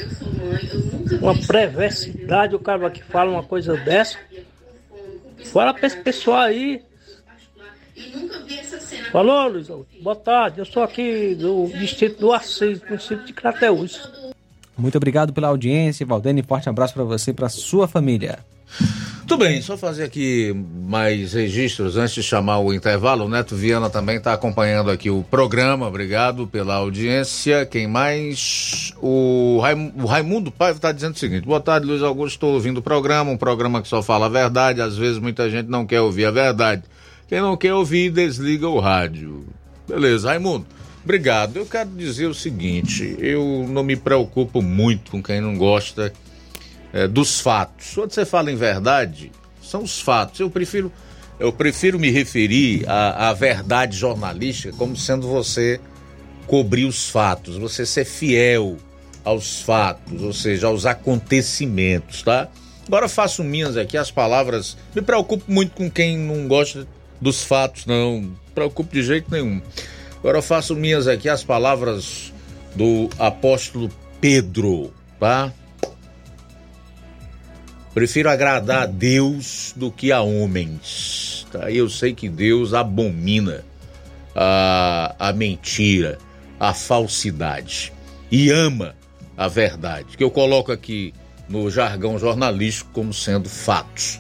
uma 1.22 1.36
perversidade, 1.46 2.56
o 2.56 2.60
cara 2.60 2.90
que 2.90 3.04
fala 3.04 3.32
uma 3.32 3.44
coisa 3.44 3.76
dessa. 3.76 4.18
Fala 5.52 5.74
para 5.74 5.88
esse 5.88 5.98
pessoal 5.98 6.40
aí. 6.40 6.82
Falou, 9.12 9.50
Luiz. 9.50 9.68
Boa 10.02 10.16
tarde. 10.16 10.60
Eu 10.60 10.66
sou 10.66 10.82
aqui 10.82 11.36
do 11.36 11.68
distrito 11.68 12.22
do 12.22 12.32
Assis, 12.32 12.82
município 12.82 13.26
de 13.26 13.34
Crateús. 13.34 14.10
Muito 14.78 14.96
obrigado 14.96 15.34
pela 15.34 15.50
audiência, 15.50 16.06
Valdene. 16.06 16.42
Forte 16.42 16.70
abraço 16.70 16.94
para 16.94 17.04
você 17.04 17.32
e 17.32 17.34
para 17.34 17.50
sua 17.50 17.88
família. 17.88 18.40
Tudo 19.26 19.46
bem, 19.46 19.62
só 19.62 19.78
fazer 19.78 20.04
aqui 20.04 20.54
mais 20.86 21.32
registros 21.34 21.96
antes 21.96 22.14
de 22.14 22.22
chamar 22.22 22.60
o 22.60 22.74
intervalo. 22.74 23.26
O 23.26 23.30
Neto 23.30 23.56
Viana 23.56 23.90
também 23.90 24.18
está 24.18 24.34
acompanhando 24.34 24.92
aqui 24.92 25.10
o 25.10 25.24
programa. 25.24 25.88
Obrigado 25.88 26.46
pela 26.46 26.76
audiência. 26.76 27.66
Quem 27.66 27.88
mais? 27.88 28.92
O, 29.02 29.60
Raim- 29.62 29.94
o 29.96 30.06
Raimundo 30.06 30.52
Paiva 30.52 30.78
está 30.78 30.92
dizendo 30.92 31.16
o 31.16 31.20
seguinte: 31.20 31.46
Boa 31.46 31.62
tarde, 31.62 31.88
Luiz 31.88 32.04
Augusto. 32.04 32.36
Estou 32.36 32.54
ouvindo 32.54 32.80
o 32.80 32.82
programa, 32.82 33.32
um 33.32 33.38
programa 33.38 33.82
que 33.82 33.88
só 33.88 34.04
fala 34.04 34.26
a 34.26 34.30
verdade. 34.30 34.82
Às 34.82 34.98
vezes 34.98 35.20
muita 35.20 35.50
gente 35.50 35.70
não 35.70 35.86
quer 35.86 36.02
ouvir 36.02 36.26
a 36.26 36.32
verdade. 36.32 36.84
Quem 37.30 37.40
não 37.40 37.56
quer 37.56 37.74
ouvir, 37.74 38.12
desliga 38.12 38.68
o 38.68 38.80
rádio. 38.80 39.46
Beleza, 39.88 40.28
Raimundo. 40.30 40.66
Obrigado. 41.02 41.56
Eu 41.58 41.66
quero 41.66 41.90
dizer 41.92 42.28
o 42.28 42.34
seguinte: 42.34 43.16
eu 43.20 43.66
não 43.70 43.84
me 43.84 43.96
preocupo 43.96 44.62
muito 44.62 45.12
com 45.12 45.24
quem 45.24 45.40
não 45.40 45.56
gosta 45.56 46.12
é, 46.94 47.08
dos 47.08 47.42
fatos. 47.42 47.94
Quando 47.96 48.14
você 48.14 48.26
fala 48.26 48.52
em 48.52 48.56
verdade, 48.56 49.32
são 49.62 49.84
os 49.84 50.00
fatos. 50.00 50.40
Eu 50.40 50.50
prefiro 50.50 50.92
eu 51.40 51.52
prefiro 51.52 52.00
me 52.00 52.10
referir 52.10 52.86
à, 52.88 53.34
verdade 53.34 53.98
jornalística 53.98 54.74
como 54.78 54.96
sendo 54.96 55.28
você 55.28 55.80
cobrir 56.48 56.86
os 56.86 57.10
fatos, 57.10 57.58
você 57.58 57.86
ser 57.86 58.06
fiel 58.06 58.78
aos 59.26 59.62
fatos, 59.62 60.22
ou 60.22 60.32
seja, 60.32 60.68
aos 60.68 60.86
acontecimentos, 60.86 62.22
tá? 62.22 62.50
Agora 62.86 63.08
faço 63.08 63.44
minhas 63.44 63.78
aqui 63.78 63.98
as 63.98 64.12
palavras. 64.12 64.78
Me 64.94 65.02
preocupo 65.02 65.46
muito 65.52 65.72
com 65.72 65.90
quem 65.90 66.18
não 66.18 66.48
gosta 66.48 66.86
dos 67.20 67.44
fatos, 67.44 67.86
não. 67.86 68.22
Me 68.22 68.38
preocupo 68.54 68.94
de 68.94 69.02
jeito 69.02 69.32
nenhum. 69.32 69.62
Agora 70.20 70.42
faço 70.42 70.76
minhas 70.76 71.08
aqui 71.08 71.30
as 71.30 71.44
palavras 71.44 72.34
do 72.76 73.10
apóstolo 73.18 73.90
Pedro, 74.20 74.94
tá? 75.20 75.52
Prefiro 77.94 78.30
agradar 78.30 78.84
a 78.84 78.86
Deus 78.86 79.74
do 79.76 79.92
que 79.92 80.12
a 80.12 80.22
homens. 80.22 81.46
Tá? 81.52 81.72
Eu 81.72 81.90
sei 81.90 82.14
que 82.14 82.28
Deus 82.28 82.74
abomina 82.74 83.64
a, 84.36 85.16
a 85.20 85.34
mentira, 85.34 86.18
a 86.60 86.74
falsidade 86.74 87.94
e 88.32 88.50
ama 88.50 88.96
a 89.38 89.48
verdade, 89.48 90.18
que 90.18 90.24
eu 90.24 90.32
coloco 90.32 90.72
aqui 90.72 91.14
no 91.48 91.70
jargão 91.70 92.18
jornalístico 92.18 92.90
como 92.94 93.14
sendo 93.14 93.48
fatos. 93.48 94.20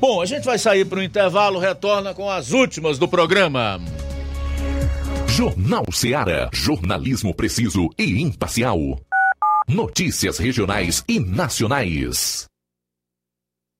Bom, 0.00 0.20
a 0.20 0.26
gente 0.26 0.44
vai 0.44 0.58
sair 0.58 0.84
para 0.84 0.98
o 0.98 1.02
intervalo, 1.02 1.58
retorna 1.58 2.14
com 2.14 2.30
as 2.30 2.52
últimas 2.52 2.98
do 2.98 3.08
programa. 3.08 3.80
Jornal 5.26 5.84
Seara. 5.90 6.48
Jornalismo 6.52 7.34
preciso 7.34 7.90
e 7.98 8.22
imparcial. 8.22 8.78
Notícias 9.68 10.38
regionais 10.38 11.02
e 11.08 11.18
nacionais. 11.18 12.46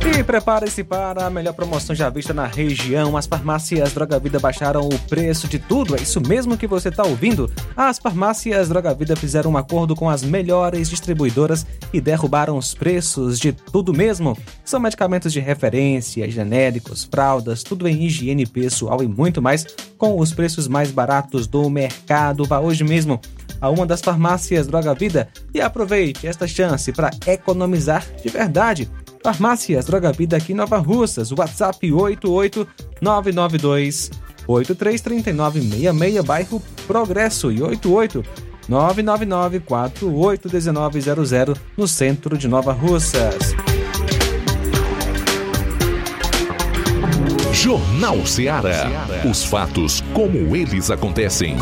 E 0.00 0.22
prepare-se 0.22 0.82
para 0.82 1.26
a 1.26 1.30
melhor 1.30 1.52
promoção 1.54 1.94
já 1.94 2.08
vista 2.08 2.34
na 2.34 2.46
região. 2.46 3.16
As 3.16 3.26
farmácias 3.26 3.92
Droga 3.92 4.18
Vida 4.18 4.38
baixaram 4.38 4.88
o 4.88 4.98
preço 5.08 5.46
de 5.46 5.58
tudo. 5.58 5.96
É 5.96 6.00
isso 6.00 6.20
mesmo 6.20 6.56
que 6.56 6.66
você 6.66 6.88
está 6.88 7.04
ouvindo. 7.04 7.50
As 7.76 7.98
farmácias 7.98 8.68
Droga 8.68 8.94
Vida 8.94 9.14
fizeram 9.14 9.52
um 9.52 9.56
acordo 9.56 9.94
com 9.94 10.08
as 10.08 10.22
melhores 10.22 10.88
distribuidoras 10.88 11.66
e 11.92 12.00
derrubaram 12.00 12.56
os 12.56 12.74
preços 12.74 13.38
de 13.38 13.52
tudo 13.52 13.92
mesmo. 13.92 14.36
São 14.64 14.80
medicamentos 14.80 15.32
de 15.32 15.40
referência, 15.40 16.28
genéricos, 16.30 17.04
fraldas, 17.04 17.62
tudo 17.62 17.86
em 17.86 18.04
higiene 18.04 18.46
pessoal 18.46 19.02
e 19.02 19.08
muito 19.08 19.40
mais, 19.40 19.66
com 19.96 20.18
os 20.18 20.32
preços 20.32 20.66
mais 20.68 20.90
baratos 20.90 21.46
do 21.46 21.68
mercado. 21.70 22.44
Vá 22.44 22.60
hoje 22.60 22.82
mesmo 22.82 23.20
a 23.60 23.68
uma 23.68 23.86
das 23.86 24.00
farmácias 24.00 24.66
Droga 24.66 24.94
Vida 24.94 25.28
e 25.52 25.60
aproveite 25.60 26.26
esta 26.26 26.46
chance 26.46 26.92
para 26.92 27.10
economizar 27.26 28.04
de 28.22 28.28
verdade. 28.28 28.88
Farmácias 29.28 29.84
Droga 29.84 30.10
Vida 30.10 30.38
aqui 30.38 30.52
em 30.52 30.54
Nova 30.54 30.78
Russas, 30.78 31.30
WhatsApp 31.30 31.92
88992 31.92 34.10
833966, 34.46 36.24
bairro 36.24 36.62
Progresso 36.86 37.52
e 37.52 37.60
88 37.60 38.24
999 38.66 39.60
481900 39.60 41.60
no 41.76 41.86
centro 41.86 42.38
de 42.38 42.48
Nova 42.48 42.72
Russas. 42.72 43.54
Jornal 47.52 48.24
Seara. 48.24 48.86
Os 49.30 49.44
fatos 49.44 50.02
como 50.14 50.56
eles 50.56 50.90
acontecem. 50.90 51.54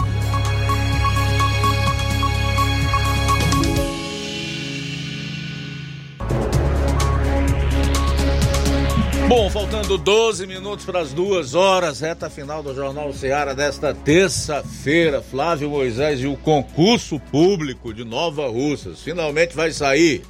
Bom, 9.37 9.51
faltando 9.51 9.99
12 9.99 10.47
minutos 10.47 10.87
para 10.87 11.01
as 11.01 11.13
duas 11.13 11.55
horas, 11.55 12.01
reta 12.01 12.31
final 12.31 12.63
do 12.63 12.75
Jornal 12.75 13.13
Seara 13.13 13.55
desta 13.55 13.93
terça-feira. 13.93 15.21
Flávio 15.21 15.69
Moisés 15.69 16.21
e 16.21 16.27
o 16.27 16.39
concurso 16.39 17.21
público 17.21 17.93
de 17.93 18.03
Nova 18.03 18.49
Russas 18.49 19.03
finalmente 19.03 19.55
vai 19.55 19.71
sair. 19.73 20.23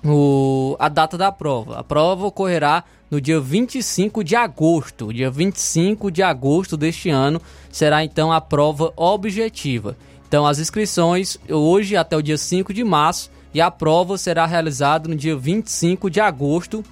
o, 0.04 0.76
a 0.80 0.90
data 0.90 1.18
da 1.18 1.32
prova. 1.32 1.80
A 1.80 1.84
prova 1.84 2.28
ocorrerá 2.28 2.84
no 3.10 3.20
dia 3.20 3.40
25 3.40 4.24
de 4.24 4.36
agosto. 4.36 5.14
Dia 5.14 5.30
25 5.30 6.12
de 6.12 6.24
agosto 6.24 6.78
deste 6.78 7.10
ano 7.10 7.42
será 7.72 8.04
então 8.04 8.32
a 8.32 8.40
prova 8.40 8.94
objetiva. 8.96 9.98
Então 10.28 10.46
as 10.46 10.60
inscrições 10.60 11.38
hoje 11.50 11.96
até 11.96 12.16
o 12.16 12.22
dia 12.22 12.38
5 12.38 12.74
de 12.74 12.84
março 12.84 13.32
e 13.54 13.60
a 13.60 13.72
prova 13.72 14.18
será 14.18 14.46
realizada 14.46 15.10
no 15.10 15.16
dia 15.16 15.36
25 15.36 16.10
de 16.10 16.20
agosto. 16.20 16.84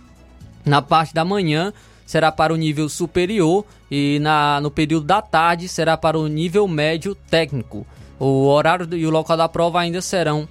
Na 0.65 0.81
parte 0.81 1.13
da 1.13 1.23
manhã 1.23 1.71
será 2.05 2.31
para 2.31 2.53
o 2.53 2.57
nível 2.57 2.89
superior 2.89 3.63
e 3.91 4.17
na, 4.19 4.59
no 4.59 4.71
período 4.71 5.05
da 5.05 5.21
tarde 5.21 5.67
será 5.67 5.95
para 5.95 6.17
o 6.17 6.27
nível 6.27 6.67
médio 6.67 7.13
técnico. 7.13 7.85
O 8.19 8.47
horário 8.47 8.87
e 8.95 9.05
o 9.05 9.11
local 9.11 9.37
da 9.37 9.47
prova 9.47 9.79
ainda 9.79 10.01
serão 10.01 10.47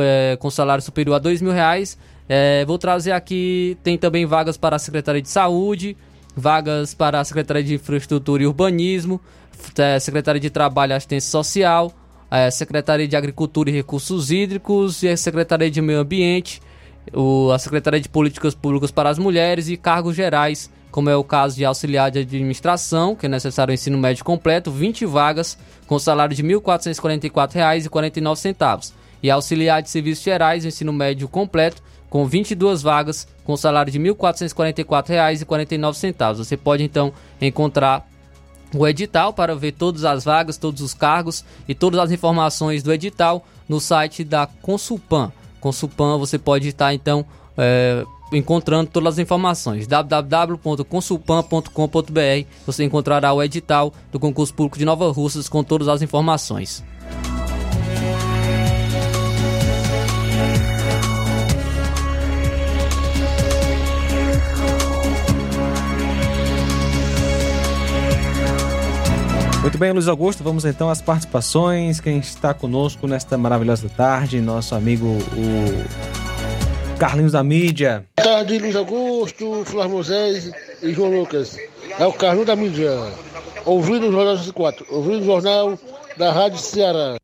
é, 0.01 0.39
com 0.41 0.49
salário 0.49 0.83
superior 0.83 1.21
a 1.21 1.29
R$ 1.29 1.39
mil 1.43 1.53
reais 1.53 1.99
é, 2.29 2.65
vou 2.65 2.79
trazer 2.79 3.13
aqui, 3.13 3.77
tem 3.83 3.99
também 3.99 4.25
vagas 4.25 4.57
para 4.57 4.77
a 4.77 4.79
Secretaria 4.79 5.21
de 5.21 5.29
Saúde, 5.29 5.97
vagas 6.37 6.95
para 6.95 7.21
a 7.21 7.25
Secretaria 7.25 7.63
de 7.63 7.75
Infraestrutura 7.75 8.43
e 8.43 8.47
Urbanismo, 8.47 9.21
é, 9.77 9.99
Secretaria 9.99 10.41
de 10.41 10.51
Trabalho 10.51 10.93
e 10.93 10.95
Assistência 10.95 11.31
Social, 11.31 11.93
é, 12.31 12.51
Secretaria 12.51 13.07
de 13.07 13.17
Agricultura 13.17 13.71
e 13.71 13.73
Recursos 13.73 14.31
Hídricos 14.31 15.03
e 15.03 15.09
a 15.09 15.17
Secretaria 15.17 15.71
de 15.71 15.81
Meio 15.81 16.01
Ambiente, 16.01 16.61
a 17.53 17.59
Secretaria 17.59 18.01
de 18.01 18.09
Políticas 18.09 18.55
Públicas 18.55 18.91
para 18.91 19.11
as 19.11 19.19
Mulheres 19.19 19.69
e 19.69 19.77
cargos 19.77 20.17
gerais, 20.17 20.71
como 20.91 21.11
é 21.11 21.17
o 21.17 21.25
caso 21.25 21.57
de 21.57 21.65
auxiliar 21.65 22.11
de 22.11 22.19
administração, 22.21 23.17
que 23.17 23.27
é 23.27 23.29
necessário 23.29 23.73
o 23.73 23.75
ensino 23.75 23.99
médio 23.99 24.25
completo, 24.25 24.71
20 24.71 25.05
vagas 25.07 25.59
com 25.87 25.99
salário 25.99 26.37
de 26.37 26.43
R$ 26.43 26.55
1.444,49. 26.55 28.93
E 29.23 29.31
auxiliar 29.31 29.83
de 29.83 29.91
serviços 29.91 30.25
gerais, 30.25 30.65
ensino 30.65 30.93
médio 30.93 31.29
completo, 31.29 31.83
com 32.11 32.27
22 32.27 32.83
vagas, 32.83 33.29
com 33.45 33.57
salário 33.57 33.93
de 33.93 33.99
R$ 33.99 34.15
1.444,49. 34.15 36.37
Você 36.37 36.57
pode 36.57 36.83
então 36.83 37.13
encontrar 37.41 38.05
o 38.75 38.87
edital 38.87 39.33
para 39.33 39.55
ver 39.55 39.73
todas 39.73 40.05
as 40.05 40.25
vagas, 40.25 40.57
todos 40.57 40.81
os 40.81 40.95
cargos 40.95 41.45
e 41.69 41.75
todas 41.75 42.01
as 42.01 42.11
informações 42.11 42.83
do 42.83 42.91
edital 42.93 43.45
no 43.69 43.79
site 43.81 44.25
da 44.25 44.47
Consulpan. 44.47 45.31
Consulpan 45.61 46.17
você 46.19 46.39
pode 46.39 46.69
estar 46.69 46.95
então 46.95 47.27
é, 47.57 48.05
encontrando 48.33 48.91
todas 48.91 49.15
as 49.15 49.19
informações. 49.19 49.87
www.consulpan.com.br 49.87 52.49
você 52.67 52.85
encontrará 52.85 53.33
o 53.33 53.43
edital 53.43 53.95
do 54.11 54.19
concurso 54.19 54.53
público 54.55 54.79
de 54.79 54.85
Nova 54.85 55.11
Russas 55.13 55.49
com 55.49 55.63
todas 55.63 55.87
as 55.89 56.03
informações. 56.03 56.83
Muito 69.63 69.79
bem, 69.79 69.93
Luiz 69.93 70.09
Augusto, 70.09 70.43
vamos 70.43 70.65
então 70.65 70.91
às 70.91 71.01
participações. 71.01 72.01
Quem 72.01 72.19
está 72.19 72.53
conosco 72.53 73.07
nesta 73.07 73.39
maravilhosa 73.39 73.89
tarde, 73.89 74.41
nosso 74.41 74.75
amigo 74.75 75.07
o 75.07 76.99
Carlinhos 76.99 77.31
da 77.31 77.45
Mídia. 77.45 78.05
Boa 78.17 78.29
tarde, 78.39 78.59
Luiz 78.59 78.75
Augusto, 78.75 79.65
Flávio 79.65 79.93
Moisés 79.93 80.51
e 80.83 80.93
João 80.93 81.17
Lucas. 81.17 81.57
É 81.97 82.05
o 82.05 82.13
Carlinhos 82.13 82.49
da 82.49 82.57
Mídia, 82.57 82.91
ouvindo 83.65 84.09
o 84.09 84.13
Jornal 84.13 84.37
4, 84.53 84.87
ouvindo 84.91 85.23
o 85.23 85.25
Jornal 85.25 85.79
da 86.19 86.33
Rádio 86.33 86.59
Ceará. 86.59 87.15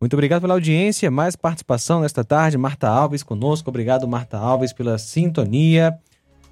Muito 0.00 0.14
obrigado 0.14 0.42
pela 0.42 0.54
audiência, 0.54 1.10
mais 1.10 1.34
participação 1.34 2.02
nesta 2.02 2.22
tarde. 2.22 2.56
Marta 2.56 2.88
Alves 2.88 3.24
conosco, 3.24 3.68
obrigado 3.68 4.06
Marta 4.06 4.38
Alves 4.38 4.72
pela 4.72 4.96
sintonia. 4.98 5.98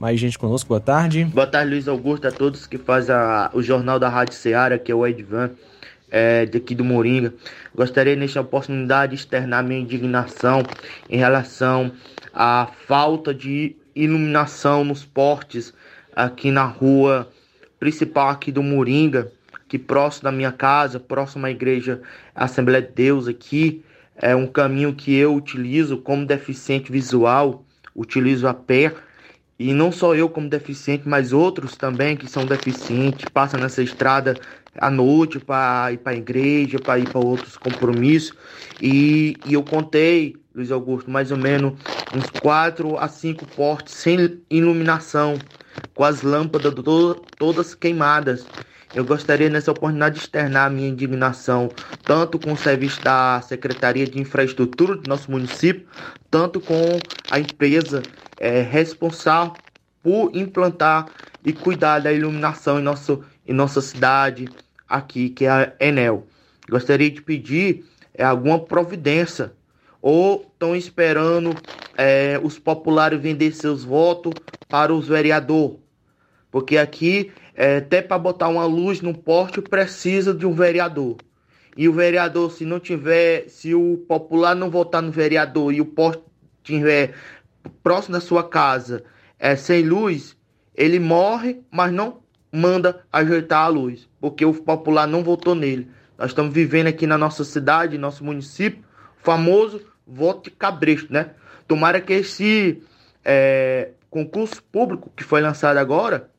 Mais 0.01 0.19
gente 0.19 0.39
conosco, 0.39 0.67
boa 0.67 0.81
tarde. 0.81 1.27
Boa 1.27 1.47
tarde, 1.47 1.73
Luiz 1.73 1.87
Augusto, 1.87 2.27
a 2.27 2.33
todos 2.33 2.67
que 2.67 2.79
fazem 2.79 3.15
o 3.53 3.61
Jornal 3.61 3.99
da 3.99 4.09
Rádio 4.09 4.33
Ceará, 4.33 4.79
que 4.79 4.91
é 4.91 4.95
o 4.95 5.07
Edvan, 5.07 5.51
é, 6.11 6.47
daqui 6.47 6.75
do 6.75 6.83
Moringa. 6.83 7.35
Gostaria, 7.75 8.17
nesta 8.17 8.41
oportunidade, 8.41 9.11
de 9.11 9.21
externar 9.21 9.63
minha 9.63 9.79
indignação 9.79 10.63
em 11.07 11.19
relação 11.19 11.93
à 12.33 12.67
falta 12.87 13.35
de 13.35 13.77
iluminação 13.95 14.85
nos 14.85 15.05
portes 15.05 15.75
aqui 16.17 16.51
na 16.51 16.65
rua 16.65 17.31
principal 17.79 18.31
aqui 18.31 18.51
do 18.51 18.63
Moringa, 18.63 19.31
que 19.69 19.79
próximo 19.79 20.25
da 20.25 20.33
minha 20.33 20.51
casa, 20.51 20.99
próximo 20.99 21.45
à 21.45 21.51
igreja 21.51 22.01
Assembleia 22.35 22.81
de 22.81 22.91
Deus 22.91 23.29
aqui, 23.29 23.85
é 24.17 24.35
um 24.35 24.47
caminho 24.47 24.95
que 24.95 25.15
eu 25.15 25.35
utilizo 25.35 25.99
como 25.99 26.25
deficiente 26.25 26.91
visual, 26.91 27.63
utilizo 27.95 28.49
a 28.49 28.55
pé 28.55 28.95
e 29.61 29.75
não 29.75 29.93
só 29.93 30.15
eu 30.15 30.29
como 30.31 30.49
deficiente, 30.49 31.09
mas 31.09 31.33
outros 31.33 31.77
também 31.77 32.17
que 32.17 32.27
são 32.27 32.47
deficientes, 32.47 33.27
passam 33.27 33.61
nessa 33.61 33.83
estrada 33.83 34.41
à 34.77 34.91
noite 34.91 35.39
para 35.41 35.93
ir 35.93 35.99
para 35.99 36.13
a 36.13 36.17
igreja, 36.17 36.81
para 36.81 36.99
ir 36.99 37.09
para 37.09 37.21
outros 37.21 37.57
compromissos. 37.59 38.35
E, 38.81 39.41
e, 39.45 39.53
eu 39.53 39.63
contei, 39.65 40.43
Luiz 40.55 40.71
Augusto, 40.71 41.11
mais 41.11 41.31
ou 41.31 41.37
menos 41.37 41.79
uns 42.13 42.31
quatro 42.31 42.97
a 42.99 43.09
cinco 43.09 43.47
portes 43.47 43.95
sem 43.95 44.43
iluminação, 44.51 45.47
com 45.95 46.05
as 46.05 46.23
lâmpadas 46.23 46.73
todas 47.39 47.75
queimadas. 47.75 48.51
Eu 48.93 49.05
gostaria 49.05 49.49
nessa 49.49 49.71
oportunidade 49.71 50.17
de 50.17 50.23
externar 50.23 50.67
a 50.67 50.71
minha 50.71 50.89
indignação, 50.89 51.71
tanto 52.05 52.39
com 52.41 52.53
o 52.53 52.57
serviço 52.57 53.01
da 53.03 53.41
Secretaria 53.41 54.05
de 54.05 54.19
Infraestrutura 54.19 54.97
do 54.97 55.09
nosso 55.09 55.31
município, 55.31 55.87
tanto 56.29 56.61
com 56.61 56.99
a 57.31 57.39
empresa 57.39 58.03
é, 58.39 58.63
responsável 58.63 59.55
por 60.03 60.35
implantar 60.35 61.07
e 61.45 61.53
cuidar 61.53 62.01
da 62.01 62.13
iluminação 62.13 62.81
em, 62.81 62.83
nosso, 62.83 63.23
em 63.47 63.53
nossa 63.53 63.81
cidade 63.81 64.49
aqui, 64.89 65.31
que 65.31 65.45
é 65.45 65.51
a 65.51 65.73
Enel. 65.79 66.27
Gostaria 66.69 67.11
de 67.11 67.23
pedir 67.23 67.85
é, 68.13 68.25
alguma 68.25 68.59
providência 68.59 69.53
ou 70.03 70.51
estão 70.53 70.75
esperando 70.75 71.55
é, 71.97 72.41
os 72.43 72.59
populares 72.59 73.21
vender 73.21 73.53
seus 73.53 73.85
votos 73.85 74.33
para 74.69 74.93
os 74.93 75.07
vereadores. 75.07 75.79
Porque 76.51 76.77
aqui, 76.77 77.31
é, 77.55 77.77
até 77.77 78.03
para 78.03 78.19
botar 78.19 78.49
uma 78.49 78.65
luz 78.65 79.01
no 79.01 79.17
poste, 79.17 79.61
precisa 79.61 80.33
de 80.35 80.47
um 80.47 80.53
vereador. 80.53 81.17
E 81.77 81.89
o 81.89 81.93
vereador, 81.93 82.51
se 82.51 82.65
não 82.65 82.81
tiver, 82.81 83.49
se 83.49 83.75
o 83.75 83.99
popular 84.09 84.55
não 84.55 84.71
votar 84.71 85.01
no 85.01 85.11
vereador 85.11 85.73
e 85.73 85.81
o 85.81 85.87
poste 85.87 86.23
tiver 86.63 87.15
próximo 87.83 88.15
da 88.15 88.21
sua 88.21 88.49
casa 88.49 89.05
é 89.39 89.57
sem 89.57 89.83
luz, 89.83 90.37
ele 90.75 90.99
morre, 90.99 91.61
mas 91.71 91.93
não 91.93 92.21
manda 92.53 93.05
ajeitar 93.13 93.65
a 93.65 93.69
luz, 93.69 94.09
porque 94.21 94.45
o 94.45 94.53
popular 94.53 95.07
não 95.07 95.23
votou 95.23 95.55
nele. 95.55 95.89
Nós 96.19 96.31
estamos 96.31 96.53
vivendo 96.53 96.89
aqui 96.89 97.07
na 97.07 97.17
nossa 97.17 97.45
cidade, 97.45 97.97
nosso 97.97 98.25
município, 98.25 98.85
o 99.21 99.25
famoso 99.25 99.81
voto 100.07 100.51
de 100.51 100.57
cabresto, 100.57 101.13
né? 101.13 101.31
Tomara 101.67 102.01
que 102.01 102.13
esse 102.13 102.83
é, 103.25 103.91
concurso 104.11 104.63
público 104.65 105.11
que 105.15 105.23
foi 105.23 105.41
lançado 105.41 105.77
agora, 105.79 106.30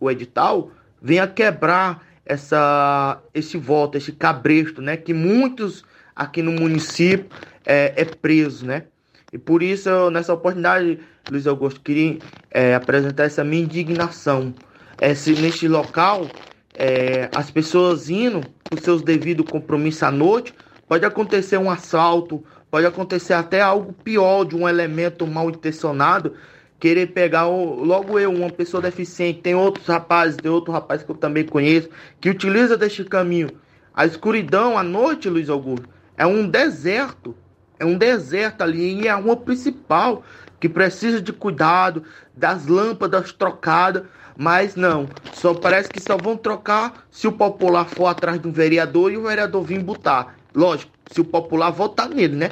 o 0.00 0.10
edital, 0.10 0.70
venha 1.00 1.26
quebrar 1.26 2.06
essa, 2.24 3.20
esse 3.32 3.56
voto, 3.56 3.96
esse 3.96 4.12
cabresto, 4.12 4.82
né? 4.82 4.96
Que 4.96 5.14
muitos 5.14 5.84
aqui 6.14 6.42
no 6.42 6.52
município 6.52 7.26
é, 7.64 7.94
é 7.96 8.04
preso, 8.04 8.66
né? 8.66 8.84
E 9.32 9.38
por 9.38 9.62
isso, 9.62 9.88
eu, 9.88 10.10
nessa 10.10 10.32
oportunidade, 10.32 10.98
Luiz 11.30 11.46
Augusto, 11.46 11.80
queria 11.80 12.18
é, 12.50 12.74
apresentar 12.74 13.24
essa 13.24 13.44
minha 13.44 13.62
indignação. 13.62 14.54
Esse, 15.00 15.32
neste 15.32 15.68
local, 15.68 16.26
é, 16.74 17.28
as 17.34 17.50
pessoas 17.50 18.08
indo 18.08 18.40
os 18.72 18.80
seus 18.80 19.02
devidos 19.02 19.48
compromissos 19.50 20.02
à 20.02 20.10
noite, 20.10 20.54
pode 20.86 21.04
acontecer 21.04 21.58
um 21.58 21.70
assalto, 21.70 22.42
pode 22.70 22.86
acontecer 22.86 23.34
até 23.34 23.60
algo 23.60 23.92
pior 23.92 24.44
de 24.44 24.56
um 24.56 24.68
elemento 24.68 25.26
mal 25.26 25.50
intencionado 25.50 26.34
querer 26.78 27.08
pegar 27.08 27.46
logo 27.46 28.18
eu, 28.18 28.32
uma 28.32 28.50
pessoa 28.50 28.82
deficiente, 28.82 29.40
tem 29.40 29.54
outros 29.54 29.86
rapazes, 29.86 30.36
tem 30.36 30.50
outro 30.50 30.72
rapaz 30.72 31.02
que 31.02 31.10
eu 31.10 31.16
também 31.16 31.44
conheço, 31.44 31.88
que 32.20 32.30
utiliza 32.30 32.76
deste 32.76 33.04
caminho. 33.04 33.50
A 33.92 34.06
escuridão 34.06 34.78
à 34.78 34.82
noite, 34.82 35.28
Luiz 35.28 35.48
Augusto, 35.48 35.88
é 36.16 36.26
um 36.26 36.48
deserto. 36.48 37.34
É 37.80 37.84
um 37.84 37.96
deserto 37.96 38.62
ali 38.62 39.02
e 39.02 39.06
é 39.06 39.10
a 39.10 39.16
rua 39.16 39.36
principal 39.36 40.24
que 40.60 40.68
precisa 40.68 41.20
de 41.20 41.32
cuidado, 41.32 42.02
das 42.36 42.66
lâmpadas 42.66 43.32
trocadas. 43.32 44.04
Mas 44.36 44.76
não, 44.76 45.08
só 45.32 45.54
parece 45.54 45.90
que 45.90 46.00
só 46.00 46.16
vão 46.16 46.36
trocar 46.36 47.06
se 47.10 47.26
o 47.26 47.32
popular 47.32 47.86
for 47.86 48.06
atrás 48.06 48.40
de 48.40 48.46
um 48.46 48.52
vereador 48.52 49.12
e 49.12 49.16
o 49.16 49.22
vereador 49.22 49.64
vir 49.64 49.80
botar. 49.80 50.36
Lógico, 50.54 50.92
se 51.08 51.20
o 51.20 51.24
popular 51.24 51.70
votar 51.70 52.08
nele, 52.08 52.36
né? 52.36 52.50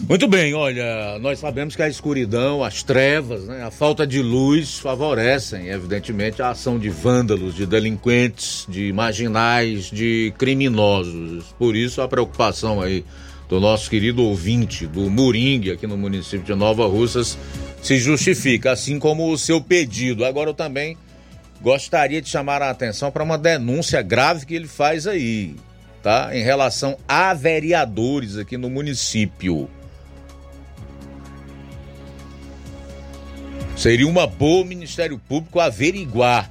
Muito 0.00 0.26
bem, 0.26 0.54
olha, 0.54 1.18
nós 1.20 1.38
sabemos 1.38 1.76
que 1.76 1.82
a 1.82 1.88
escuridão, 1.88 2.64
as 2.64 2.82
trevas, 2.82 3.44
né, 3.44 3.62
a 3.62 3.70
falta 3.70 4.06
de 4.06 4.20
luz 4.20 4.78
favorecem, 4.78 5.68
evidentemente, 5.68 6.42
a 6.42 6.50
ação 6.50 6.78
de 6.78 6.88
vândalos, 6.88 7.54
de 7.54 7.66
delinquentes, 7.66 8.66
de 8.68 8.92
marginais, 8.92 9.90
de 9.90 10.32
criminosos. 10.38 11.54
Por 11.58 11.76
isso 11.76 12.00
a 12.00 12.08
preocupação 12.08 12.80
aí 12.80 13.04
do 13.48 13.60
nosso 13.60 13.90
querido 13.90 14.24
ouvinte 14.24 14.86
do 14.86 15.10
Moringue, 15.10 15.72
aqui 15.72 15.86
no 15.86 15.96
município 15.96 16.46
de 16.46 16.54
Nova 16.54 16.86
Russas, 16.86 17.38
se 17.82 17.98
justifica, 17.98 18.72
assim 18.72 18.98
como 18.98 19.30
o 19.30 19.36
seu 19.36 19.60
pedido. 19.60 20.24
Agora 20.24 20.50
eu 20.50 20.54
também 20.54 20.96
gostaria 21.60 22.20
de 22.20 22.28
chamar 22.28 22.62
a 22.62 22.70
atenção 22.70 23.10
para 23.10 23.22
uma 23.22 23.36
denúncia 23.36 24.00
grave 24.00 24.46
que 24.46 24.54
ele 24.54 24.66
faz 24.66 25.06
aí, 25.06 25.54
tá? 26.02 26.30
Em 26.34 26.42
relação 26.42 26.96
a 27.06 27.34
vereadores 27.34 28.36
aqui 28.36 28.56
no 28.56 28.70
município. 28.70 29.68
Seria 33.82 34.06
uma 34.06 34.28
boa 34.28 34.62
o 34.62 34.64
Ministério 34.64 35.18
Público 35.18 35.58
averiguar 35.58 36.48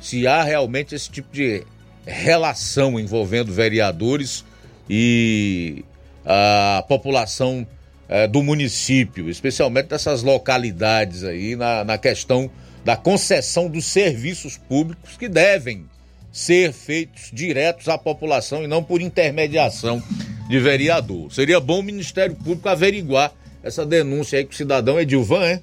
se 0.00 0.26
há 0.26 0.42
realmente 0.42 0.92
esse 0.92 1.08
tipo 1.08 1.32
de 1.32 1.62
relação 2.04 2.98
envolvendo 2.98 3.52
vereadores 3.52 4.44
e 4.90 5.84
a 6.26 6.84
população 6.88 7.64
eh, 8.08 8.26
do 8.26 8.42
município, 8.42 9.30
especialmente 9.30 9.90
dessas 9.90 10.24
localidades 10.24 11.22
aí, 11.22 11.54
na, 11.54 11.84
na 11.84 11.96
questão 11.96 12.50
da 12.84 12.96
concessão 12.96 13.68
dos 13.68 13.84
serviços 13.84 14.56
públicos 14.56 15.16
que 15.16 15.28
devem 15.28 15.84
ser 16.32 16.72
feitos 16.72 17.30
diretos 17.32 17.86
à 17.86 17.96
população 17.96 18.64
e 18.64 18.66
não 18.66 18.82
por 18.82 19.00
intermediação 19.00 20.02
de 20.48 20.58
vereador. 20.58 21.32
Seria 21.32 21.60
bom 21.60 21.78
o 21.78 21.84
Ministério 21.84 22.34
Público 22.34 22.68
averiguar 22.68 23.32
essa 23.62 23.86
denúncia 23.86 24.40
aí 24.40 24.44
que 24.44 24.54
o 24.54 24.58
cidadão 24.58 24.98
Edilvan, 24.98 25.44
é? 25.44 25.62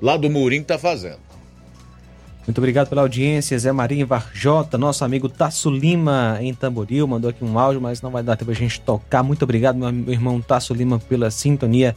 Lá 0.00 0.16
do 0.16 0.30
Murim 0.30 0.60
está 0.60 0.78
fazendo. 0.78 1.26
Muito 2.46 2.58
obrigado 2.58 2.88
pela 2.88 3.02
audiência, 3.02 3.58
Zé 3.58 3.72
Marinho 3.72 4.06
Varjota, 4.06 4.78
nosso 4.78 5.04
amigo 5.04 5.28
Tasso 5.28 5.68
Lima 5.68 6.38
em 6.40 6.54
Tamboril, 6.54 7.04
mandou 7.06 7.28
aqui 7.28 7.44
um 7.44 7.58
áudio, 7.58 7.80
mas 7.80 8.00
não 8.00 8.10
vai 8.10 8.22
dar 8.22 8.36
tempo 8.36 8.52
a 8.52 8.54
gente 8.54 8.80
tocar. 8.80 9.24
Muito 9.24 9.42
obrigado, 9.42 9.76
meu 9.76 10.12
irmão 10.12 10.40
Tasso 10.40 10.72
Lima, 10.72 11.00
pela 11.00 11.28
sintonia 11.28 11.96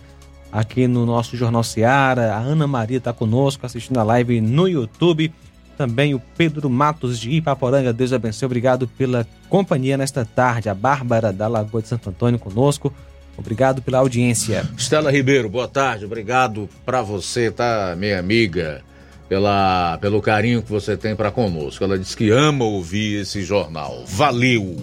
aqui 0.52 0.88
no 0.88 1.06
nosso 1.06 1.38
Jornal 1.38 1.64
Seara. 1.64 2.34
A 2.34 2.40
Ana 2.40 2.66
Maria 2.66 2.98
está 2.98 3.14
conosco, 3.14 3.64
assistindo 3.66 4.00
a 4.00 4.04
live 4.04 4.42
no 4.42 4.68
YouTube. 4.68 5.32
Também 5.78 6.14
o 6.14 6.22
Pedro 6.36 6.70
Matos 6.70 7.20
de 7.20 7.30
Ipaporanga, 7.30 7.94
Deus 7.94 8.12
abençoe. 8.12 8.48
Obrigado 8.48 8.88
pela 8.88 9.28
companhia 9.50 9.98
nesta 9.98 10.26
tarde. 10.26 10.68
A 10.68 10.74
Bárbara 10.74 11.32
da 11.32 11.48
Lagoa 11.48 11.82
de 11.82 11.88
Santo 11.88 12.10
Antônio 12.10 12.40
conosco. 12.40 12.92
Obrigado 13.40 13.82
pela 13.82 13.99
audiência. 13.99 14.70
Estela 14.78 15.10
Ribeiro, 15.10 15.49
boa 15.49 15.68
tarde. 15.68 16.03
Obrigado 16.03 16.70
para 16.86 17.02
você, 17.02 17.49
tá, 17.49 17.95
minha 17.98 18.20
amiga, 18.20 18.82
pela, 19.30 19.98
pelo 19.99 20.22
carinho 20.22 20.61
que 20.61 20.70
você 20.70 20.98
tem 20.98 21.16
para 21.16 21.32
conosco. 21.32 21.82
Ela 21.84 21.98
diz 21.98 22.14
que 22.14 22.30
ama 22.30 22.66
ouvir 22.66 23.22
esse 23.22 23.41
jornal. 23.41 24.03
Valeu. 24.06 24.78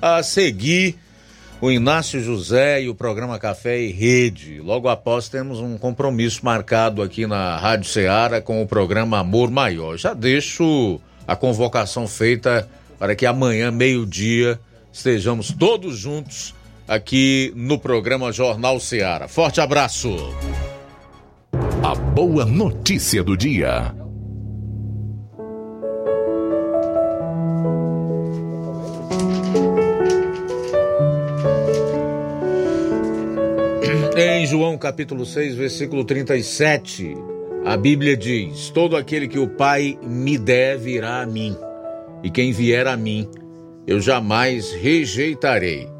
A 0.00 0.22
seguir, 0.22 0.96
o 1.60 1.70
Inácio 1.70 2.22
José 2.22 2.82
e 2.82 2.88
o 2.88 2.94
programa 2.94 3.38
Café 3.38 3.78
e 3.82 3.92
Rede. 3.92 4.60
Logo 4.60 4.88
após 4.88 5.28
temos 5.28 5.60
um 5.60 5.76
compromisso 5.76 6.40
marcado 6.42 7.02
aqui 7.02 7.26
na 7.26 7.58
Rádio 7.58 7.90
Ceará 7.90 8.40
com 8.40 8.62
o 8.62 8.66
programa 8.66 9.18
Amor 9.18 9.50
Maior. 9.50 9.98
Já 9.98 10.14
deixo 10.14 10.98
a 11.28 11.36
convocação 11.36 12.08
feita 12.08 12.66
para 12.98 13.14
que 13.14 13.26
amanhã, 13.26 13.70
meio-dia, 13.70 14.58
estejamos 14.90 15.52
todos 15.52 15.98
juntos 15.98 16.54
aqui 16.90 17.52
no 17.54 17.78
programa 17.78 18.32
Jornal 18.32 18.80
Ceará. 18.80 19.28
Forte 19.28 19.60
abraço. 19.60 20.10
A 21.84 21.94
boa 21.94 22.44
notícia 22.44 23.22
do 23.22 23.36
dia. 23.36 23.94
Em 34.18 34.44
João 34.44 34.76
capítulo 34.76 35.24
6, 35.24 35.54
versículo 35.54 36.04
37, 36.04 37.14
a 37.64 37.76
Bíblia 37.76 38.16
diz: 38.16 38.70
Todo 38.70 38.96
aquele 38.96 39.28
que 39.28 39.38
o 39.38 39.46
Pai 39.46 39.96
me 40.02 40.36
der 40.36 40.76
virá 40.76 41.22
a 41.22 41.26
mim, 41.26 41.56
e 42.24 42.28
quem 42.28 42.50
vier 42.50 42.88
a 42.88 42.96
mim, 42.96 43.30
eu 43.86 44.00
jamais 44.00 44.72
rejeitarei. 44.72 45.99